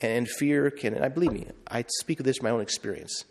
And 0.03 0.29
fear 0.29 0.71
can, 0.71 0.93
and 0.93 1.03
I 1.03 1.09
believe 1.09 1.33
me, 1.33 1.47
I 1.67 1.85
speak 2.01 2.21
of 2.21 2.27
this 2.27 2.37
from 2.37 2.45
my 2.45 2.51
own 2.51 2.61
experience. 2.61 3.25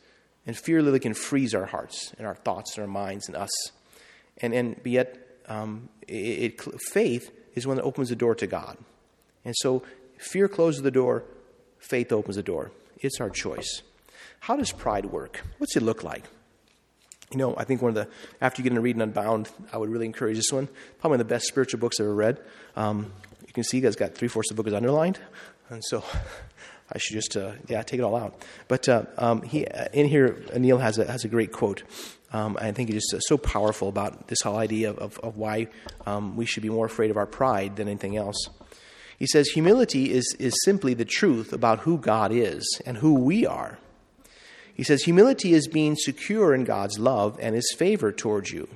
And 0.47 0.57
fear 0.57 0.79
literally 0.79 0.99
can 0.99 1.13
freeze 1.13 1.53
our 1.53 1.65
hearts 1.65 2.11
and 2.17 2.25
our 2.25 2.35
thoughts 2.35 2.75
and 2.75 2.81
our 2.81 2.91
minds 2.91 3.27
and 3.27 3.37
us. 3.37 3.51
And, 4.41 4.53
and 4.55 4.79
yet, 4.83 5.17
um, 5.47 5.89
it, 6.07 6.13
it, 6.13 6.81
faith 6.81 7.31
is 7.53 7.67
one 7.67 7.77
that 7.77 7.83
opens 7.83 8.09
the 8.09 8.15
door 8.15 8.33
to 8.35 8.47
God. 8.47 8.77
And 9.43 9.53
so, 9.57 9.83
fear 10.17 10.47
closes 10.47 10.81
the 10.81 10.89
door, 10.89 11.25
faith 11.77 12.11
opens 12.11 12.37
the 12.37 12.43
door. 12.43 12.71
It's 12.97 13.21
our 13.21 13.29
choice. 13.29 13.83
How 14.45 14.55
does 14.55 14.71
pride 14.71 15.07
work? 15.07 15.41
What's 15.57 15.75
it 15.75 15.81
look 15.81 16.03
like? 16.03 16.23
You 17.31 17.39
know, 17.39 17.55
I 17.57 17.63
think 17.63 17.81
one 17.81 17.89
of 17.89 17.95
the, 17.95 18.07
after 18.39 18.61
you 18.61 18.63
get 18.63 18.73
into 18.73 18.81
reading 18.81 19.01
Unbound, 19.01 19.49
I 19.73 19.77
would 19.77 19.89
really 19.89 20.05
encourage 20.05 20.37
this 20.37 20.51
one. 20.51 20.67
Probably 20.99 21.15
one 21.15 21.21
of 21.21 21.27
the 21.27 21.33
best 21.33 21.47
spiritual 21.47 21.79
books 21.79 21.99
I've 21.99 22.05
ever 22.05 22.13
read. 22.13 22.39
Um, 22.75 23.11
you 23.47 23.53
can 23.53 23.63
see 23.63 23.81
guys 23.81 23.95
got 23.95 24.13
three 24.13 24.27
fourths 24.27 24.51
of 24.51 24.55
the 24.55 24.61
book 24.61 24.67
is 24.67 24.75
underlined. 24.75 25.17
And 25.71 25.83
so 25.83 26.03
I 26.93 26.99
should 26.99 27.15
just, 27.15 27.35
uh, 27.35 27.53
yeah, 27.67 27.81
take 27.81 27.99
it 27.99 28.03
all 28.03 28.15
out. 28.15 28.45
But 28.67 28.87
uh, 28.87 29.05
um, 29.17 29.41
he, 29.41 29.65
uh, 29.65 29.87
in 29.93 30.05
here, 30.07 30.39
Neal 30.55 30.77
has 30.77 30.99
a, 30.99 31.11
has 31.11 31.25
a 31.25 31.27
great 31.27 31.51
quote. 31.51 31.81
Um, 32.31 32.55
I 32.61 32.71
think 32.71 32.91
it's 32.91 33.09
just 33.09 33.27
so 33.27 33.39
powerful 33.39 33.89
about 33.89 34.27
this 34.27 34.41
whole 34.43 34.57
idea 34.57 34.91
of, 34.91 34.99
of, 34.99 35.19
of 35.21 35.37
why 35.37 35.69
um, 36.05 36.35
we 36.37 36.45
should 36.45 36.61
be 36.61 36.69
more 36.69 36.85
afraid 36.85 37.09
of 37.09 37.17
our 37.17 37.25
pride 37.25 37.77
than 37.77 37.87
anything 37.87 38.15
else. 38.15 38.47
He 39.17 39.25
says, 39.25 39.47
Humility 39.47 40.11
is, 40.11 40.35
is 40.37 40.53
simply 40.63 40.93
the 40.93 41.03
truth 41.03 41.51
about 41.51 41.79
who 41.79 41.97
God 41.97 42.31
is 42.31 42.79
and 42.85 42.97
who 42.97 43.15
we 43.15 43.47
are. 43.47 43.79
He 44.75 44.83
says, 44.83 45.03
Humility 45.03 45.53
is 45.53 45.67
being 45.67 45.95
secure 45.95 46.53
in 46.53 46.65
God's 46.65 46.99
love 46.99 47.39
and 47.41 47.55
his 47.55 47.73
favor 47.75 48.11
towards 48.11 48.51
you. 48.51 48.67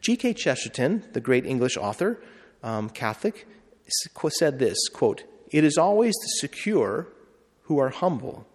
G.K. 0.00 0.34
Chesterton, 0.34 1.04
the 1.12 1.20
great 1.20 1.46
English 1.46 1.76
author, 1.76 2.20
um, 2.62 2.90
Catholic, 2.90 3.46
said 4.28 4.58
this 4.58 4.76
quote, 4.88 5.22
It 5.50 5.64
is 5.64 5.78
always 5.78 6.14
the 6.14 6.28
secure 6.40 7.06
who 7.62 7.78
are 7.78 7.90
humble. 7.90 8.46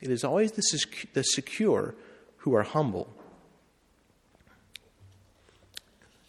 It 0.00 0.10
is 0.10 0.22
always 0.22 0.52
the, 0.52 0.62
sec- 0.62 1.12
the 1.12 1.22
secure 1.22 1.94
who 2.38 2.54
are 2.54 2.62
humble. 2.62 3.12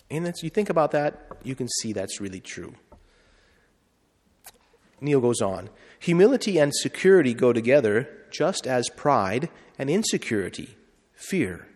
And 0.09 0.27
as 0.27 0.43
you 0.43 0.49
think 0.49 0.69
about 0.69 0.91
that, 0.91 1.27
you 1.43 1.55
can 1.55 1.67
see 1.67 1.93
that's 1.93 2.19
really 2.19 2.39
true. 2.39 2.75
Neal 5.01 5.21
goes 5.21 5.41
on 5.41 5.69
Humility 5.99 6.57
and 6.57 6.73
security 6.73 7.33
go 7.33 7.53
together 7.53 8.09
just 8.31 8.67
as 8.67 8.89
pride 8.89 9.49
and 9.77 9.89
insecurity, 9.89 10.75
fear, 11.13 11.67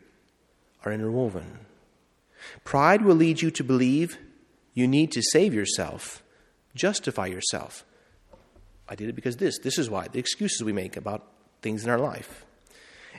are 0.85 0.91
interwoven. 0.91 1.59
Pride 2.63 3.01
will 3.01 3.15
lead 3.15 3.41
you 3.41 3.51
to 3.51 3.63
believe 3.63 4.17
you 4.73 4.87
need 4.87 5.11
to 5.13 5.21
save 5.21 5.53
yourself, 5.53 6.23
justify 6.75 7.25
yourself. 7.25 7.83
I 8.87 8.95
did 8.95 9.09
it 9.09 9.15
because 9.15 9.37
this, 9.37 9.59
this 9.59 9.77
is 9.77 9.89
why, 9.89 10.07
the 10.07 10.19
excuses 10.19 10.63
we 10.63 10.73
make 10.73 10.95
about 10.95 11.25
things 11.61 11.83
in 11.83 11.89
our 11.89 11.97
life. 11.97 12.45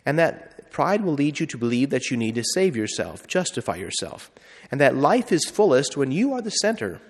And 0.06 0.18
that 0.18 0.70
pride 0.70 1.02
will 1.02 1.14
lead 1.14 1.40
you 1.40 1.46
to 1.46 1.58
believe 1.58 1.90
that 1.90 2.10
you 2.10 2.16
need 2.16 2.36
to 2.36 2.44
save 2.54 2.76
yourself, 2.76 3.26
justify 3.26 3.76
yourself, 3.76 4.31
and 4.70 4.81
that 4.81 4.96
life 4.96 5.33
is 5.33 5.44
fullest 5.44 5.96
when 5.96 6.12
you 6.12 6.33
are 6.33 6.40
the 6.40 6.50
center. 6.50 7.00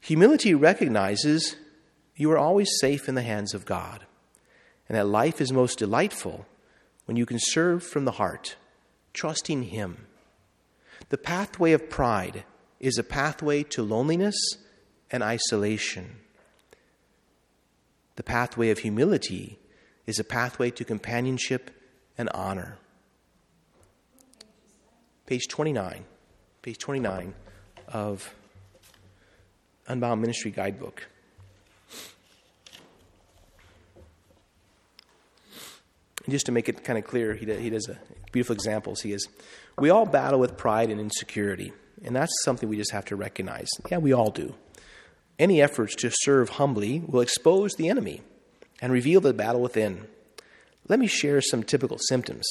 Humility 0.00 0.54
recognizes 0.54 1.56
you 2.16 2.30
are 2.30 2.38
always 2.38 2.70
safe 2.80 3.08
in 3.08 3.14
the 3.14 3.22
hands 3.22 3.54
of 3.54 3.66
God, 3.66 4.06
and 4.88 4.96
that 4.96 5.06
life 5.06 5.40
is 5.40 5.52
most 5.52 5.78
delightful 5.78 6.46
when 7.08 7.16
you 7.16 7.24
can 7.24 7.38
serve 7.40 7.82
from 7.82 8.04
the 8.04 8.12
heart, 8.12 8.56
trusting 9.14 9.62
Him. 9.62 10.06
The 11.08 11.16
pathway 11.16 11.72
of 11.72 11.88
pride 11.88 12.44
is 12.80 12.98
a 12.98 13.02
pathway 13.02 13.62
to 13.62 13.82
loneliness 13.82 14.36
and 15.10 15.22
isolation. 15.22 16.16
The 18.16 18.22
pathway 18.22 18.68
of 18.68 18.80
humility 18.80 19.58
is 20.06 20.18
a 20.18 20.24
pathway 20.24 20.70
to 20.72 20.84
companionship 20.84 21.70
and 22.18 22.28
honor. 22.34 22.76
Page 25.24 25.48
29, 25.48 26.04
page 26.60 26.76
29 26.76 27.34
of 27.88 28.34
Unbound 29.86 30.20
Ministry 30.20 30.50
Guidebook. 30.50 31.08
Just 36.30 36.46
to 36.46 36.52
make 36.52 36.68
it 36.68 36.84
kind 36.84 36.98
of 36.98 37.04
clear, 37.04 37.34
he 37.34 37.46
does, 37.46 37.60
he 37.60 37.70
does 37.70 37.88
a 37.88 37.98
beautiful 38.32 38.54
examples. 38.54 39.00
He 39.00 39.12
is, 39.12 39.28
we 39.78 39.90
all 39.90 40.06
battle 40.06 40.40
with 40.40 40.56
pride 40.56 40.90
and 40.90 41.00
insecurity, 41.00 41.72
and 42.04 42.14
that's 42.14 42.32
something 42.44 42.68
we 42.68 42.76
just 42.76 42.92
have 42.92 43.04
to 43.06 43.16
recognize. 43.16 43.68
Yeah, 43.90 43.98
we 43.98 44.12
all 44.12 44.30
do. 44.30 44.54
Any 45.38 45.62
efforts 45.62 45.94
to 45.96 46.10
serve 46.12 46.50
humbly 46.50 47.00
will 47.06 47.20
expose 47.20 47.74
the 47.74 47.88
enemy 47.88 48.22
and 48.80 48.92
reveal 48.92 49.20
the 49.20 49.32
battle 49.32 49.60
within. 49.60 50.06
Let 50.88 50.98
me 50.98 51.06
share 51.06 51.40
some 51.40 51.62
typical 51.62 51.98
symptoms. 52.08 52.46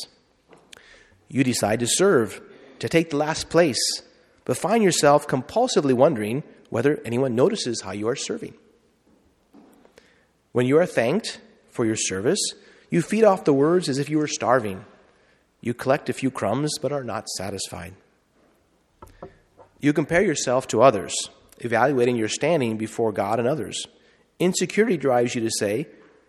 You 1.28 1.43
decide 1.43 1.80
to 1.82 1.88
serve, 1.88 2.41
to 2.80 2.88
take 2.88 3.09
the 3.09 3.17
last 3.17 3.49
place, 3.49 4.01
but 4.45 4.57
find 4.57 4.84
yourself 4.84 5.28
compulsively 5.28 5.93
wondering 5.93 6.43
whether 6.69 7.01
anyone 7.03 7.36
notices 7.36 7.82
how 7.82 7.91
you 7.91 8.07
are 8.07 8.15
serving. 8.15 8.53
When 10.53 10.65
you 10.65 10.78
are 10.78 10.86
thanked 10.86 11.41
for 11.69 11.86
your 11.86 11.95
service, 11.95 12.39
you 12.89 13.01
feed 13.01 13.23
off 13.23 13.43
the 13.43 13.53
words 13.53 13.89
as 13.89 13.97
if 13.97 14.09
you 14.09 14.17
were 14.17 14.27
starving. 14.27 14.85
You 15.61 15.73
collect 15.73 16.09
a 16.09 16.13
few 16.13 16.31
crumbs 16.31 16.77
but 16.81 16.91
are 16.91 17.03
not 17.03 17.27
satisfied. 17.29 17.93
You 19.79 19.93
compare 19.93 20.23
yourself 20.23 20.67
to 20.69 20.81
others, 20.81 21.13
evaluating 21.59 22.15
your 22.15 22.29
standing 22.29 22.77
before 22.77 23.11
God 23.11 23.39
and 23.39 23.47
others. 23.47 23.85
Insecurity 24.39 24.97
drives 24.97 25.35
you 25.35 25.41
to 25.41 25.51
say, 25.51 25.88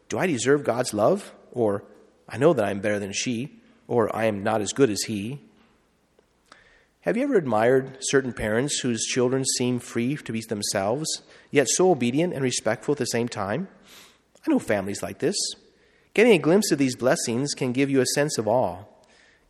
Do 0.08 0.18
I 0.18 0.26
deserve 0.26 0.64
God's 0.64 0.92
love? 0.92 1.32
Or, 1.52 1.84
I 2.28 2.36
know 2.36 2.52
that 2.52 2.64
I'm 2.64 2.80
better 2.80 2.98
than 2.98 3.12
she, 3.12 3.60
or 3.86 4.14
I 4.14 4.26
am 4.26 4.42
not 4.42 4.60
as 4.60 4.72
good 4.72 4.90
as 4.90 5.02
he. 5.06 5.40
Have 7.02 7.16
you 7.16 7.22
ever 7.22 7.36
admired 7.36 7.98
certain 8.00 8.32
parents 8.32 8.80
whose 8.80 9.04
children 9.04 9.44
seem 9.56 9.78
free 9.78 10.16
to 10.16 10.32
be 10.32 10.42
themselves, 10.42 11.22
yet 11.50 11.68
so 11.68 11.90
obedient 11.90 12.34
and 12.34 12.42
respectful 12.42 12.92
at 12.92 12.98
the 12.98 13.06
same 13.06 13.28
time? 13.28 13.68
I 14.46 14.50
know 14.50 14.58
families 14.58 15.02
like 15.02 15.18
this. 15.18 15.36
Getting 16.18 16.32
a 16.32 16.38
glimpse 16.38 16.72
of 16.72 16.78
these 16.78 16.96
blessings 16.96 17.54
can 17.54 17.70
give 17.70 17.90
you 17.90 18.00
a 18.00 18.06
sense 18.16 18.38
of 18.38 18.48
awe. 18.48 18.78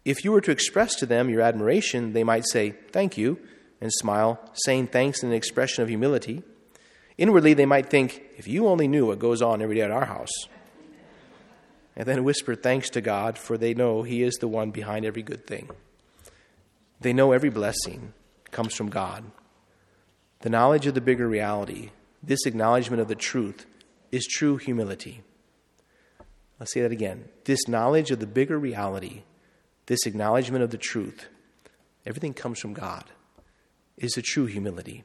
If 0.05 0.23
you 0.23 0.33
were 0.33 0.43
to 0.43 0.51
express 0.51 0.95
to 0.97 1.07
them 1.07 1.31
your 1.31 1.41
admiration, 1.41 2.13
they 2.13 2.23
might 2.23 2.45
say, 2.47 2.75
Thank 2.93 3.17
you, 3.17 3.39
and 3.81 3.91
smile, 3.91 4.39
saying 4.53 4.89
thanks 4.89 5.23
in 5.23 5.31
an 5.31 5.35
expression 5.35 5.83
of 5.83 5.89
humility. 5.89 6.43
Inwardly, 7.17 7.55
they 7.55 7.65
might 7.65 7.89
think, 7.89 8.21
If 8.37 8.47
you 8.47 8.69
only 8.69 8.87
knew 8.87 9.07
what 9.07 9.19
goes 9.19 9.41
on 9.41 9.63
every 9.63 9.77
day 9.77 9.81
at 9.81 9.91
our 9.91 10.05
house. 10.05 10.29
And 11.97 12.07
then 12.07 12.23
whisper 12.23 12.55
thanks 12.55 12.91
to 12.91 13.01
God, 13.01 13.39
for 13.39 13.57
they 13.57 13.73
know 13.73 14.03
He 14.03 14.23
is 14.23 14.35
the 14.35 14.47
one 14.47 14.71
behind 14.71 15.07
every 15.07 15.23
good 15.23 15.47
thing. 15.47 15.71
They 17.01 17.15
know 17.15 17.33
every 17.33 17.49
blessing 17.49 18.13
comes 18.51 18.75
from 18.75 18.91
God. 18.91 19.25
The 20.41 20.51
knowledge 20.51 20.87
of 20.87 20.93
the 20.93 21.01
bigger 21.01 21.29
reality, 21.29 21.93
this 22.23 22.45
acknowledgement 22.45 23.01
of 23.01 23.09
the 23.09 23.15
truth, 23.15 23.65
is 24.13 24.27
true 24.27 24.59
humility. 24.59 25.23
I'll 26.61 26.67
say 26.67 26.81
that 26.81 26.93
again. 26.93 27.29
This 27.45 27.69
knowledge 27.69 28.11
of 28.11 28.21
the 28.21 28.27
bigger 28.27 28.59
reality, 28.59 29.23
this 29.87 30.07
acknowledgement 30.07 30.65
of 30.65 30.71
the 30.71 30.79
truth, 30.79 31.29
everything 32.05 32.35
comes 32.35 32.59
from 32.59 32.73
God, 32.73 33.05
is 33.97 34.13
the 34.13 34.23
true 34.23 34.47
humility. 34.47 35.05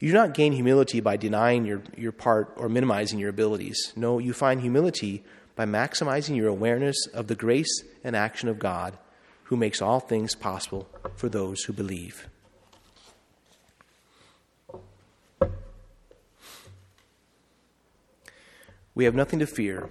You 0.00 0.08
do 0.08 0.14
not 0.14 0.34
gain 0.34 0.52
humility 0.52 1.00
by 1.00 1.16
denying 1.16 1.66
your, 1.66 1.82
your 1.96 2.12
part 2.12 2.54
or 2.56 2.68
minimizing 2.68 3.18
your 3.18 3.28
abilities. 3.28 3.92
No, 3.94 4.18
you 4.18 4.32
find 4.32 4.60
humility 4.60 5.22
by 5.54 5.66
maximizing 5.66 6.36
your 6.36 6.48
awareness 6.48 7.06
of 7.08 7.26
the 7.26 7.34
grace 7.34 7.84
and 8.02 8.16
action 8.16 8.48
of 8.48 8.58
God 8.58 8.96
who 9.44 9.56
makes 9.56 9.82
all 9.82 10.00
things 10.00 10.34
possible 10.34 10.88
for 11.16 11.28
those 11.28 11.64
who 11.64 11.72
believe. 11.72 12.28
We 18.94 19.04
have 19.04 19.14
nothing 19.14 19.38
to 19.40 19.46
fear 19.46 19.90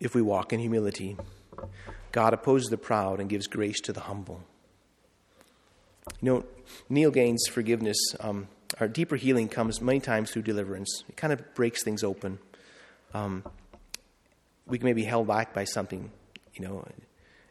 if 0.00 0.14
we 0.14 0.22
walk 0.22 0.52
in 0.52 0.60
humility. 0.60 1.16
God 2.12 2.32
opposes 2.32 2.68
the 2.68 2.78
proud 2.78 3.20
and 3.20 3.28
gives 3.28 3.46
grace 3.46 3.80
to 3.82 3.92
the 3.92 4.00
humble. 4.00 4.42
You 6.20 6.32
know, 6.32 6.44
Neal 6.88 7.10
Gaines' 7.10 7.46
forgiveness, 7.46 7.98
um, 8.20 8.48
our 8.80 8.88
deeper 8.88 9.16
healing 9.16 9.48
comes 9.48 9.80
many 9.80 10.00
times 10.00 10.30
through 10.30 10.42
deliverance. 10.42 11.04
It 11.08 11.16
kind 11.16 11.32
of 11.32 11.54
breaks 11.54 11.82
things 11.82 12.04
open. 12.04 12.38
Um, 13.12 13.44
we 14.66 14.78
may 14.78 14.92
be 14.92 15.04
held 15.04 15.26
back 15.26 15.52
by 15.52 15.64
something. 15.64 16.10
You 16.54 16.64
know, 16.64 16.86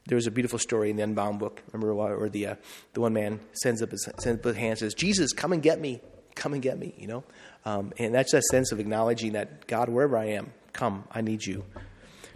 there 0.07 0.15
was 0.15 0.27
a 0.27 0.31
beautiful 0.31 0.59
story 0.59 0.89
in 0.89 0.97
the 0.97 1.03
Unbound 1.03 1.39
book. 1.39 1.61
Remember, 1.71 1.93
where 1.93 2.29
the 2.29 2.47
uh, 2.47 2.55
the 2.93 3.01
one 3.01 3.13
man 3.13 3.39
sends 3.53 3.81
up 3.81 3.91
his 3.91 4.07
sends 4.19 4.39
up 4.39 4.45
his 4.45 4.55
hand, 4.55 4.71
and 4.71 4.79
says, 4.79 4.93
"Jesus, 4.93 5.31
come 5.33 5.53
and 5.53 5.61
get 5.61 5.79
me, 5.79 6.01
come 6.35 6.53
and 6.53 6.61
get 6.61 6.77
me." 6.77 6.93
You 6.97 7.07
know, 7.07 7.23
um, 7.65 7.93
and 7.97 8.13
that's 8.13 8.31
that 8.31 8.43
sense 8.45 8.71
of 8.71 8.79
acknowledging 8.79 9.33
that 9.33 9.67
God, 9.67 9.89
wherever 9.89 10.17
I 10.17 10.25
am, 10.25 10.53
come, 10.73 11.05
I 11.11 11.21
need 11.21 11.45
you. 11.45 11.65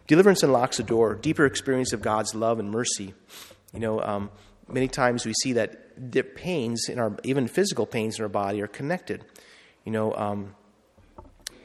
Deliverance 0.10 0.42
unlocks 0.42 0.80
a 0.80 0.84
door, 0.84 1.14
deeper 1.14 1.46
experience 1.46 1.94
of 1.94 2.02
God's 2.02 2.34
love 2.34 2.58
and 2.58 2.72
mercy. 2.72 3.14
You 3.72 3.80
know, 3.80 4.02
um, 4.02 4.32
many 4.68 4.88
times 4.88 5.24
we 5.24 5.34
see 5.44 5.54
that 5.54 5.84
the 5.96 6.24
pains 6.24 6.90
in 6.90 6.98
our, 6.98 7.16
even 7.24 7.48
physical 7.48 7.86
pains 7.86 8.18
in 8.18 8.24
our 8.24 8.30
body, 8.30 8.60
are 8.64 8.68
connected. 8.68 9.24
You 9.86 9.92
know, 9.92 10.16
um, 10.16 10.56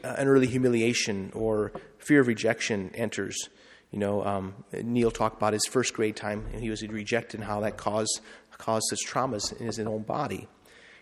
an 0.03 0.29
early 0.29 0.47
humiliation 0.47 1.33
or 1.35 1.73
fear 1.97 2.21
of 2.21 2.27
rejection 2.27 2.91
enters. 2.95 3.49
You 3.91 3.99
know, 3.99 4.23
um, 4.23 4.53
Neal 4.75 5.11
talked 5.11 5.39
about 5.39 5.55
his 5.55 5.65
first 5.65 5.95
grade 5.95 6.15
time, 6.15 6.45
and 6.53 6.61
he 6.61 6.69
was 6.69 6.87
rejected, 6.87 7.41
and 7.41 7.49
how 7.49 7.61
that 7.61 7.79
caused 7.79 8.21
caused 8.59 8.85
such 8.91 9.11
traumas 9.11 9.59
in 9.59 9.65
his 9.65 9.81
own 9.81 10.03
body. 10.03 10.49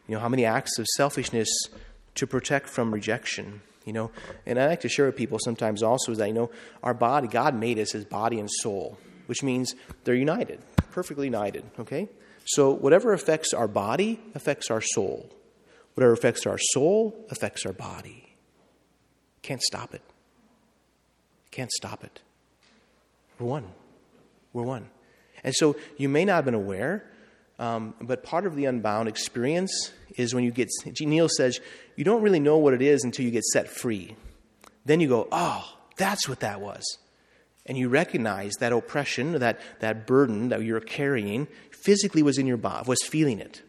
You 0.06 0.14
know, 0.14 0.20
how 0.20 0.28
many 0.28 0.44
acts 0.44 0.78
of 0.78 0.86
selfishness 0.94 1.48
to 2.14 2.24
protect 2.24 2.68
from 2.68 2.94
rejection 2.94 3.62
you 3.84 3.92
know? 3.92 4.10
And 4.46 4.58
i 4.58 4.66
like 4.66 4.80
to 4.80 4.88
share 4.88 5.06
with 5.06 5.16
people 5.16 5.38
sometimes 5.42 5.82
also 5.82 6.12
is 6.12 6.18
that 6.18 6.28
you 6.28 6.34
know 6.34 6.50
our 6.82 6.94
body 6.94 7.28
god 7.28 7.54
made 7.54 7.78
us 7.78 7.94
as 7.94 8.04
body 8.04 8.38
and 8.38 8.50
soul 8.50 8.98
which 9.26 9.42
means 9.42 9.74
they're 10.04 10.14
united 10.14 10.60
perfectly 10.90 11.26
united 11.26 11.64
okay? 11.78 12.08
So 12.44 12.70
whatever 12.70 13.12
affects 13.12 13.54
our 13.54 13.68
body 13.68 14.20
affects 14.34 14.70
our 14.70 14.80
soul. 14.80 15.30
Whatever 15.94 16.12
affects 16.12 16.46
our 16.46 16.58
soul 16.58 17.14
affects 17.30 17.66
our 17.66 17.72
body. 17.72 18.36
Can't 19.42 19.62
stop 19.62 19.94
it. 19.94 20.02
Can't 21.50 21.70
stop 21.70 22.02
it. 22.02 22.20
We're 23.38 23.46
one. 23.46 23.66
We're 24.52 24.62
one. 24.62 24.88
And 25.44 25.54
so 25.54 25.76
you 25.96 26.08
may 26.08 26.24
not 26.24 26.36
have 26.36 26.44
been 26.44 26.54
aware 26.54 27.04
um, 27.62 27.94
but 28.00 28.24
part 28.24 28.44
of 28.44 28.56
the 28.56 28.64
unbound 28.64 29.08
experience 29.08 29.92
is 30.16 30.34
when 30.34 30.42
you 30.42 30.50
get, 30.50 30.68
Neal 31.00 31.28
says, 31.28 31.60
you 31.94 32.02
don't 32.02 32.20
really 32.20 32.40
know 32.40 32.58
what 32.58 32.74
it 32.74 32.82
is 32.82 33.04
until 33.04 33.24
you 33.24 33.30
get 33.30 33.44
set 33.44 33.68
free. 33.68 34.16
Then 34.84 34.98
you 34.98 35.06
go, 35.06 35.28
oh, 35.30 35.78
that's 35.96 36.28
what 36.28 36.40
that 36.40 36.60
was. 36.60 36.82
And 37.64 37.78
you 37.78 37.88
recognize 37.88 38.54
that 38.58 38.72
oppression, 38.72 39.38
that, 39.38 39.60
that 39.78 40.08
burden 40.08 40.48
that 40.48 40.64
you're 40.64 40.80
carrying 40.80 41.46
physically 41.70 42.20
was 42.20 42.36
in 42.36 42.48
your 42.48 42.56
body, 42.56 42.88
was 42.88 43.00
feeling 43.04 43.38
it. 43.38 43.62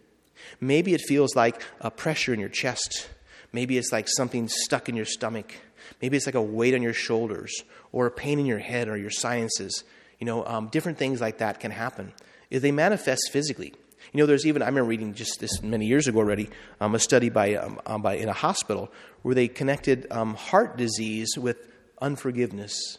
Maybe 0.59 0.95
it 0.95 1.01
feels 1.01 1.35
like 1.35 1.61
a 1.79 1.91
pressure 1.91 2.33
in 2.33 2.39
your 2.39 2.49
chest. 2.49 3.07
Maybe 3.51 3.77
it's 3.77 3.91
like 3.91 4.07
something 4.09 4.47
stuck 4.47 4.89
in 4.89 4.95
your 4.95 5.05
stomach. 5.05 5.53
Maybe 6.01 6.17
it's 6.17 6.25
like 6.25 6.33
a 6.33 6.41
weight 6.41 6.73
on 6.73 6.81
your 6.81 6.93
shoulders 6.93 7.61
or 7.91 8.07
a 8.07 8.11
pain 8.11 8.39
in 8.39 8.47
your 8.47 8.57
head 8.57 8.87
or 8.87 8.97
your 8.97 9.11
sinuses. 9.11 9.83
You 10.19 10.25
know, 10.25 10.43
um, 10.47 10.69
different 10.69 10.97
things 10.97 11.21
like 11.21 11.37
that 11.37 11.59
can 11.59 11.69
happen. 11.69 12.11
They 12.49 12.71
manifest 12.71 13.29
physically. 13.31 13.75
You 14.11 14.19
know, 14.19 14.25
there's 14.25 14.45
even, 14.45 14.61
I 14.61 14.65
remember 14.65 14.89
reading 14.89 15.13
just 15.13 15.39
this 15.39 15.61
many 15.61 15.85
years 15.85 16.07
ago 16.07 16.19
already, 16.19 16.49
um, 16.81 16.95
a 16.95 16.99
study 16.99 17.29
by, 17.29 17.55
um, 17.55 17.79
um, 17.85 18.01
by, 18.01 18.15
in 18.15 18.29
a 18.29 18.33
hospital 18.33 18.91
where 19.21 19.35
they 19.35 19.47
connected 19.47 20.07
um, 20.11 20.35
heart 20.35 20.77
disease 20.77 21.29
with 21.37 21.57
unforgiveness. 22.01 22.97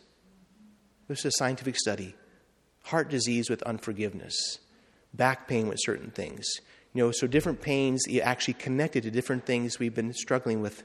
This 1.09 1.21
is 1.21 1.27
a 1.27 1.33
scientific 1.33 1.77
study. 1.77 2.15
Heart 2.85 3.11
disease 3.11 3.51
with 3.51 3.63
unforgiveness, 3.63 4.59
back 5.13 5.47
pain 5.49 5.69
with 5.69 5.79
certain 5.81 6.11
things. 6.11 6.45
You 6.93 7.05
know, 7.05 7.13
so 7.13 7.27
different 7.27 7.61
pains 7.61 8.05
actually 8.23 8.55
connected 8.55 9.03
to 9.03 9.11
different 9.11 9.47
things 9.47 9.79
we've 9.79 9.95
been 9.95 10.13
struggling 10.13 10.63
with. 10.63 10.83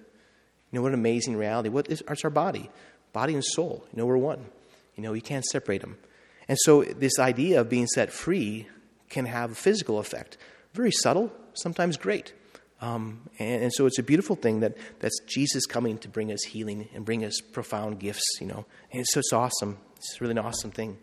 You 0.72 0.78
know, 0.78 0.82
what 0.82 0.90
an 0.90 1.00
amazing 1.00 1.36
reality. 1.36 1.70
What 1.70 1.90
is 1.90 2.04
it's 2.08 2.24
our 2.24 2.30
body? 2.30 2.70
Body 3.14 3.34
and 3.34 3.44
soul. 3.44 3.86
You 3.92 4.00
know, 4.00 4.06
we're 4.06 4.18
one. 4.18 4.46
You 4.96 5.04
know, 5.04 5.14
you 5.14 5.22
can't 5.22 5.46
separate 5.46 5.82
them. 5.82 5.98
And 6.48 6.58
so, 6.62 6.84
this 6.84 7.20
idea 7.20 7.62
of 7.62 7.70
being 7.70 7.88
set 7.88 8.12
free 8.12 8.68
can 9.10 9.26
have 9.26 9.52
a 9.52 9.56
physical 9.56 10.00
effect. 10.00 10.38
Very 10.74 10.92
subtle, 10.92 11.32
sometimes 11.54 11.98
great. 11.98 12.34
Um, 12.82 13.30
and, 13.40 13.64
and, 13.64 13.74
so 13.74 13.86
it's 13.86 14.00
a 14.00 14.04
beautiful 14.04 14.38
thing 14.38 14.62
that 14.62 14.78
that's 15.00 15.20
Jesus 15.28 15.66
coming 15.66 15.98
to 15.98 16.08
bring 16.08 16.32
us 16.32 16.44
healing 16.44 16.88
and 16.94 17.04
bring 17.04 17.26
us 17.26 17.42
profound 17.42 18.00
gifts, 18.00 18.24
you 18.40 18.48
know. 18.48 18.66
And 18.92 19.02
it's 19.02 19.14
just 19.14 19.34
awesome. 19.34 19.78
It's 19.98 20.22
really 20.22 20.32
an 20.32 20.38
awesome 20.38 20.72
thing. 20.72 20.98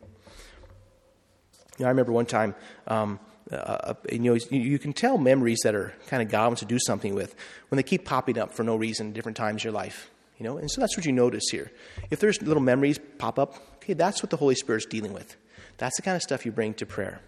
You 1.76 1.82
know, 1.82 1.86
I 1.86 1.88
remember 1.90 2.12
one 2.12 2.24
time, 2.24 2.54
um, 2.86 3.20
uh, 3.52 3.56
uh 3.56 3.94
you 4.10 4.20
know, 4.20 4.38
you 4.50 4.78
can 4.78 4.94
tell 4.94 5.18
memories 5.18 5.58
that 5.64 5.74
are 5.74 5.92
kind 6.06 6.22
of 6.22 6.30
God 6.30 6.46
wants 6.46 6.60
to 6.60 6.66
do 6.66 6.78
something 6.78 7.14
with 7.14 7.34
when 7.68 7.76
they 7.76 7.82
keep 7.82 8.06
popping 8.06 8.38
up 8.38 8.54
for 8.54 8.62
no 8.62 8.76
reason 8.76 9.08
at 9.08 9.14
different 9.14 9.36
times 9.36 9.62
in 9.62 9.68
your 9.68 9.74
life, 9.74 10.10
you 10.38 10.44
know. 10.44 10.56
And 10.56 10.70
so 10.70 10.80
that's 10.80 10.96
what 10.96 11.04
you 11.04 11.12
notice 11.12 11.44
here. 11.50 11.70
If 12.10 12.20
there's 12.20 12.40
little 12.40 12.62
memories 12.62 12.98
pop 13.18 13.38
up, 13.38 13.56
okay, 13.76 13.92
that's 13.92 14.22
what 14.22 14.30
the 14.30 14.38
Holy 14.38 14.54
Spirit's 14.54 14.86
dealing 14.86 15.12
with. 15.12 15.36
That's 15.76 15.96
the 15.96 16.02
kind 16.02 16.16
of 16.16 16.22
stuff 16.22 16.46
you 16.46 16.52
bring 16.52 16.72
to 16.74 16.86
prayer. 16.86 17.20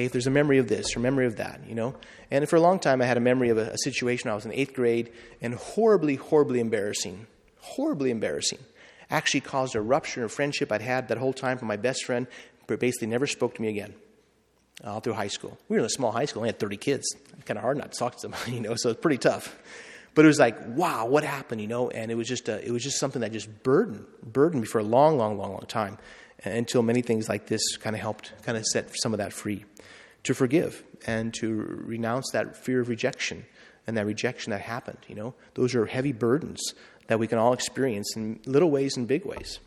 Okay, 0.00 0.06
if 0.06 0.12
there's 0.12 0.26
a 0.26 0.30
memory 0.30 0.56
of 0.56 0.66
this 0.66 0.96
or 0.96 1.00
memory 1.00 1.26
of 1.26 1.36
that, 1.36 1.60
you 1.68 1.74
know. 1.74 1.94
And 2.30 2.48
for 2.48 2.56
a 2.56 2.60
long 2.60 2.78
time, 2.78 3.02
I 3.02 3.04
had 3.04 3.18
a 3.18 3.20
memory 3.20 3.50
of 3.50 3.58
a, 3.58 3.72
a 3.72 3.76
situation. 3.76 4.30
I 4.30 4.34
was 4.34 4.46
in 4.46 4.52
eighth 4.52 4.72
grade 4.72 5.12
and 5.42 5.54
horribly, 5.54 6.14
horribly 6.14 6.58
embarrassing, 6.58 7.26
horribly 7.58 8.10
embarrassing. 8.10 8.60
actually 9.10 9.40
caused 9.40 9.74
a 9.74 9.80
rupture 9.82 10.20
in 10.22 10.24
a 10.24 10.30
friendship 10.30 10.72
I'd 10.72 10.80
had 10.80 11.08
that 11.08 11.18
whole 11.18 11.34
time 11.34 11.58
from 11.58 11.68
my 11.68 11.76
best 11.76 12.04
friend, 12.04 12.26
but 12.66 12.80
basically 12.80 13.08
never 13.08 13.26
spoke 13.26 13.56
to 13.56 13.62
me 13.62 13.68
again 13.68 13.92
all 14.82 15.00
through 15.00 15.12
high 15.12 15.28
school. 15.28 15.58
We 15.68 15.74
were 15.74 15.80
in 15.80 15.84
a 15.84 15.90
small 15.90 16.12
high 16.12 16.24
school, 16.24 16.40
only 16.40 16.48
had 16.48 16.58
30 16.58 16.78
kids. 16.78 17.06
Kind 17.44 17.58
of 17.58 17.62
hard 17.62 17.76
not 17.76 17.92
to 17.92 17.98
talk 17.98 18.14
to 18.14 18.20
somebody, 18.20 18.52
you 18.54 18.60
know, 18.60 18.76
so 18.76 18.88
it's 18.88 19.00
pretty 19.02 19.18
tough. 19.18 19.54
But 20.14 20.24
it 20.24 20.28
was 20.28 20.38
like, 20.38 20.56
wow, 20.68 21.04
what 21.04 21.24
happened, 21.24 21.60
you 21.60 21.66
know? 21.66 21.90
And 21.90 22.10
it 22.10 22.14
was 22.14 22.26
just, 22.26 22.48
a, 22.48 22.66
it 22.66 22.70
was 22.70 22.82
just 22.82 22.98
something 22.98 23.20
that 23.20 23.32
just 23.32 23.62
burdened, 23.62 24.06
burdened 24.24 24.62
me 24.62 24.66
for 24.66 24.78
a 24.78 24.82
long, 24.82 25.18
long, 25.18 25.36
long, 25.36 25.52
long 25.52 25.66
time 25.68 25.98
until 26.44 26.82
many 26.82 27.02
things 27.02 27.28
like 27.28 27.46
this 27.46 27.76
kind 27.76 27.94
of 27.94 28.00
helped 28.00 28.32
kind 28.42 28.56
of 28.56 28.66
set 28.66 28.90
some 29.02 29.12
of 29.12 29.18
that 29.18 29.32
free. 29.32 29.64
To 30.24 30.34
forgive 30.34 30.84
and 31.06 31.32
to 31.34 31.50
renounce 31.52 32.30
that 32.32 32.54
fear 32.54 32.80
of 32.80 32.88
rejection 32.90 33.46
and 33.86 33.96
that 33.96 34.04
rejection 34.04 34.50
that 34.50 34.60
happened, 34.60 34.98
you 35.08 35.14
know? 35.14 35.34
Those 35.54 35.74
are 35.74 35.86
heavy 35.86 36.12
burdens 36.12 36.60
that 37.06 37.18
we 37.18 37.26
can 37.26 37.38
all 37.38 37.54
experience 37.54 38.14
in 38.16 38.38
little 38.44 38.70
ways 38.70 38.96
and 38.96 39.08
big 39.08 39.24
ways. 39.24 39.60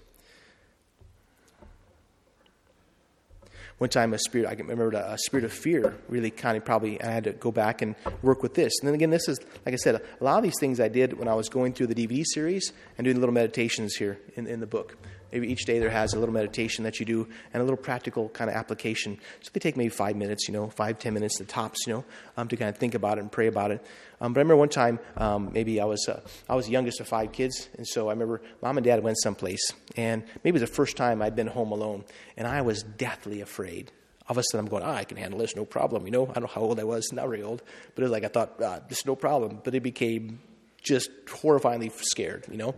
one 3.84 3.90
time 3.90 4.14
a 4.14 4.18
spirit, 4.18 4.48
I 4.48 4.54
remember 4.54 4.92
a 4.92 5.18
spirit 5.18 5.44
of 5.44 5.52
fear 5.52 5.94
really 6.08 6.32
kind 6.32 6.56
of 6.56 6.64
probably, 6.64 7.02
I 7.02 7.12
had 7.12 7.26
to 7.26 7.34
go 7.34 7.52
back 7.52 7.82
and 7.82 7.96
work 8.22 8.42
with 8.42 8.54
this. 8.54 8.72
And 8.80 8.88
then 8.88 8.96
again, 8.96 9.10
this 9.10 9.28
is, 9.28 9.40
like 9.66 9.74
I 9.74 9.76
said, 9.76 9.96
a 9.96 10.24
lot 10.24 10.38
of 10.38 10.44
these 10.44 10.58
things 10.58 10.80
I 10.80 10.88
did 10.88 11.20
when 11.20 11.28
I 11.28 11.34
was 11.34 11.50
going 11.50 11.74
through 11.74 11.88
the 11.88 11.96
DVD 11.96 12.24
series 12.26 12.72
and 12.98 13.04
doing 13.04 13.20
little 13.20 13.34
meditations 13.34 13.96
here 13.96 14.20
in, 14.36 14.48
in 14.48 14.62
the 14.62 14.68
book. 14.68 14.98
Maybe 15.34 15.52
each 15.52 15.66
day 15.66 15.80
there 15.80 15.90
has 15.90 16.14
a 16.14 16.20
little 16.20 16.34
meditation 16.34 16.84
that 16.84 17.00
you 17.00 17.08
do 17.08 17.28
and 17.54 17.60
a 17.60 17.64
little 17.64 17.76
practical 17.76 18.30
kind 18.30 18.52
of 18.52 18.56
application. 18.56 19.18
So 19.42 19.50
they 19.52 19.60
take 19.60 19.76
maybe 19.76 19.90
five 19.90 20.16
minutes, 20.16 20.48
you 20.48 20.54
know, 20.54 20.70
five, 20.70 21.00
ten 21.00 21.16
minutes 21.16 21.40
the 21.40 21.46
tops, 21.46 21.88
you 21.88 21.94
know, 21.94 22.06
um, 22.38 22.48
to 22.50 22.56
kind 22.56 22.70
of 22.70 22.78
think 22.78 22.94
about 22.94 23.18
it 23.18 23.22
and 23.22 23.32
pray 23.32 23.48
about 23.48 23.72
it. 23.72 23.84
Um, 24.22 24.34
but 24.34 24.40
I 24.40 24.44
remember 24.44 24.58
one 24.58 24.70
time, 24.70 25.00
um, 25.18 25.52
maybe 25.52 25.82
I 25.82 25.86
was, 25.86 26.08
uh, 26.08 26.22
I 26.48 26.54
was 26.56 26.68
the 26.68 26.72
youngest 26.72 27.02
of 27.02 27.08
five 27.08 27.32
kids, 27.32 27.68
and 27.78 27.86
so 27.86 28.10
I 28.10 28.12
remember 28.12 28.42
mom 28.62 28.78
and 28.78 28.86
dad 28.86 29.04
went 29.04 29.18
someplace, 29.20 29.74
and 29.98 30.24
maybe 30.44 30.58
it 30.58 30.62
was 30.62 30.70
the 30.70 30.76
first 30.76 30.96
time 30.96 31.22
I'd 31.22 31.36
been 31.36 31.48
home 31.48 31.72
alone, 31.72 32.06
and 32.38 32.48
I 32.48 32.62
was 32.62 32.84
deathly 32.84 33.42
afraid. 33.42 33.92
All 34.30 34.34
of 34.34 34.38
a 34.38 34.44
sudden, 34.44 34.66
I'm 34.66 34.70
going, 34.70 34.84
ah, 34.84 34.96
I 34.96 35.04
can 35.04 35.18
handle 35.18 35.40
this, 35.40 35.56
no 35.56 35.66
problem. 35.66 36.06
You 36.06 36.12
know, 36.12 36.28
I 36.28 36.34
don't 36.34 36.44
know 36.44 36.48
how 36.48 36.62
old 36.62 36.80
I 36.80 36.86
was, 36.86 37.12
not 37.12 37.28
very 37.28 37.44
old, 37.44 37.64
but 37.96 38.04
it 38.04 38.06
was 38.06 38.12
like 38.12 38.24
I 38.24 38.30
thought, 38.30 38.54
ah, 38.64 38.80
this 38.88 39.00
is 39.00 39.06
no 39.06 39.16
problem. 39.16 39.62
But 39.64 39.74
it 39.74 39.82
became 39.82 40.40
just 40.82 41.10
horrifyingly 41.26 41.92
scared, 41.92 42.46
you 42.50 42.58
know. 42.58 42.76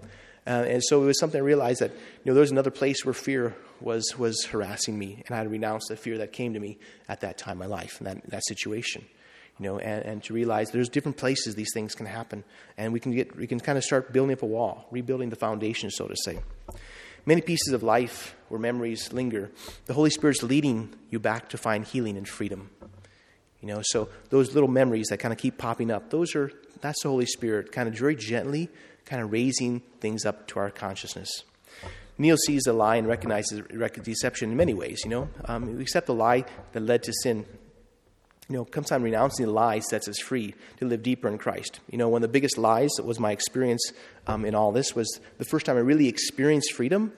Uh, 0.47 0.65
and 0.67 0.83
so 0.83 1.01
it 1.01 1.05
was 1.05 1.19
something 1.19 1.39
I 1.39 1.43
realized 1.43 1.81
that, 1.81 1.91
you 1.91 2.25
know, 2.25 2.33
there 2.33 2.41
was 2.41 2.51
another 2.51 2.71
place 2.71 3.03
where 3.03 3.13
fear 3.13 3.55
was, 3.81 4.17
was 4.17 4.45
harassing 4.45 4.97
me, 4.97 5.23
and 5.25 5.33
I 5.33 5.37
had 5.37 5.43
to 5.43 5.49
renounce 5.49 5.87
the 5.87 5.95
fear 5.95 6.19
that 6.19 6.33
came 6.33 6.53
to 6.53 6.59
me 6.59 6.77
at 7.09 7.21
that 7.21 7.37
time 7.37 7.53
in 7.53 7.59
my 7.59 7.65
life, 7.65 7.99
in 7.99 8.05
that, 8.05 8.29
that 8.29 8.45
situation. 8.45 9.05
You 9.59 9.63
know, 9.63 9.79
and, 9.79 10.03
and 10.03 10.23
to 10.25 10.33
realize 10.33 10.69
there's 10.71 10.89
different 10.89 11.17
places 11.17 11.55
these 11.55 11.71
things 11.73 11.95
can 11.95 12.05
happen, 12.05 12.43
and 12.77 12.91
we 12.91 12.99
can 12.99 13.13
get 13.13 13.37
we 13.37 13.47
can 13.47 13.59
kind 13.61 13.77
of 13.77 13.85
start 13.85 14.11
building 14.11 14.33
up 14.33 14.41
a 14.41 14.45
wall, 14.45 14.85
rebuilding 14.91 15.29
the 15.29 15.37
foundation, 15.37 15.89
so 15.89 16.07
to 16.07 16.15
say. 16.25 16.39
Many 17.25 17.39
pieces 17.39 17.73
of 17.73 17.81
life 17.81 18.35
where 18.49 18.59
memories 18.59 19.13
linger, 19.13 19.49
the 19.85 19.93
Holy 19.93 20.09
Spirit's 20.09 20.43
leading 20.43 20.93
you 21.09 21.19
back 21.19 21.49
to 21.49 21.57
find 21.57 21.85
healing 21.85 22.17
and 22.17 22.27
freedom. 22.27 22.69
You 23.61 23.69
know, 23.69 23.81
so 23.81 24.09
those 24.29 24.53
little 24.53 24.69
memories 24.69 25.07
that 25.07 25.19
kind 25.19 25.31
of 25.31 25.39
keep 25.39 25.57
popping 25.57 25.89
up, 25.89 26.09
those 26.09 26.35
are 26.35 26.51
that's 26.81 27.01
the 27.01 27.09
Holy 27.09 27.25
Spirit 27.25 27.71
kind 27.71 27.87
of 27.87 27.97
very 27.97 28.15
gently 28.17 28.69
kind 29.05 29.21
of 29.21 29.31
raising 29.31 29.81
things 29.99 30.25
up 30.25 30.47
to 30.47 30.59
our 30.59 30.69
consciousness. 30.69 31.43
Neal 32.17 32.37
sees 32.37 32.63
the 32.63 32.73
lie 32.73 32.95
and 32.95 33.07
recognizes 33.07 33.61
deception 34.03 34.51
in 34.51 34.57
many 34.57 34.73
ways, 34.73 35.01
you 35.03 35.09
know. 35.09 35.29
Um, 35.45 35.75
we 35.75 35.81
accept 35.81 36.07
the 36.07 36.13
lie 36.13 36.45
that 36.71 36.79
led 36.79 37.03
to 37.03 37.13
sin. 37.23 37.45
You 38.47 38.57
know, 38.57 38.65
comes 38.65 38.89
time 38.89 39.01
renouncing 39.01 39.47
the 39.47 39.51
lie 39.51 39.79
sets 39.79 40.07
us 40.07 40.19
free 40.19 40.53
to 40.77 40.85
live 40.85 41.01
deeper 41.01 41.27
in 41.27 41.37
Christ. 41.37 41.79
You 41.89 41.97
know, 41.97 42.09
one 42.09 42.23
of 42.23 42.29
the 42.29 42.31
biggest 42.31 42.57
lies 42.57 42.91
that 42.97 43.05
was 43.05 43.19
my 43.19 43.31
experience 43.31 43.91
um, 44.27 44.45
in 44.45 44.55
all 44.55 44.71
this 44.71 44.95
was 44.95 45.19
the 45.39 45.45
first 45.45 45.65
time 45.65 45.77
I 45.77 45.79
really 45.79 46.07
experienced 46.07 46.73
freedom. 46.73 47.11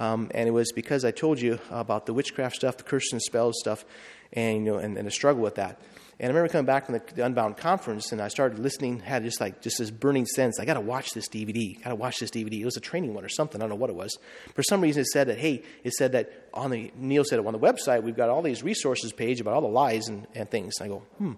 Um, 0.00 0.30
and 0.34 0.48
it 0.48 0.50
was 0.50 0.72
because 0.72 1.04
I 1.04 1.12
told 1.12 1.40
you 1.40 1.60
about 1.70 2.06
the 2.06 2.12
witchcraft 2.12 2.56
stuff, 2.56 2.76
the 2.76 2.82
curse 2.82 3.12
and 3.12 3.22
spells 3.22 3.54
stuff, 3.60 3.84
and, 4.32 4.64
you 4.64 4.72
know, 4.72 4.78
and, 4.78 4.98
and 4.98 5.06
the 5.06 5.12
struggle 5.12 5.42
with 5.42 5.54
that. 5.54 5.80
And 6.20 6.30
I 6.30 6.34
remember 6.34 6.52
coming 6.52 6.66
back 6.66 6.86
from 6.86 7.00
the, 7.14 7.24
Unbound 7.24 7.56
conference, 7.56 8.12
and 8.12 8.20
I 8.20 8.28
started 8.28 8.58
listening. 8.58 9.00
Had 9.00 9.24
just 9.24 9.40
like 9.40 9.60
just 9.60 9.78
this 9.78 9.90
burning 9.90 10.26
sense. 10.26 10.60
I 10.60 10.64
got 10.64 10.74
to 10.74 10.80
watch 10.80 11.12
this 11.12 11.28
DVD. 11.28 11.82
Got 11.82 11.90
to 11.90 11.96
watch 11.96 12.20
this 12.20 12.30
DVD. 12.30 12.60
It 12.60 12.64
was 12.64 12.76
a 12.76 12.80
training 12.80 13.14
one 13.14 13.24
or 13.24 13.28
something. 13.28 13.60
I 13.60 13.62
don't 13.62 13.70
know 13.70 13.76
what 13.76 13.90
it 13.90 13.96
was. 13.96 14.16
For 14.54 14.62
some 14.62 14.80
reason, 14.80 15.00
it 15.00 15.06
said 15.06 15.28
that 15.28 15.38
hey, 15.38 15.62
it 15.82 15.92
said 15.94 16.12
that 16.12 16.48
on 16.54 16.70
the 16.70 16.92
Neal 16.96 17.24
said 17.24 17.38
it 17.38 17.46
on 17.46 17.52
the 17.52 17.58
website. 17.58 18.02
We've 18.02 18.16
got 18.16 18.28
all 18.28 18.42
these 18.42 18.62
resources 18.62 19.12
page 19.12 19.40
about 19.40 19.54
all 19.54 19.62
the 19.62 19.68
lies 19.68 20.08
and, 20.08 20.26
and 20.34 20.50
things. 20.50 20.74
And 20.78 20.86
I 20.86 20.94
go, 20.94 21.02
hmm. 21.18 21.32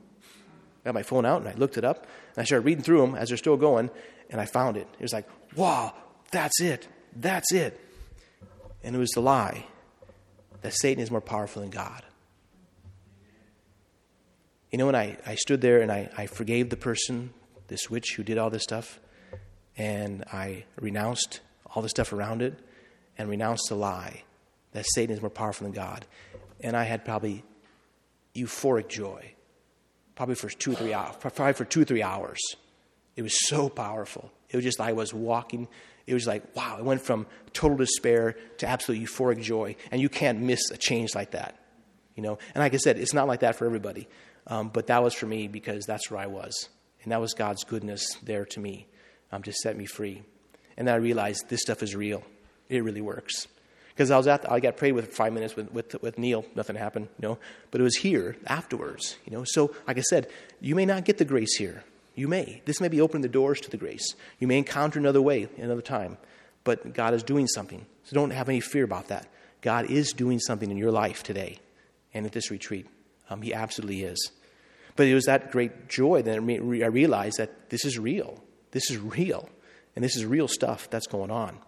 Got 0.84 0.94
my 0.94 1.02
phone 1.02 1.24
out 1.24 1.40
and 1.40 1.48
I 1.48 1.54
looked 1.54 1.78
it 1.78 1.84
up 1.84 2.06
and 2.36 2.42
I 2.42 2.44
started 2.44 2.66
reading 2.66 2.84
through 2.84 3.00
them 3.00 3.14
as 3.14 3.28
they're 3.28 3.38
still 3.38 3.56
going, 3.56 3.90
and 4.30 4.40
I 4.40 4.44
found 4.44 4.76
it. 4.76 4.86
It 4.98 5.02
was 5.02 5.12
like, 5.12 5.26
wow, 5.56 5.94
that's 6.30 6.60
it. 6.60 6.86
That's 7.16 7.52
it. 7.52 7.80
And 8.82 8.94
it 8.94 8.98
was 8.98 9.10
the 9.10 9.22
lie 9.22 9.66
that 10.60 10.74
Satan 10.74 11.02
is 11.02 11.10
more 11.10 11.22
powerful 11.22 11.62
than 11.62 11.70
God. 11.70 12.02
You 14.74 14.78
know, 14.78 14.86
when 14.86 14.96
I, 14.96 15.16
I 15.24 15.36
stood 15.36 15.60
there 15.60 15.82
and 15.82 15.92
I, 15.92 16.10
I 16.16 16.26
forgave 16.26 16.68
the 16.68 16.76
person, 16.76 17.32
this 17.68 17.88
witch 17.88 18.14
who 18.16 18.24
did 18.24 18.38
all 18.38 18.50
this 18.50 18.64
stuff, 18.64 18.98
and 19.78 20.24
I 20.32 20.64
renounced 20.80 21.42
all 21.70 21.80
the 21.80 21.88
stuff 21.88 22.12
around 22.12 22.42
it 22.42 22.58
and 23.16 23.28
renounced 23.28 23.68
the 23.68 23.76
lie 23.76 24.24
that 24.72 24.84
Satan 24.84 25.14
is 25.14 25.22
more 25.22 25.30
powerful 25.30 25.64
than 25.64 25.72
God. 25.72 26.06
And 26.60 26.76
I 26.76 26.82
had 26.82 27.04
probably 27.04 27.44
euphoric 28.34 28.88
joy, 28.88 29.34
probably 30.16 30.34
for 30.34 30.48
two 30.48 30.72
or 30.72 30.74
three 30.74 30.92
hours, 30.92 31.14
probably 31.20 31.52
for 31.52 31.64
two 31.64 31.82
or 31.82 31.84
three 31.84 32.02
hours. 32.02 32.40
It 33.14 33.22
was 33.22 33.46
so 33.46 33.68
powerful. 33.68 34.32
It 34.50 34.56
was 34.56 34.64
just, 34.64 34.80
I 34.80 34.92
was 34.92 35.14
walking. 35.14 35.68
It 36.08 36.14
was 36.14 36.26
like, 36.26 36.56
wow, 36.56 36.78
it 36.80 36.84
went 36.84 37.00
from 37.00 37.28
total 37.52 37.76
despair 37.76 38.34
to 38.58 38.66
absolute 38.66 39.00
euphoric 39.00 39.40
joy. 39.40 39.76
And 39.92 40.02
you 40.02 40.08
can't 40.08 40.40
miss 40.40 40.68
a 40.72 40.76
change 40.76 41.14
like 41.14 41.30
that. 41.30 41.60
You 42.16 42.24
know, 42.24 42.38
and 42.56 42.60
like 42.60 42.74
I 42.74 42.78
said, 42.78 42.98
it's 42.98 43.14
not 43.14 43.28
like 43.28 43.38
that 43.38 43.54
for 43.54 43.66
everybody. 43.66 44.08
Um, 44.46 44.68
but 44.68 44.88
that 44.88 45.02
was 45.02 45.14
for 45.14 45.26
me 45.26 45.48
because 45.48 45.86
that's 45.86 46.10
where 46.10 46.20
I 46.20 46.26
was. 46.26 46.68
And 47.02 47.12
that 47.12 47.20
was 47.20 47.34
God's 47.34 47.64
goodness 47.64 48.06
there 48.22 48.44
to 48.46 48.60
me 48.60 48.86
um, 49.32 49.42
to 49.42 49.52
set 49.52 49.76
me 49.76 49.86
free. 49.86 50.22
And 50.76 50.88
then 50.88 50.94
I 50.94 50.98
realized 50.98 51.48
this 51.48 51.60
stuff 51.60 51.82
is 51.82 51.94
real. 51.94 52.22
It 52.68 52.82
really 52.82 53.00
works. 53.00 53.46
Because 53.88 54.10
I 54.10 54.16
was 54.16 54.26
at, 54.26 54.42
the, 54.42 54.52
I 54.52 54.58
got 54.58 54.76
prayed 54.76 54.92
with 54.92 55.14
five 55.14 55.32
minutes 55.32 55.54
with, 55.54 55.72
with, 55.72 56.02
with 56.02 56.18
Neal. 56.18 56.44
Nothing 56.56 56.76
happened, 56.76 57.08
you 57.18 57.28
know. 57.28 57.38
But 57.70 57.80
it 57.80 57.84
was 57.84 57.96
here 57.96 58.36
afterwards, 58.46 59.16
you 59.24 59.32
know. 59.32 59.44
So, 59.44 59.72
like 59.86 59.98
I 59.98 60.02
said, 60.02 60.28
you 60.60 60.74
may 60.74 60.84
not 60.84 61.04
get 61.04 61.18
the 61.18 61.24
grace 61.24 61.56
here. 61.56 61.84
You 62.16 62.26
may. 62.26 62.62
This 62.64 62.80
may 62.80 62.88
be 62.88 63.00
opening 63.00 63.22
the 63.22 63.28
doors 63.28 63.60
to 63.60 63.70
the 63.70 63.76
grace. 63.76 64.14
You 64.40 64.48
may 64.48 64.58
encounter 64.58 64.98
another 64.98 65.22
way, 65.22 65.48
another 65.58 65.82
time. 65.82 66.16
But 66.64 66.92
God 66.94 67.14
is 67.14 67.22
doing 67.22 67.46
something. 67.46 67.86
So 68.04 68.14
don't 68.14 68.30
have 68.30 68.48
any 68.48 68.60
fear 68.60 68.84
about 68.84 69.08
that. 69.08 69.28
God 69.60 69.90
is 69.90 70.12
doing 70.12 70.38
something 70.40 70.70
in 70.70 70.76
your 70.76 70.90
life 70.90 71.22
today 71.22 71.58
and 72.12 72.26
at 72.26 72.32
this 72.32 72.50
retreat. 72.50 72.86
Um, 73.30 73.42
he 73.42 73.54
absolutely 73.54 74.02
is. 74.02 74.30
But 74.96 75.06
it 75.06 75.14
was 75.14 75.24
that 75.24 75.50
great 75.50 75.88
joy 75.88 76.22
that 76.22 76.36
I 76.36 76.40
realized 76.40 77.38
that 77.38 77.70
this 77.70 77.84
is 77.84 77.98
real. 77.98 78.42
This 78.70 78.90
is 78.90 78.98
real. 78.98 79.48
And 79.96 80.04
this 80.04 80.16
is 80.16 80.24
real 80.24 80.48
stuff 80.48 80.88
that's 80.90 81.06
going 81.06 81.30
on. 81.30 81.58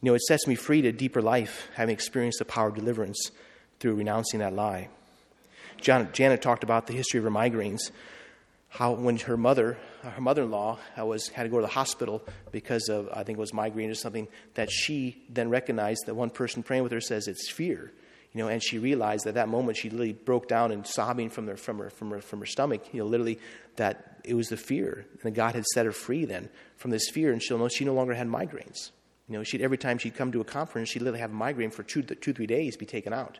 You 0.00 0.10
know, 0.10 0.14
it 0.14 0.22
sets 0.22 0.46
me 0.46 0.54
free 0.54 0.82
to 0.82 0.92
deeper 0.92 1.22
life, 1.22 1.68
having 1.74 1.92
experienced 1.92 2.38
the 2.40 2.44
power 2.44 2.68
of 2.68 2.74
deliverance 2.74 3.30
through 3.78 3.94
renouncing 3.94 4.40
that 4.40 4.52
lie. 4.52 4.88
Janet, 5.80 6.12
Janet 6.12 6.42
talked 6.42 6.64
about 6.64 6.86
the 6.86 6.92
history 6.92 7.18
of 7.18 7.24
her 7.24 7.30
migraines. 7.30 7.90
How 8.68 8.92
when 8.92 9.18
her 9.18 9.36
mother, 9.36 9.78
her 10.02 10.20
mother-in-law, 10.20 10.78
was 10.98 11.28
had 11.28 11.42
to 11.44 11.48
go 11.50 11.56
to 11.58 11.62
the 11.62 11.72
hospital 11.72 12.22
because 12.50 12.88
of 12.88 13.08
I 13.12 13.22
think 13.22 13.38
it 13.38 13.40
was 13.40 13.52
migraine 13.52 13.90
or 13.90 13.94
something, 13.94 14.28
that 14.54 14.70
she 14.70 15.22
then 15.28 15.50
recognized 15.50 16.06
that 16.06 16.14
one 16.14 16.30
person 16.30 16.62
praying 16.62 16.82
with 16.82 16.92
her 16.92 17.00
says 17.00 17.28
it's 17.28 17.50
fear 17.50 17.92
you 18.34 18.42
know, 18.42 18.48
and 18.48 18.62
she 18.62 18.78
realized 18.78 19.26
at 19.26 19.34
that 19.34 19.48
moment 19.48 19.76
she 19.76 19.90
literally 19.90 20.14
broke 20.14 20.48
down 20.48 20.72
and 20.72 20.86
sobbing 20.86 21.28
from, 21.28 21.46
her, 21.46 21.56
from, 21.56 21.78
her, 21.78 21.90
from, 21.90 22.10
her, 22.10 22.20
from 22.20 22.40
her 22.40 22.46
stomach, 22.46 22.82
you 22.92 23.00
know, 23.00 23.06
literally 23.06 23.38
that 23.76 24.20
it 24.24 24.34
was 24.34 24.48
the 24.48 24.56
fear. 24.56 25.04
And 25.22 25.34
God 25.34 25.54
had 25.54 25.66
set 25.66 25.84
her 25.84 25.92
free 25.92 26.24
then 26.24 26.48
from 26.76 26.90
this 26.90 27.10
fear, 27.10 27.32
and 27.32 27.42
know 27.50 27.68
she 27.68 27.84
no 27.84 27.94
longer 27.94 28.14
had 28.14 28.28
migraines. 28.28 28.90
You 29.28 29.38
know, 29.38 29.44
she'd, 29.44 29.60
every 29.60 29.78
time 29.78 29.98
she'd 29.98 30.14
come 30.14 30.32
to 30.32 30.40
a 30.40 30.44
conference, 30.44 30.88
she'd 30.88 31.00
literally 31.00 31.20
have 31.20 31.30
a 31.30 31.34
migraine 31.34 31.70
for 31.70 31.82
two, 31.82 32.02
two, 32.02 32.32
three 32.32 32.46
days, 32.46 32.76
be 32.76 32.86
taken 32.86 33.12
out. 33.12 33.38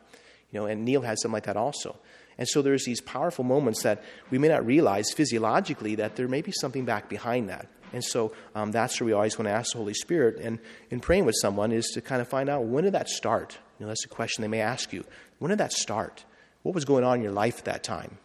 You 0.50 0.60
know, 0.60 0.66
and 0.66 0.84
Neal 0.84 1.00
had 1.00 1.18
something 1.18 1.34
like 1.34 1.44
that 1.44 1.56
also. 1.56 1.96
And 2.36 2.46
so 2.46 2.60
there's 2.60 2.84
these 2.84 3.00
powerful 3.00 3.44
moments 3.44 3.82
that 3.82 4.02
we 4.30 4.38
may 4.38 4.48
not 4.48 4.64
realize 4.66 5.10
physiologically 5.10 5.94
that 5.96 6.16
there 6.16 6.28
may 6.28 6.42
be 6.42 6.52
something 6.52 6.84
back 6.84 7.08
behind 7.08 7.48
that. 7.48 7.68
And 7.92 8.02
so 8.04 8.32
um, 8.54 8.72
that's 8.72 9.00
where 9.00 9.06
we 9.06 9.12
always 9.12 9.38
want 9.38 9.48
to 9.48 9.52
ask 9.52 9.72
the 9.72 9.78
Holy 9.78 9.94
Spirit. 9.94 10.38
And 10.38 10.58
in 10.90 11.00
praying 11.00 11.24
with 11.24 11.34
someone 11.40 11.72
is 11.72 11.86
to 11.94 12.00
kind 12.00 12.20
of 12.20 12.28
find 12.28 12.48
out 12.48 12.64
when 12.64 12.84
did 12.84 12.94
that 12.94 13.08
start? 13.08 13.58
You 13.78 13.84
know, 13.84 13.88
that's 13.88 14.04
a 14.04 14.08
question 14.08 14.42
they 14.42 14.48
may 14.48 14.60
ask 14.60 14.92
you. 14.92 15.04
When 15.38 15.50
did 15.50 15.58
that 15.58 15.72
start? 15.72 16.24
What 16.62 16.74
was 16.74 16.84
going 16.84 17.04
on 17.04 17.16
in 17.16 17.22
your 17.22 17.32
life 17.32 17.58
at 17.58 17.64
that 17.66 17.82
time? 17.82 18.18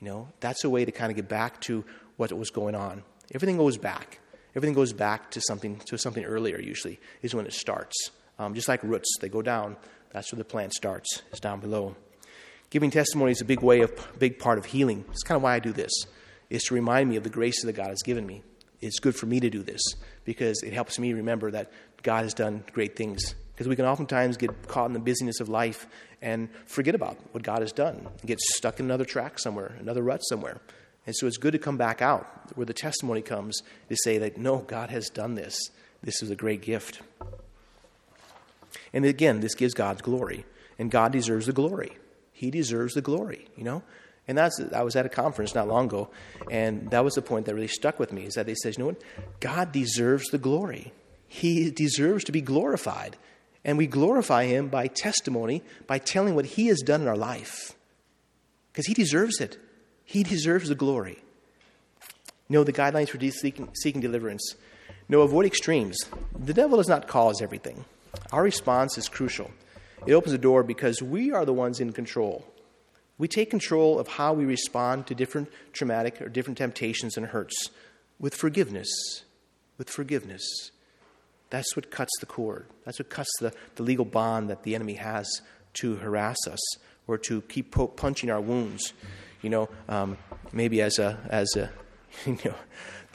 You 0.00 0.08
know, 0.08 0.28
that's 0.40 0.64
a 0.64 0.70
way 0.70 0.84
to 0.84 0.92
kind 0.92 1.10
of 1.10 1.16
get 1.16 1.28
back 1.28 1.60
to 1.62 1.84
what 2.16 2.32
was 2.32 2.50
going 2.50 2.74
on. 2.74 3.02
Everything 3.34 3.56
goes 3.56 3.76
back. 3.76 4.20
Everything 4.54 4.74
goes 4.74 4.92
back 4.92 5.30
to 5.32 5.40
something 5.40 5.78
to 5.86 5.98
something 5.98 6.24
earlier. 6.24 6.60
Usually 6.60 6.98
is 7.22 7.34
when 7.34 7.46
it 7.46 7.52
starts. 7.52 8.10
Um, 8.38 8.54
just 8.54 8.68
like 8.68 8.82
roots, 8.82 9.16
they 9.20 9.28
go 9.28 9.42
down. 9.42 9.76
That's 10.12 10.32
where 10.32 10.38
the 10.38 10.44
plant 10.44 10.72
starts. 10.72 11.22
It's 11.30 11.40
down 11.40 11.60
below. 11.60 11.96
Giving 12.70 12.90
testimony 12.90 13.32
is 13.32 13.40
a 13.40 13.44
big 13.44 13.60
way 13.60 13.80
of 13.80 14.18
big 14.18 14.38
part 14.38 14.58
of 14.58 14.66
healing. 14.66 15.04
It's 15.10 15.22
kind 15.22 15.36
of 15.36 15.42
why 15.42 15.54
I 15.54 15.58
do 15.58 15.72
this. 15.72 15.92
Is 16.48 16.62
to 16.64 16.74
remind 16.74 17.10
me 17.10 17.16
of 17.16 17.24
the 17.24 17.30
grace 17.30 17.62
that 17.64 17.72
God 17.72 17.88
has 17.88 18.02
given 18.02 18.24
me 18.26 18.42
it's 18.80 18.98
good 18.98 19.16
for 19.16 19.26
me 19.26 19.40
to 19.40 19.50
do 19.50 19.62
this 19.62 19.80
because 20.24 20.62
it 20.62 20.72
helps 20.72 20.98
me 20.98 21.12
remember 21.12 21.50
that 21.50 21.70
God 22.02 22.22
has 22.24 22.34
done 22.34 22.64
great 22.72 22.96
things. 22.96 23.34
Because 23.52 23.68
we 23.68 23.76
can 23.76 23.86
oftentimes 23.86 24.36
get 24.36 24.68
caught 24.68 24.86
in 24.86 24.92
the 24.92 24.98
busyness 24.98 25.40
of 25.40 25.48
life 25.48 25.86
and 26.20 26.48
forget 26.66 26.94
about 26.94 27.16
what 27.32 27.42
God 27.42 27.60
has 27.60 27.72
done, 27.72 28.06
get 28.24 28.38
stuck 28.40 28.78
in 28.78 28.86
another 28.86 29.04
track 29.04 29.38
somewhere, 29.38 29.76
another 29.80 30.02
rut 30.02 30.20
somewhere. 30.24 30.60
And 31.06 31.14
so 31.16 31.26
it's 31.26 31.36
good 31.36 31.52
to 31.52 31.58
come 31.58 31.76
back 31.76 32.02
out 32.02 32.26
where 32.56 32.66
the 32.66 32.74
testimony 32.74 33.22
comes 33.22 33.62
to 33.88 33.96
say 33.96 34.18
that, 34.18 34.36
no, 34.36 34.58
God 34.58 34.90
has 34.90 35.08
done 35.08 35.36
this. 35.36 35.58
This 36.02 36.22
is 36.22 36.30
a 36.30 36.36
great 36.36 36.62
gift. 36.62 37.00
And 38.92 39.04
again, 39.04 39.40
this 39.40 39.54
gives 39.54 39.72
God 39.72 40.02
glory. 40.02 40.44
And 40.78 40.90
God 40.90 41.12
deserves 41.12 41.46
the 41.46 41.52
glory. 41.52 41.96
He 42.32 42.50
deserves 42.50 42.94
the 42.94 43.00
glory, 43.00 43.48
you 43.56 43.64
know? 43.64 43.82
And 44.28 44.36
that's, 44.36 44.60
I 44.74 44.82
was 44.82 44.96
at 44.96 45.06
a 45.06 45.08
conference 45.08 45.54
not 45.54 45.68
long 45.68 45.86
ago, 45.86 46.10
and 46.50 46.90
that 46.90 47.04
was 47.04 47.14
the 47.14 47.22
point 47.22 47.46
that 47.46 47.54
really 47.54 47.68
stuck 47.68 47.98
with 47.98 48.12
me 48.12 48.24
is 48.24 48.34
that 48.34 48.46
they 48.46 48.56
said, 48.56 48.76
you 48.76 48.82
know 48.82 48.86
what? 48.88 49.02
God 49.38 49.70
deserves 49.70 50.28
the 50.30 50.38
glory. 50.38 50.92
He 51.28 51.70
deserves 51.70 52.24
to 52.24 52.32
be 52.32 52.40
glorified. 52.40 53.16
And 53.64 53.78
we 53.78 53.86
glorify 53.86 54.44
him 54.44 54.68
by 54.68 54.86
testimony, 54.86 55.62
by 55.86 55.98
telling 55.98 56.34
what 56.34 56.46
he 56.46 56.68
has 56.68 56.80
done 56.80 57.02
in 57.02 57.08
our 57.08 57.16
life. 57.16 57.74
Because 58.72 58.86
he 58.86 58.94
deserves 58.94 59.40
it. 59.40 59.58
He 60.04 60.22
deserves 60.22 60.68
the 60.68 60.74
glory. 60.74 61.18
Know 62.48 62.62
the 62.62 62.72
guidelines 62.72 63.08
for 63.08 63.18
seeking, 63.30 63.68
seeking 63.74 64.00
deliverance. 64.00 64.54
No, 65.08 65.22
avoid 65.22 65.46
extremes. 65.46 65.98
The 66.38 66.54
devil 66.54 66.76
does 66.76 66.88
not 66.88 67.08
cause 67.08 67.42
everything. 67.42 67.84
Our 68.32 68.42
response 68.42 68.98
is 68.98 69.08
crucial. 69.08 69.50
It 70.06 70.14
opens 70.14 70.32
the 70.32 70.38
door 70.38 70.62
because 70.62 71.02
we 71.02 71.32
are 71.32 71.44
the 71.44 71.52
ones 71.52 71.80
in 71.80 71.92
control. 71.92 72.44
We 73.18 73.28
take 73.28 73.50
control 73.50 73.98
of 73.98 74.08
how 74.08 74.32
we 74.32 74.44
respond 74.44 75.06
to 75.06 75.14
different 75.14 75.48
traumatic 75.72 76.20
or 76.20 76.28
different 76.28 76.58
temptations 76.58 77.16
and 77.16 77.26
hurts 77.26 77.70
with 78.18 78.34
forgiveness. 78.34 78.88
With 79.78 79.88
forgiveness. 79.90 80.70
That's 81.50 81.76
what 81.76 81.90
cuts 81.90 82.12
the 82.20 82.26
cord. 82.26 82.66
That's 82.84 82.98
what 82.98 83.08
cuts 83.08 83.30
the, 83.40 83.52
the 83.76 83.82
legal 83.82 84.04
bond 84.04 84.50
that 84.50 84.64
the 84.64 84.74
enemy 84.74 84.94
has 84.94 85.26
to 85.74 85.96
harass 85.96 86.38
us 86.46 86.60
or 87.06 87.18
to 87.18 87.42
keep 87.42 87.72
po- 87.72 87.88
punching 87.88 88.30
our 88.30 88.40
wounds. 88.40 88.92
You 89.42 89.50
know, 89.50 89.68
um, 89.88 90.18
maybe 90.52 90.82
as 90.82 90.98
a, 90.98 91.18
as 91.30 91.54
a, 91.56 91.70
you 92.26 92.38
know, 92.44 92.54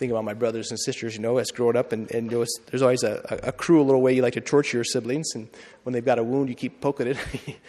think 0.02 0.12
about 0.12 0.26
my 0.26 0.34
brothers 0.34 0.72
and 0.72 0.80
sisters, 0.80 1.16
you 1.16 1.22
know, 1.22 1.38
as 1.38 1.52
growing 1.52 1.78
up, 1.78 1.92
and, 1.92 2.10
and 2.10 2.32
was, 2.32 2.50
there's 2.72 2.82
always 2.82 3.04
a, 3.04 3.22
a, 3.44 3.52
cruel 3.52 3.86
little 3.86 4.02
way 4.02 4.12
you 4.16 4.24
like 4.24 4.34
to 4.34 4.42
torture 4.42 4.78
your 4.78 4.84
siblings, 4.84 5.28
and 5.36 5.48
when 5.84 5.94
they've 5.94 6.04
got 6.04 6.18
a 6.18 6.24
wound, 6.24 6.50
you 6.50 6.56
keep 6.56 6.82
poking 6.82 7.06
it. 7.06 7.18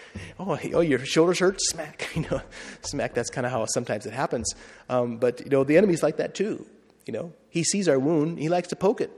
oh, 0.41 0.59
oh, 0.73 0.81
your 0.81 0.99
shoulders 1.05 1.41
hurt? 1.41 1.61
Smack, 1.61 2.09
you 2.15 2.23
know, 2.23 2.41
smack. 2.81 3.13
That's 3.13 3.29
kind 3.29 3.45
of 3.45 3.53
how 3.53 3.67
sometimes 3.67 4.07
it 4.07 4.15
happens. 4.15 4.55
Um, 4.89 5.19
but 5.19 5.41
you 5.41 5.51
know, 5.51 5.63
the 5.63 5.77
enemy's 5.77 6.03
like 6.03 6.17
that 6.17 6.35
too. 6.35 6.67
You 7.05 7.13
know, 7.13 7.35
he 7.51 7.65
sees 7.65 7.87
our 7.87 7.99
wound, 7.99 8.39
he 8.39 8.49
likes 8.49 8.69
to 8.69 8.77
poke 8.77 9.03
it. 9.03 9.11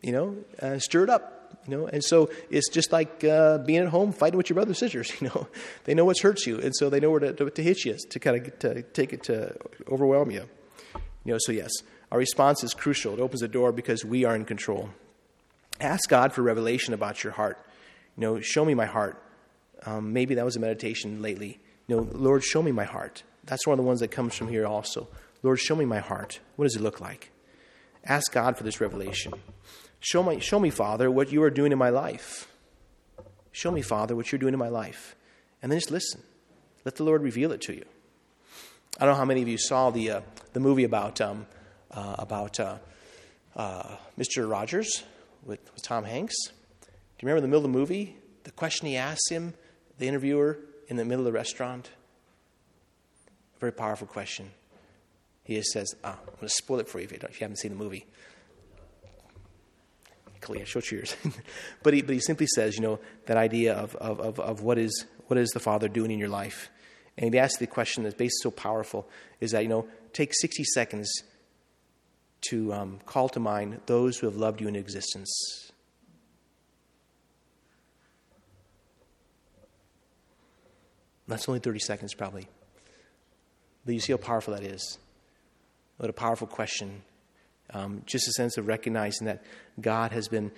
You 0.00 0.12
know, 0.12 0.36
uh, 0.62 0.78
stir 0.78 1.02
it 1.04 1.10
up. 1.10 1.36
You 1.66 1.76
know, 1.76 1.86
and 1.88 2.04
so 2.04 2.30
it's 2.50 2.70
just 2.70 2.92
like 2.92 3.24
uh, 3.24 3.58
being 3.58 3.80
at 3.80 3.88
home 3.88 4.12
fighting 4.12 4.36
with 4.36 4.48
your 4.48 4.54
brothers 4.54 4.80
and 4.80 4.90
sisters. 4.90 5.12
You 5.20 5.26
know, 5.26 5.48
they 5.84 5.94
know 5.94 6.04
what 6.04 6.18
hurts 6.20 6.46
you, 6.46 6.60
and 6.60 6.72
so 6.76 6.88
they 6.88 7.00
know 7.00 7.10
where 7.10 7.20
to, 7.20 7.32
to, 7.32 7.50
to 7.50 7.62
hit 7.64 7.84
you 7.84 7.96
to 8.10 8.18
kind 8.20 8.36
of 8.36 8.58
to 8.60 8.82
take 8.82 9.12
it 9.12 9.24
to 9.24 9.56
overwhelm 9.90 10.30
you. 10.30 10.48
You 11.24 11.32
know, 11.32 11.38
so 11.40 11.50
yes, 11.50 11.72
our 12.10 12.18
response 12.18 12.64
is 12.64 12.74
crucial. 12.74 13.14
It 13.14 13.20
opens 13.20 13.40
the 13.40 13.48
door 13.48 13.72
because 13.72 14.04
we 14.04 14.24
are 14.24 14.34
in 14.34 14.44
control. 14.44 14.90
Ask 15.80 16.08
God 16.08 16.32
for 16.32 16.42
revelation 16.42 16.92
about 16.92 17.22
your 17.22 17.32
heart. 17.32 17.58
You 18.16 18.22
know, 18.22 18.40
show 18.40 18.64
me 18.64 18.74
my 18.74 18.86
heart. 18.86 19.22
Um, 19.86 20.12
maybe 20.12 20.34
that 20.34 20.44
was 20.44 20.56
a 20.56 20.60
meditation 20.60 21.22
lately. 21.22 21.60
You 21.86 21.96
know, 21.96 22.08
Lord, 22.12 22.44
show 22.44 22.62
me 22.62 22.72
my 22.72 22.84
heart. 22.84 23.22
That's 23.44 23.66
one 23.66 23.78
of 23.78 23.84
the 23.84 23.86
ones 23.86 24.00
that 24.00 24.10
comes 24.10 24.34
from 24.34 24.48
here 24.48 24.66
also. 24.66 25.08
Lord, 25.42 25.58
show 25.58 25.74
me 25.74 25.84
my 25.84 26.00
heart. 26.00 26.40
What 26.56 26.66
does 26.66 26.76
it 26.76 26.82
look 26.82 27.00
like? 27.00 27.30
Ask 28.04 28.32
God 28.32 28.56
for 28.56 28.64
this 28.64 28.80
revelation. 28.80 29.32
Show 30.00 30.22
me, 30.22 30.40
show 30.40 30.58
me, 30.58 30.70
Father, 30.70 31.10
what 31.10 31.32
you 31.32 31.42
are 31.42 31.50
doing 31.50 31.72
in 31.72 31.78
my 31.78 31.90
life. 31.90 32.48
Show 33.52 33.70
me, 33.70 33.82
Father, 33.82 34.14
what 34.14 34.32
you're 34.32 34.38
doing 34.38 34.54
in 34.54 34.58
my 34.58 34.68
life. 34.68 35.16
And 35.62 35.70
then 35.70 35.78
just 35.78 35.90
listen. 35.90 36.22
Let 36.84 36.96
the 36.96 37.04
Lord 37.04 37.22
reveal 37.22 37.52
it 37.52 37.60
to 37.62 37.74
you. 37.74 37.84
I 38.98 39.04
don't 39.04 39.14
know 39.14 39.18
how 39.18 39.24
many 39.24 39.42
of 39.42 39.48
you 39.48 39.58
saw 39.58 39.90
the, 39.90 40.10
uh, 40.10 40.20
the 40.52 40.60
movie 40.60 40.84
about 40.84 41.20
um, 41.20 41.46
uh, 41.92 42.16
about 42.18 42.60
uh, 42.60 42.78
uh, 43.56 43.96
Mr. 44.18 44.50
Rogers 44.50 45.04
with, 45.44 45.60
with, 45.74 45.82
Tom 45.82 46.04
Hanks. 46.04 46.34
Do 46.46 46.86
you 46.86 47.26
remember 47.26 47.38
in 47.38 47.42
the 47.42 47.48
middle 47.48 47.64
of 47.64 47.72
the 47.72 47.78
movie, 47.78 48.16
the 48.44 48.50
question 48.50 48.86
he 48.86 48.96
asks 48.96 49.28
him, 49.28 49.54
the 49.98 50.08
interviewer, 50.08 50.58
in 50.88 50.96
the 50.96 51.04
middle 51.04 51.20
of 51.20 51.26
the 51.26 51.32
restaurant? 51.32 51.90
A 53.56 53.60
very 53.60 53.72
powerful 53.72 54.06
question. 54.06 54.50
He 55.44 55.56
just 55.56 55.70
says, 55.70 55.94
oh, 56.04 56.10
I'm 56.10 56.34
going 56.36 56.38
to 56.42 56.48
spoil 56.48 56.80
it 56.80 56.88
for 56.88 56.98
you 56.98 57.04
if 57.04 57.12
you, 57.12 57.18
if 57.22 57.40
you 57.40 57.44
haven't 57.44 57.56
seen 57.56 57.72
the 57.72 57.76
movie. 57.76 58.06
Kalia, 60.40 60.66
show 60.66 60.80
cheers. 60.80 61.16
but, 61.82 61.92
he, 61.92 62.02
but 62.02 62.14
he 62.14 62.20
simply 62.20 62.46
says, 62.46 62.76
you 62.76 62.82
know, 62.82 62.98
that 63.26 63.36
idea 63.36 63.74
of, 63.74 63.94
of, 63.96 64.20
of, 64.20 64.40
of 64.40 64.62
what, 64.62 64.78
is, 64.78 65.04
what 65.26 65.38
is 65.38 65.50
the 65.50 65.60
Father 65.60 65.88
doing 65.88 66.10
in 66.10 66.18
your 66.18 66.28
life? 66.28 66.70
And 67.18 67.32
he 67.32 67.38
asks 67.38 67.58
the 67.58 67.66
question 67.66 68.04
that's 68.04 68.14
based 68.14 68.40
so 68.40 68.50
powerful 68.50 69.08
is 69.40 69.50
that, 69.50 69.62
you 69.62 69.68
know, 69.68 69.86
take 70.12 70.32
60 70.34 70.64
seconds 70.64 71.10
to 72.42 72.72
um, 72.72 73.00
call 73.06 73.28
to 73.30 73.40
mind 73.40 73.80
those 73.86 74.18
who 74.18 74.26
have 74.26 74.36
loved 74.36 74.60
you 74.60 74.68
in 74.68 74.76
existence. 74.76 75.70
That's 81.28 81.48
only 81.48 81.60
30 81.60 81.78
seconds, 81.78 82.14
probably. 82.14 82.48
But 83.84 83.94
you 83.94 84.00
see 84.00 84.12
how 84.12 84.18
powerful 84.18 84.54
that 84.54 84.64
is. 84.64 84.98
What 85.98 86.10
a 86.10 86.12
powerful 86.12 86.46
question. 86.46 87.02
Um, 87.72 88.02
just 88.04 88.26
a 88.26 88.32
sense 88.32 88.56
of 88.56 88.66
recognizing 88.66 89.26
that 89.26 89.44
God 89.80 90.10
has 90.12 90.26
been 90.26 90.50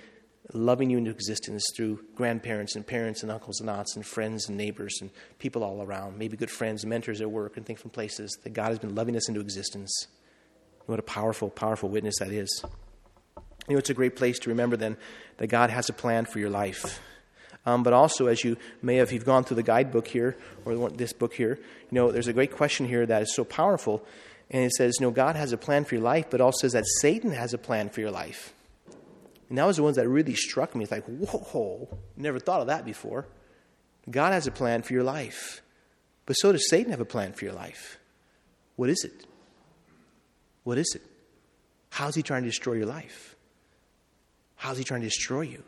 loving 0.54 0.90
you 0.90 0.98
into 0.98 1.10
existence 1.10 1.64
through 1.76 2.00
grandparents 2.14 2.74
and 2.74 2.86
parents 2.86 3.22
and 3.22 3.30
uncles 3.30 3.60
and 3.60 3.70
aunts 3.70 3.96
and 3.96 4.04
friends 4.04 4.48
and 4.48 4.56
neighbors 4.56 4.98
and 5.00 5.10
people 5.38 5.62
all 5.62 5.82
around, 5.82 6.18
maybe 6.18 6.36
good 6.36 6.50
friends, 6.50 6.84
mentors 6.84 7.20
at 7.20 7.30
work, 7.30 7.56
and 7.56 7.66
things 7.66 7.80
from 7.80 7.90
places, 7.90 8.36
that 8.42 8.52
God 8.52 8.68
has 8.68 8.78
been 8.78 8.94
loving 8.94 9.14
us 9.14 9.28
into 9.28 9.40
existence. 9.40 10.06
What 10.86 10.98
a 10.98 11.02
powerful, 11.02 11.50
powerful 11.50 11.88
witness 11.88 12.18
that 12.18 12.30
is. 12.30 12.64
You 13.68 13.74
know, 13.74 13.78
it's 13.78 13.90
a 13.90 13.94
great 13.94 14.16
place 14.16 14.38
to 14.40 14.50
remember 14.50 14.76
then 14.76 14.96
that 15.36 15.46
God 15.46 15.70
has 15.70 15.88
a 15.88 15.92
plan 15.92 16.24
for 16.24 16.38
your 16.38 16.50
life. 16.50 17.00
Um, 17.64 17.82
but 17.84 17.92
also, 17.92 18.26
as 18.26 18.42
you 18.42 18.56
may 18.82 18.96
have, 18.96 19.12
you've 19.12 19.24
gone 19.24 19.44
through 19.44 19.56
the 19.56 19.62
guidebook 19.62 20.08
here, 20.08 20.36
or 20.64 20.90
this 20.90 21.12
book 21.12 21.34
here, 21.34 21.58
you 21.90 21.94
know, 21.94 22.10
there's 22.10 22.26
a 22.26 22.32
great 22.32 22.50
question 22.50 22.86
here 22.86 23.06
that 23.06 23.22
is 23.22 23.34
so 23.34 23.44
powerful. 23.44 24.04
And 24.50 24.64
it 24.64 24.72
says, 24.72 24.96
you 24.98 25.06
know, 25.06 25.12
God 25.12 25.36
has 25.36 25.52
a 25.52 25.56
plan 25.56 25.84
for 25.84 25.94
your 25.94 26.02
life, 26.02 26.26
but 26.28 26.40
also 26.40 26.62
says 26.62 26.72
that 26.72 26.84
Satan 27.00 27.30
has 27.30 27.54
a 27.54 27.58
plan 27.58 27.88
for 27.88 28.00
your 28.00 28.10
life. 28.10 28.52
And 29.48 29.58
that 29.58 29.66
was 29.66 29.76
the 29.76 29.82
ones 29.82 29.96
that 29.96 30.08
really 30.08 30.34
struck 30.34 30.74
me. 30.74 30.82
It's 30.82 30.90
like, 30.90 31.04
whoa, 31.06 31.88
never 32.16 32.38
thought 32.38 32.62
of 32.62 32.66
that 32.66 32.84
before. 32.84 33.26
God 34.10 34.32
has 34.32 34.46
a 34.46 34.50
plan 34.50 34.82
for 34.82 34.92
your 34.94 35.04
life, 35.04 35.62
but 36.26 36.34
so 36.34 36.50
does 36.52 36.68
Satan 36.68 36.90
have 36.90 37.00
a 37.00 37.04
plan 37.04 37.32
for 37.32 37.44
your 37.44 37.54
life. 37.54 37.98
What 38.76 38.90
is 38.90 39.04
it? 39.04 39.24
What 40.64 40.78
is 40.78 40.92
it? 40.94 41.02
How's 41.90 42.14
he 42.14 42.22
trying 42.22 42.42
to 42.42 42.48
destroy 42.48 42.74
your 42.74 42.86
life? 42.86 43.36
How's 44.56 44.78
he 44.78 44.84
trying 44.84 45.00
to 45.00 45.08
destroy 45.08 45.42
you? 45.42 45.62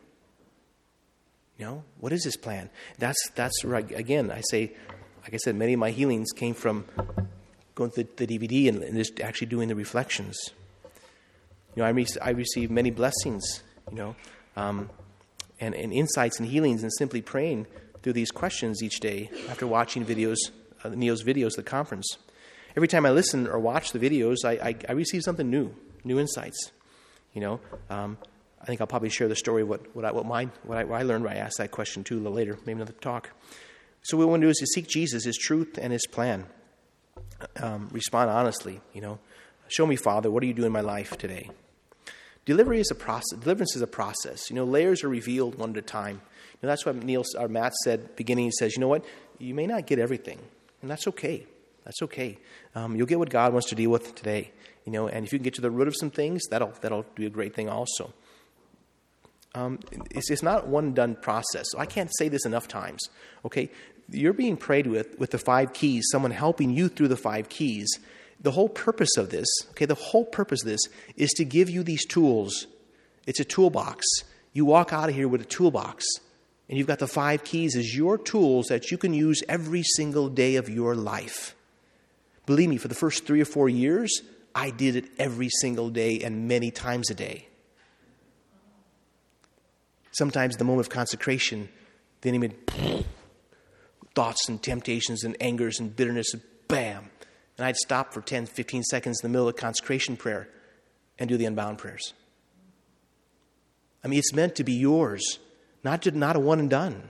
You 1.59 1.67
know, 1.67 1.85
what 2.01 2.13
is 2.13 2.25
his 2.25 2.37
plan? 2.37 2.71
That's 2.99 3.31
that's 3.35 3.65
right. 3.65 3.91
Again, 3.93 4.31
I 4.31 4.41
say, 4.51 4.73
like 5.23 5.35
I 5.35 5.37
said, 5.37 5.55
many 5.55 5.75
of 5.75 5.81
my 5.81 5.91
healings 5.91 6.33
came 6.35 6.55
from 6.55 6.85
going 7.75 7.91
to 7.93 8.07
the, 8.17 8.27
DVD 8.27 8.69
and, 8.69 8.83
and, 8.83 8.97
just 8.97 9.21
actually 9.21 9.49
doing 9.49 9.69
the 9.69 9.75
reflections. 9.75 10.37
You 11.75 11.83
know, 11.83 11.85
I, 11.85 11.91
re- 11.91 12.07
I 12.23 12.31
received 12.31 12.71
many 12.71 12.91
blessings. 12.91 13.63
You 13.91 13.97
know, 13.97 14.17
um, 14.57 14.91
and, 15.61 15.75
and 15.75 15.93
insights 15.93 16.39
and 16.39 16.49
healings, 16.49 16.83
and 16.83 16.93
simply 16.99 17.21
praying 17.21 17.67
through 18.03 18.15
these 18.15 18.31
questions 18.31 18.83
each 18.83 19.01
day 19.01 19.31
after 19.49 19.67
watching 19.67 20.05
videos, 20.05 20.37
uh, 20.83 20.89
Neal's 20.91 21.23
videos 21.23 21.51
at 21.51 21.57
the 21.57 21.63
conference 21.63 22.17
every 22.77 22.89
time 22.89 23.07
I 23.07 23.11
listen 23.11 23.47
or 23.47 23.59
watch 23.59 23.93
the 23.93 23.99
videos, 23.99 24.45
I, 24.45 24.53
I, 24.53 24.77
I 24.89 24.93
receive 24.93 25.23
something 25.23 25.49
new, 25.49 25.75
new 26.05 26.19
insights. 26.19 26.73
You 27.33 27.41
know, 27.41 27.61
um, 27.91 28.17
I 28.61 28.67
think 28.67 28.81
I'll 28.81 28.87
probably 28.87 29.11
share 29.11 29.29
the 29.29 29.37
story 29.37 29.63
of 29.63 29.69
what, 29.69 29.95
what, 29.95 30.05
I, 30.05 30.13
what, 30.13 30.27
mine, 30.27 30.53
what, 30.63 30.79
I, 30.79 30.85
what 30.85 31.01
I 31.01 31.03
learned 31.03 31.25
when 31.25 31.33
I 31.33 31.37
asked 31.37 31.59
that 31.59 31.71
question 31.71 32.05
too 32.05 32.17
a 32.17 32.19
little 32.19 32.33
later, 32.33 32.59
maybe 32.65 32.77
another 32.77 32.93
talk. 32.93 33.31
So 34.03 34.17
what 34.17 34.25
we 34.27 34.31
want 34.31 34.41
to 34.43 34.47
do 34.47 34.51
is 34.51 34.59
to 34.59 34.67
seek 34.67 34.87
Jesus, 34.87 35.25
His 35.25 35.37
truth, 35.37 35.79
and 35.81 35.93
His 35.93 36.07
plan. 36.07 36.47
Um, 37.57 37.89
respond 37.91 38.31
honestly, 38.31 38.81
you 38.93 39.01
know. 39.01 39.19
Show 39.69 39.87
me, 39.87 39.97
Father, 39.97 40.31
what 40.31 40.43
are 40.43 40.47
you 40.47 40.55
doing 40.55 40.67
in 40.67 40.73
my 40.73 40.81
life 40.81 41.17
today? 41.17 41.51
Delivery 42.45 42.81
is 42.81 42.91
a 42.91 42.95
process. 42.95 43.39
Deliverance 43.39 43.75
is 43.75 43.83
a 43.83 43.87
process. 43.87 44.51
You 44.51 44.57
know, 44.57 44.65
layers 44.65 45.03
are 45.03 45.09
revealed 45.09 45.55
one 45.57 45.71
at 45.71 45.77
a 45.79 45.83
time. 45.83 46.17
You 46.17 46.59
know, 46.63 46.69
that's 46.69 46.85
what 46.85 46.97
Neal, 46.97 47.25
or 47.39 47.49
Matt 47.49 47.75
said 47.83 48.15
beginning. 48.17 48.47
He 48.47 48.51
says, 48.53 48.77
you 48.77 48.81
know 48.81 48.89
what? 48.89 49.05
You 49.39 49.55
may 49.55 49.67
not 49.67 49.87
get 49.87 49.99
everything, 49.99 50.39
and 50.83 50.91
that's 50.91 51.09
okay. 51.09 51.47
That's 51.85 52.03
okay. 52.03 52.39
Um, 52.75 52.97
you'll 52.97 53.07
get 53.07 53.19
what 53.19 53.31
God 53.31 53.53
wants 53.53 53.69
to 53.69 53.75
deal 53.75 53.91
with 53.91 54.15
today, 54.15 54.53
you 54.85 54.93
know. 54.93 55.07
And 55.07 55.27
if 55.27 55.33
you 55.33 55.39
can 55.39 55.45
get 55.45 55.55
to 55.55 55.61
the 55.61 55.71
root 55.71 55.89
of 55.89 55.95
some 55.97 56.11
things, 56.11 56.43
that'll 56.51 56.73
that'll 56.81 57.05
be 57.15 57.27
a 57.27 57.31
great 57.31 57.55
thing 57.55 57.69
also. 57.69 58.13
Um, 59.55 59.79
it's, 60.11 60.31
it's 60.31 60.43
not 60.43 60.67
one 60.67 60.95
done 60.95 61.15
process. 61.15 61.67
So 61.71 61.79
I 61.79 61.87
can't 61.87 62.11
say 62.19 62.29
this 62.29 62.45
enough 62.45 62.67
times. 62.67 63.09
Okay, 63.45 63.71
you're 64.11 64.33
being 64.33 64.57
prayed 64.57 64.87
with 64.87 65.19
with 65.19 65.31
the 65.31 65.39
five 65.39 65.73
keys. 65.73 66.05
Someone 66.11 66.33
helping 66.33 66.71
you 66.71 66.89
through 66.89 67.09
the 67.09 67.17
five 67.17 67.49
keys, 67.49 67.89
The 68.45 68.51
whole 68.51 68.69
purpose 68.69 69.17
of 69.17 69.31
this, 69.31 69.47
okay, 69.71 69.87
the 69.87 69.95
whole 69.95 70.25
purpose 70.25 70.63
of 70.63 70.69
this 70.69 70.83
is 71.17 71.31
to 71.31 71.45
give 71.45 71.71
you 71.71 71.83
these 71.83 72.05
tools. 72.05 72.67
It's 73.27 73.41
a 73.41 73.45
toolbox. 73.45 74.05
You 74.53 74.67
walk 74.67 74.93
out 74.93 75.09
of 75.09 75.15
here 75.15 75.29
with 75.29 75.41
a 75.41 75.47
toolbox, 75.47 76.05
and 76.69 76.77
you've 76.77 76.87
got 76.87 76.99
the 76.99 77.09
five 77.09 77.43
keys 77.43 77.75
as 77.75 77.97
your 77.97 78.19
tools 78.19 78.67
that 78.67 78.91
you 78.91 78.99
can 78.99 79.15
use 79.15 79.43
every 79.49 79.83
single 79.83 80.29
day 80.29 80.57
of 80.57 80.69
your 80.69 80.95
life. 80.95 81.54
Believe 82.47 82.69
me, 82.69 82.77
for 82.77 82.89
the 82.89 82.95
first 82.95 83.27
three 83.27 83.41
or 83.41 83.47
four 83.47 83.69
years, 83.69 84.23
I 84.55 84.71
did 84.71 84.97
it 84.97 85.07
every 85.19 85.49
single 85.61 85.91
day 85.91 86.21
and 86.21 86.47
many 86.47 86.71
times 86.71 87.11
a 87.11 87.15
day. 87.15 87.49
Sometimes 90.13 90.57
the 90.57 90.65
moment 90.65 90.87
of 90.87 90.91
consecration, 90.91 91.69
the 92.21 92.29
enemy 92.29 92.53
thoughts 94.15 94.49
and 94.49 94.63
temptations 94.63 95.25
and 95.25 95.37
angers 95.41 95.81
and 95.81 95.95
bitterness, 95.95 96.35
bam. 96.69 97.11
And 97.59 97.67
I'd 97.67 97.77
stop 97.77 98.13
for 98.13 98.21
10, 98.21 98.47
15 98.47 98.85
seconds 98.85 99.21
in 99.21 99.29
the 99.29 99.33
middle 99.33 99.49
of 99.49 99.57
consecration 99.57 100.17
prayer 100.17 100.49
and 101.19 101.29
do 101.29 101.37
the 101.37 101.45
unbound 101.47 101.79
prayers. 101.79 102.15
I 104.05 104.09
mean, 104.09 104.19
it's 104.19 104.35
meant 104.35 104.55
to 104.57 104.65
be 104.65 104.75
yours, 104.75 105.39
not, 105.83 106.03
to, 106.03 106.11
not 106.11 106.37
a 106.37 106.41
one 106.41 106.61
and 106.61 106.69
done. 106.69 107.09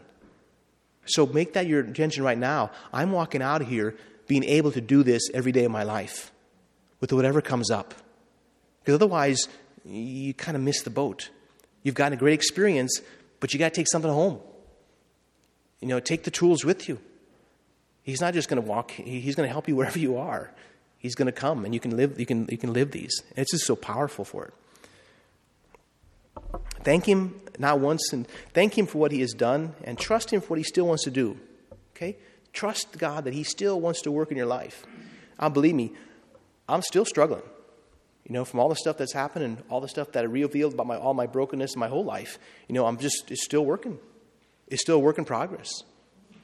So 1.06 1.26
make 1.26 1.54
that 1.54 1.66
your 1.66 1.80
intention 1.80 2.24
right 2.24 2.38
now. 2.38 2.70
I'm 2.92 3.12
walking 3.12 3.42
out 3.42 3.60
of 3.60 3.68
here 3.68 3.96
being 4.26 4.44
able 4.44 4.72
to 4.72 4.80
do 4.80 5.02
this 5.02 5.22
every 5.32 5.52
day 5.52 5.64
of 5.64 5.70
my 5.70 5.82
life 5.82 6.32
with 7.00 7.12
whatever 7.12 7.40
comes 7.40 7.70
up. 7.70 7.94
Because 8.80 8.94
otherwise, 8.94 9.48
you 9.84 10.34
kind 10.34 10.56
of 10.56 10.62
miss 10.62 10.82
the 10.82 10.90
boat. 10.90 11.30
You've 11.82 11.94
gotten 11.94 12.14
a 12.14 12.16
great 12.16 12.34
experience, 12.34 13.00
but 13.40 13.52
you 13.52 13.58
got 13.58 13.72
to 13.72 13.74
take 13.74 13.88
something 13.90 14.10
home. 14.10 14.40
You 15.80 15.88
know, 15.88 16.00
take 16.00 16.24
the 16.24 16.30
tools 16.30 16.64
with 16.64 16.88
you. 16.88 16.98
He's 18.02 18.20
not 18.20 18.34
just 18.34 18.48
going 18.48 18.62
to 18.62 18.68
walk, 18.68 18.90
he's 18.90 19.34
going 19.34 19.48
to 19.48 19.52
help 19.52 19.68
you 19.68 19.76
wherever 19.76 19.98
you 19.98 20.16
are. 20.18 20.50
He's 20.98 21.14
going 21.14 21.26
to 21.26 21.32
come 21.32 21.64
and 21.66 21.74
you 21.74 21.80
can 21.80 21.96
live, 21.96 22.18
you 22.18 22.26
can, 22.26 22.46
you 22.50 22.56
can 22.56 22.72
live 22.72 22.90
these. 22.90 23.22
And 23.30 23.40
it's 23.40 23.50
just 23.50 23.66
so 23.66 23.76
powerful 23.76 24.24
for 24.24 24.46
it. 24.46 24.54
Thank 26.82 27.06
him 27.06 27.40
not 27.58 27.80
once 27.80 28.12
and 28.12 28.26
thank 28.52 28.76
him 28.76 28.86
for 28.86 28.98
what 28.98 29.12
he 29.12 29.20
has 29.20 29.32
done 29.32 29.74
and 29.84 29.98
trust 29.98 30.30
him 30.30 30.40
for 30.40 30.48
what 30.48 30.58
he 30.58 30.64
still 30.64 30.86
wants 30.86 31.04
to 31.04 31.10
do. 31.10 31.38
Okay? 31.94 32.16
Trust 32.54 32.96
God 32.98 33.24
that 33.24 33.34
he 33.34 33.42
still 33.42 33.78
wants 33.78 34.00
to 34.02 34.10
work 34.10 34.30
in 34.30 34.38
your 34.38 34.46
life. 34.46 34.86
Uh, 35.38 35.50
believe 35.50 35.74
me, 35.74 35.92
I'm 36.68 36.80
still 36.80 37.04
struggling. 37.04 37.42
You 38.26 38.32
know, 38.32 38.46
from 38.46 38.60
all 38.60 38.70
the 38.70 38.76
stuff 38.76 38.96
that's 38.96 39.12
happened 39.12 39.44
and 39.44 39.62
all 39.68 39.82
the 39.82 39.88
stuff 39.88 40.12
that 40.12 40.24
I 40.24 40.26
revealed 40.26 40.72
about 40.72 40.86
my, 40.86 40.96
all 40.96 41.12
my 41.12 41.26
brokenness 41.26 41.74
in 41.74 41.80
my 41.80 41.88
whole 41.88 42.04
life, 42.04 42.38
you 42.68 42.74
know, 42.74 42.86
I'm 42.86 42.96
just, 42.96 43.30
it's 43.30 43.44
still 43.44 43.66
working. 43.66 43.98
It's 44.68 44.80
still 44.80 44.96
a 44.96 45.00
work 45.00 45.18
in 45.18 45.26
progress. 45.26 45.70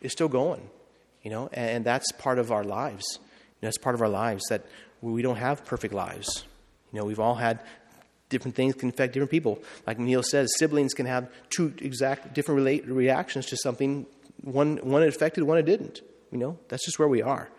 It's 0.02 0.12
still 0.12 0.28
going, 0.28 0.68
you 1.22 1.30
know, 1.30 1.48
and, 1.54 1.70
and 1.70 1.84
that's 1.84 2.12
part 2.12 2.38
of 2.38 2.52
our 2.52 2.64
lives. 2.64 3.06
You 3.16 3.62
know, 3.62 3.68
that's 3.68 3.78
part 3.78 3.94
of 3.94 4.02
our 4.02 4.08
lives 4.08 4.42
that 4.50 4.66
we 5.00 5.22
don't 5.22 5.36
have 5.36 5.64
perfect 5.64 5.94
lives. 5.94 6.44
You 6.92 6.98
know, 6.98 7.06
we've 7.06 7.20
all 7.20 7.36
had 7.36 7.61
different 8.28 8.56
things 8.56 8.74
can 8.74 8.88
affect 8.88 9.14
different 9.14 9.30
people. 9.30 9.58
Like 9.86 9.98
Neal 9.98 10.22
says, 10.22 10.50
siblings 10.56 10.92
can 10.92 11.06
have 11.06 11.30
two 11.50 11.72
exact 11.78 12.34
different 12.34 12.56
relate, 12.56 12.86
reactions 12.86 13.46
to 13.46 13.56
something. 13.56 14.06
One, 14.43 14.78
one 14.78 15.03
it 15.03 15.09
affected, 15.09 15.45
one 15.45 15.59
it 15.59 15.66
didn't. 15.66 16.01
You 16.30 16.38
know, 16.38 16.59
that's 16.68 16.84
just 16.84 16.99
where 16.99 17.09
we 17.09 17.22
are. 17.22 17.51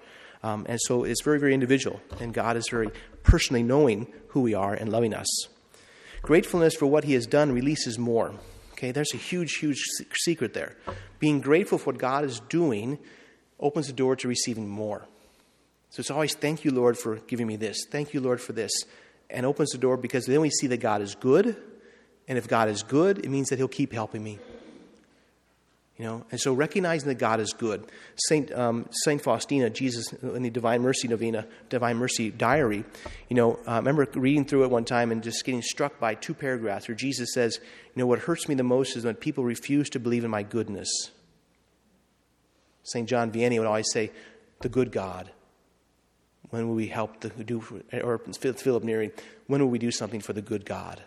Um, 0.44 0.66
and 0.68 0.80
so 0.82 1.04
it's 1.04 1.22
very, 1.22 1.40
very 1.40 1.54
individual. 1.54 2.02
And 2.20 2.34
God 2.34 2.58
is 2.58 2.68
very 2.70 2.90
personally 3.24 3.64
knowing 3.64 4.08
who 4.30 4.42
we 4.42 4.54
are 4.54 4.74
and 4.74 4.92
loving 4.92 5.14
us. 5.14 5.28
Gratefulness 6.22 6.76
for 6.76 6.86
what 6.86 7.04
He 7.04 7.14
has 7.14 7.26
done 7.26 7.52
releases 7.52 8.00
more. 8.00 8.34
Okay, 8.74 8.92
there's 8.92 9.14
a 9.14 9.18
huge, 9.18 9.58
huge 9.58 9.80
secret 10.14 10.54
there. 10.54 10.76
Being 11.20 11.42
grateful 11.42 11.78
for 11.78 11.92
what 11.92 12.00
God 12.00 12.24
is 12.24 12.40
doing 12.50 12.98
opens 13.60 13.88
the 13.88 13.94
door 13.94 14.16
to 14.16 14.28
receiving 14.28 14.68
more. 14.68 15.06
So 15.92 16.00
it's 16.00 16.10
always, 16.10 16.34
thank 16.34 16.64
you, 16.64 16.72
Lord, 16.72 16.98
for 16.98 17.18
giving 17.18 17.48
me 17.48 17.58
this. 17.58 17.86
Thank 17.90 18.14
you, 18.14 18.22
Lord, 18.22 18.42
for 18.42 18.54
this. 18.54 18.72
And 19.30 19.46
opens 19.46 19.72
the 19.72 19.78
door 19.78 19.98
because 19.98 20.26
then 20.26 20.42
we 20.42 20.50
see 20.50 20.68
that 20.68 20.78
God 20.78 21.02
is 21.02 21.16
good. 21.16 21.56
And 22.28 22.38
if 22.38 22.48
God 22.48 22.70
is 22.70 22.82
good, 22.82 23.20
it 23.20 23.30
means 23.30 23.50
that 23.50 23.58
He'll 23.58 23.68
keep 23.68 23.94
helping 23.94 24.24
me. 24.24 24.40
You 26.02 26.08
know, 26.08 26.26
and 26.32 26.42
so 26.42 26.52
recognizing 26.52 27.10
that 27.10 27.20
God 27.20 27.40
is 27.40 27.54
good. 27.54 27.86
Saint 28.16 28.52
um, 28.54 28.88
Saint 29.04 29.22
Faustina, 29.22 29.70
Jesus 29.70 30.12
in 30.14 30.42
the 30.42 30.50
Divine 30.50 30.82
Mercy 30.82 31.08
Novena, 31.08 31.46
Divine 31.70 31.98
Mercy 31.98 32.32
Diary. 32.32 32.84
You 33.30 33.36
know, 33.36 33.60
uh, 33.68 33.74
I 33.74 33.78
remember 33.78 34.08
reading 34.16 34.46
through 34.46 34.64
it 34.64 34.72
one 34.72 34.84
time 34.84 35.12
and 35.12 35.22
just 35.22 35.46
getting 35.46 35.62
struck 35.62 36.00
by 36.00 36.16
two 36.16 36.34
paragraphs 36.34 36.88
where 36.88 36.96
Jesus 36.96 37.32
says, 37.36 37.60
"You 37.94 38.00
know, 38.00 38.08
what 38.08 38.18
hurts 38.18 38.50
me 38.50 38.56
the 38.56 38.64
most 38.64 38.98
is 38.98 39.06
when 39.06 39.14
people 39.14 39.44
refuse 39.44 39.92
to 39.92 40.00
believe 40.00 40.24
in 40.24 40.32
my 40.32 40.42
goodness." 40.42 40.90
Saint 42.82 43.08
John 43.08 43.32
Vianney 43.32 43.60
would 43.60 43.68
always 43.68 43.92
say, 43.94 44.12
"The 44.62 44.70
good 44.70 44.92
God." 44.92 45.30
When 46.50 46.68
will 46.68 46.74
we 46.74 46.88
help 46.88 47.20
the 47.20 47.30
do? 47.30 47.64
Or 47.94 48.18
Philip 48.18 48.84
Neri, 48.84 49.12
when 49.46 49.62
will 49.62 49.70
we 49.70 49.78
do 49.78 49.92
something 49.92 50.20
for 50.20 50.34
the 50.34 50.42
good 50.42 50.66
God? 50.66 51.04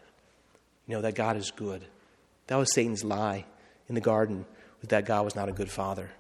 You 0.86 0.94
know 0.94 1.02
that 1.02 1.16
God 1.16 1.36
is 1.36 1.50
good. 1.50 1.84
That 2.46 2.58
was 2.58 2.72
Satan's 2.72 3.02
lie 3.02 3.44
in 3.88 3.96
the 3.96 4.00
garden 4.00 4.46
that 4.88 5.06
God 5.06 5.24
was 5.24 5.36
not 5.36 5.48
a 5.48 5.52
good 5.52 5.70
father. 5.70 6.10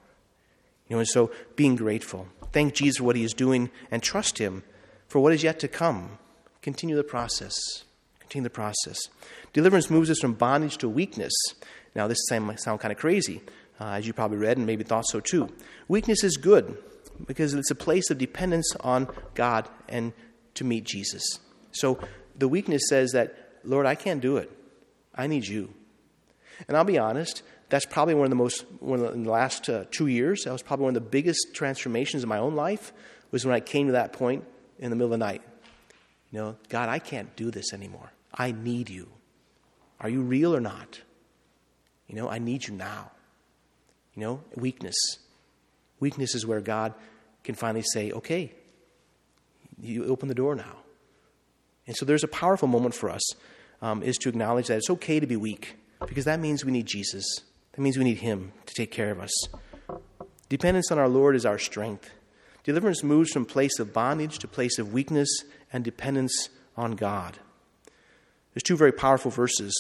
You 0.88 0.96
know, 0.96 1.00
and 1.00 1.08
so 1.08 1.30
being 1.56 1.76
grateful. 1.76 2.28
Thank 2.52 2.74
Jesus 2.74 2.98
for 2.98 3.04
what 3.04 3.16
he 3.16 3.24
is 3.24 3.34
doing 3.34 3.70
and 3.90 4.02
trust 4.02 4.38
him 4.38 4.62
for 5.08 5.20
what 5.20 5.32
is 5.32 5.42
yet 5.42 5.58
to 5.60 5.68
come. 5.68 6.18
Continue 6.62 6.96
the 6.96 7.04
process. 7.04 7.54
Continue 8.20 8.44
the 8.44 8.50
process. 8.50 8.98
Deliverance 9.52 9.90
moves 9.90 10.10
us 10.10 10.18
from 10.18 10.34
bondage 10.34 10.78
to 10.78 10.88
weakness. 10.88 11.32
Now, 11.94 12.08
this 12.08 12.18
might 12.30 12.60
sound 12.60 12.80
kind 12.80 12.92
of 12.92 12.98
crazy, 12.98 13.40
uh, 13.80 13.92
as 13.92 14.06
you 14.06 14.12
probably 14.12 14.38
read 14.38 14.56
and 14.56 14.66
maybe 14.66 14.84
thought 14.84 15.06
so 15.06 15.20
too. 15.20 15.52
Weakness 15.88 16.24
is 16.24 16.36
good 16.36 16.76
because 17.26 17.54
it's 17.54 17.70
a 17.70 17.76
place 17.76 18.10
of 18.10 18.18
dependence 18.18 18.74
on 18.80 19.08
God 19.34 19.68
and 19.88 20.12
to 20.54 20.64
meet 20.64 20.84
Jesus. 20.84 21.38
So 21.72 21.98
the 22.36 22.48
weakness 22.48 22.82
says 22.88 23.12
that, 23.12 23.36
Lord, 23.64 23.86
I 23.86 23.94
can't 23.94 24.20
do 24.20 24.36
it. 24.36 24.50
I 25.14 25.26
need 25.26 25.46
you. 25.46 25.72
And 26.66 26.76
I'll 26.76 26.84
be 26.84 26.98
honest, 26.98 27.42
that's 27.68 27.86
probably 27.86 28.14
one 28.14 28.24
of 28.24 28.30
the 28.30 28.36
most, 28.36 28.64
one 28.80 29.00
the, 29.00 29.12
in 29.12 29.24
the 29.24 29.30
last 29.30 29.68
uh, 29.68 29.84
two 29.90 30.06
years, 30.06 30.44
that 30.44 30.52
was 30.52 30.62
probably 30.62 30.84
one 30.84 30.96
of 30.96 31.02
the 31.02 31.08
biggest 31.08 31.54
transformations 31.54 32.22
in 32.22 32.28
my 32.28 32.38
own 32.38 32.54
life 32.54 32.92
was 33.30 33.44
when 33.44 33.54
I 33.54 33.60
came 33.60 33.86
to 33.86 33.92
that 33.92 34.12
point 34.12 34.44
in 34.78 34.90
the 34.90 34.96
middle 34.96 35.12
of 35.12 35.18
the 35.18 35.24
night. 35.24 35.42
You 36.30 36.38
know, 36.38 36.56
God, 36.68 36.88
I 36.88 36.98
can't 36.98 37.34
do 37.36 37.50
this 37.50 37.72
anymore. 37.72 38.12
I 38.32 38.52
need 38.52 38.90
you. 38.90 39.08
Are 40.00 40.08
you 40.08 40.22
real 40.22 40.54
or 40.54 40.60
not? 40.60 41.00
You 42.08 42.16
know, 42.16 42.28
I 42.28 42.38
need 42.38 42.66
you 42.66 42.74
now. 42.74 43.10
You 44.14 44.22
know, 44.22 44.40
weakness. 44.56 44.96
Weakness 46.00 46.34
is 46.34 46.46
where 46.46 46.60
God 46.60 46.94
can 47.42 47.54
finally 47.54 47.84
say, 47.92 48.12
okay, 48.12 48.52
you 49.80 50.06
open 50.06 50.28
the 50.28 50.34
door 50.34 50.54
now. 50.54 50.76
And 51.86 51.96
so 51.96 52.04
there's 52.04 52.24
a 52.24 52.28
powerful 52.28 52.68
moment 52.68 52.94
for 52.94 53.10
us 53.10 53.22
um, 53.82 54.02
is 54.02 54.16
to 54.18 54.28
acknowledge 54.28 54.68
that 54.68 54.78
it's 54.78 54.90
okay 54.90 55.20
to 55.20 55.26
be 55.26 55.36
weak 55.36 55.76
because 56.06 56.24
that 56.24 56.40
means 56.40 56.64
we 56.64 56.72
need 56.72 56.86
Jesus. 56.86 57.24
That 57.74 57.82
means 57.82 57.98
we 57.98 58.04
need 58.04 58.18
Him 58.18 58.52
to 58.66 58.74
take 58.74 58.90
care 58.90 59.10
of 59.10 59.20
us. 59.20 59.32
Dependence 60.48 60.92
on 60.92 60.98
our 60.98 61.08
Lord 61.08 61.34
is 61.34 61.44
our 61.44 61.58
strength. 61.58 62.10
Deliverance 62.62 63.02
moves 63.02 63.30
from 63.30 63.44
place 63.44 63.78
of 63.78 63.92
bondage 63.92 64.38
to 64.38 64.48
place 64.48 64.78
of 64.78 64.92
weakness 64.92 65.28
and 65.72 65.84
dependence 65.84 66.50
on 66.76 66.92
God. 66.92 67.38
There's 68.52 68.62
two 68.62 68.76
very 68.76 68.92
powerful 68.92 69.30
verses 69.30 69.74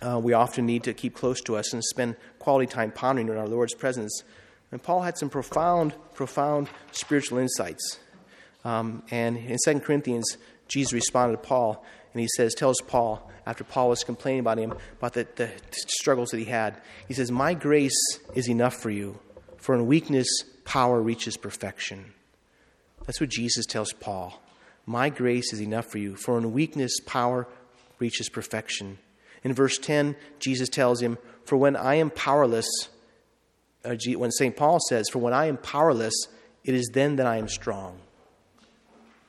uh, 0.00 0.18
we 0.18 0.32
often 0.32 0.66
need 0.66 0.84
to 0.84 0.94
keep 0.94 1.14
close 1.14 1.40
to 1.42 1.56
us 1.56 1.72
and 1.72 1.82
spend 1.82 2.16
quality 2.38 2.66
time 2.66 2.92
pondering 2.92 3.28
in 3.28 3.36
our 3.36 3.48
Lord's 3.48 3.74
presence. 3.74 4.22
And 4.70 4.82
Paul 4.82 5.02
had 5.02 5.18
some 5.18 5.28
profound, 5.28 5.94
profound 6.14 6.68
spiritual 6.92 7.38
insights. 7.38 7.98
Um, 8.64 9.02
and 9.10 9.36
in 9.36 9.56
2 9.64 9.80
Corinthians, 9.80 10.36
Jesus 10.68 10.92
responded 10.92 11.36
to 11.36 11.48
Paul, 11.48 11.84
and 12.12 12.20
he 12.20 12.28
says, 12.36 12.54
tells 12.54 12.80
Paul, 12.80 13.30
after 13.48 13.64
Paul 13.64 13.88
was 13.88 14.04
complaining 14.04 14.40
about 14.40 14.58
him, 14.58 14.74
about 14.98 15.14
the, 15.14 15.26
the 15.36 15.50
struggles 15.70 16.30
that 16.30 16.38
he 16.38 16.44
had. 16.44 16.80
He 17.08 17.14
says, 17.14 17.32
My 17.32 17.54
grace 17.54 18.18
is 18.34 18.46
enough 18.46 18.74
for 18.74 18.90
you, 18.90 19.18
for 19.56 19.74
in 19.74 19.86
weakness, 19.86 20.28
power 20.64 21.00
reaches 21.00 21.38
perfection. 21.38 22.12
That's 23.06 23.20
what 23.20 23.30
Jesus 23.30 23.64
tells 23.64 23.94
Paul. 23.94 24.42
My 24.84 25.08
grace 25.08 25.54
is 25.54 25.62
enough 25.62 25.86
for 25.86 25.96
you, 25.96 26.14
for 26.16 26.36
in 26.36 26.52
weakness, 26.52 27.00
power 27.06 27.48
reaches 27.98 28.28
perfection. 28.28 28.98
In 29.42 29.54
verse 29.54 29.78
10, 29.78 30.14
Jesus 30.38 30.68
tells 30.68 31.00
him, 31.00 31.16
For 31.44 31.56
when 31.56 31.74
I 31.74 31.94
am 31.94 32.10
powerless, 32.10 32.68
uh, 33.82 33.96
when 34.16 34.30
St. 34.30 34.56
Paul 34.56 34.78
says, 34.90 35.08
For 35.08 35.20
when 35.20 35.32
I 35.32 35.46
am 35.46 35.56
powerless, 35.56 36.14
it 36.64 36.74
is 36.74 36.90
then 36.92 37.16
that 37.16 37.26
I 37.26 37.38
am 37.38 37.48
strong. 37.48 37.98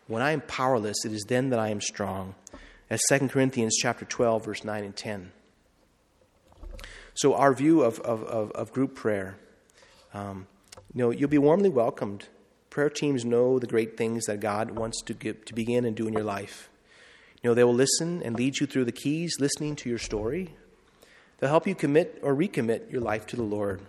When 0.07 0.21
I 0.21 0.31
am 0.31 0.41
powerless, 0.41 1.05
it 1.05 1.13
is 1.13 1.23
then 1.29 1.51
that 1.51 1.59
I 1.59 1.69
am 1.69 1.79
strong 1.79 2.35
as 2.89 3.01
2 3.09 3.27
Corinthians 3.27 3.75
chapter 3.79 4.05
12, 4.05 4.45
verse 4.45 4.63
9 4.63 4.83
and 4.83 4.95
10. 4.95 5.31
So, 7.13 7.35
our 7.35 7.53
view 7.53 7.81
of, 7.81 7.99
of, 7.99 8.23
of, 8.23 8.51
of 8.51 8.71
group 8.71 8.95
prayer, 8.95 9.37
um, 10.13 10.47
you 10.93 10.99
know, 10.99 11.11
you'll 11.11 11.29
be 11.29 11.37
warmly 11.37 11.69
welcomed. 11.69 12.27
Prayer 12.69 12.89
teams 12.89 13.25
know 13.25 13.59
the 13.59 13.67
great 13.67 13.97
things 13.97 14.25
that 14.25 14.39
God 14.39 14.71
wants 14.71 15.01
to, 15.03 15.13
to 15.13 15.53
begin 15.53 15.85
and 15.85 15.95
do 15.95 16.07
in 16.07 16.13
your 16.13 16.23
life. 16.23 16.69
You 17.41 17.49
know, 17.49 17.53
they 17.53 17.63
will 17.63 17.73
listen 17.73 18.21
and 18.23 18.35
lead 18.35 18.59
you 18.59 18.67
through 18.67 18.85
the 18.85 18.91
keys, 18.91 19.35
listening 19.39 19.75
to 19.77 19.89
your 19.89 19.97
story. 19.97 20.55
They'll 21.37 21.49
help 21.49 21.67
you 21.67 21.75
commit 21.75 22.19
or 22.21 22.35
recommit 22.35 22.91
your 22.91 23.01
life 23.01 23.25
to 23.27 23.35
the 23.35 23.43
Lord. 23.43 23.81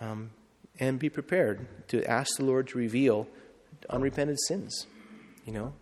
Um, 0.00 0.30
and 0.78 0.98
be 0.98 1.08
prepared 1.08 1.66
to 1.88 2.04
ask 2.04 2.36
the 2.36 2.44
Lord 2.44 2.68
to 2.68 2.78
reveal 2.78 3.26
unrepented 3.88 4.36
sins. 4.46 4.86
You 5.44 5.52
know, 5.52 5.72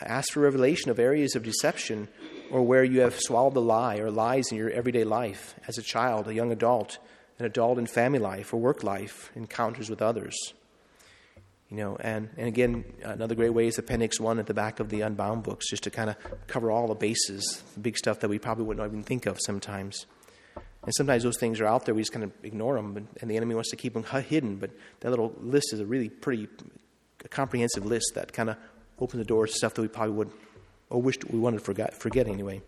ask 0.00 0.32
for 0.32 0.40
revelation 0.40 0.90
of 0.90 0.98
areas 0.98 1.34
of 1.34 1.42
deception 1.42 2.08
or 2.50 2.62
where 2.62 2.84
you 2.84 3.00
have 3.00 3.18
swallowed 3.18 3.56
a 3.56 3.60
lie 3.60 3.98
or 3.98 4.10
lies 4.10 4.50
in 4.50 4.58
your 4.58 4.70
everyday 4.70 5.04
life 5.04 5.54
as 5.68 5.78
a 5.78 5.82
child, 5.82 6.28
a 6.28 6.34
young 6.34 6.52
adult, 6.52 6.98
an 7.38 7.46
adult 7.46 7.78
in 7.78 7.86
family 7.86 8.18
life 8.18 8.52
or 8.52 8.58
work 8.58 8.82
life, 8.82 9.30
encounters 9.34 9.90
with 9.90 10.02
others. 10.02 10.36
You 11.70 11.76
know, 11.76 11.96
and, 12.00 12.28
and 12.36 12.48
again, 12.48 12.84
another 13.04 13.36
great 13.36 13.50
way 13.50 13.68
is 13.68 13.78
Appendix 13.78 14.18
1 14.18 14.40
at 14.40 14.46
the 14.46 14.54
back 14.54 14.80
of 14.80 14.88
the 14.88 15.02
Unbound 15.02 15.44
books, 15.44 15.70
just 15.70 15.84
to 15.84 15.90
kind 15.90 16.10
of 16.10 16.16
cover 16.48 16.70
all 16.70 16.88
the 16.88 16.96
bases, 16.96 17.62
the 17.74 17.80
big 17.80 17.96
stuff 17.96 18.20
that 18.20 18.28
we 18.28 18.40
probably 18.40 18.64
wouldn't 18.64 18.84
even 18.84 19.04
think 19.04 19.26
of 19.26 19.38
sometimes. 19.40 20.06
And 20.56 20.92
sometimes 20.96 21.22
those 21.22 21.38
things 21.38 21.60
are 21.60 21.66
out 21.66 21.84
there, 21.84 21.94
we 21.94 22.00
just 22.00 22.12
kind 22.12 22.24
of 22.24 22.32
ignore 22.42 22.74
them, 22.74 23.08
and 23.20 23.30
the 23.30 23.36
enemy 23.36 23.54
wants 23.54 23.70
to 23.70 23.76
keep 23.76 23.94
them 23.94 24.02
hidden. 24.28 24.56
But 24.56 24.70
that 25.00 25.10
little 25.10 25.32
list 25.38 25.72
is 25.72 25.78
a 25.78 25.86
really 25.86 26.08
pretty 26.08 26.48
comprehensive 27.28 27.84
list 27.84 28.12
that 28.14 28.32
kind 28.32 28.50
of 28.50 28.56
opens 29.00 29.18
the 29.20 29.24
doors 29.24 29.50
to 29.52 29.56
stuff 29.56 29.74
that 29.74 29.82
we 29.82 29.88
probably 29.88 30.14
would, 30.14 30.30
or 30.88 31.00
wished 31.00 31.24
we 31.30 31.38
wanted 31.38 31.58
to 31.58 31.64
forget, 31.64 31.94
forget 31.94 32.28
anyway. 32.28 32.62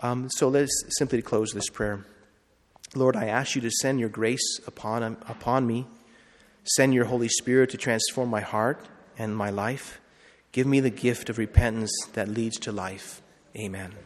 Um, 0.00 0.28
so 0.30 0.48
let's 0.48 0.70
simply 0.98 1.22
close 1.22 1.52
this 1.52 1.68
prayer. 1.68 2.04
Lord, 2.94 3.16
I 3.16 3.26
ask 3.26 3.54
you 3.54 3.60
to 3.62 3.70
send 3.70 4.00
your 4.00 4.08
grace 4.08 4.60
upon, 4.66 5.02
upon 5.02 5.66
me 5.66 5.86
Send 6.76 6.92
your 6.92 7.06
Holy 7.06 7.28
Spirit 7.28 7.70
to 7.70 7.78
transform 7.78 8.28
my 8.28 8.40
heart 8.40 8.84
and 9.16 9.34
my 9.34 9.48
life. 9.48 10.00
Give 10.52 10.66
me 10.66 10.80
the 10.80 10.90
gift 10.90 11.30
of 11.30 11.38
repentance 11.38 11.92
that 12.12 12.28
leads 12.28 12.58
to 12.60 12.72
life. 12.72 13.22
Amen. 13.56 13.98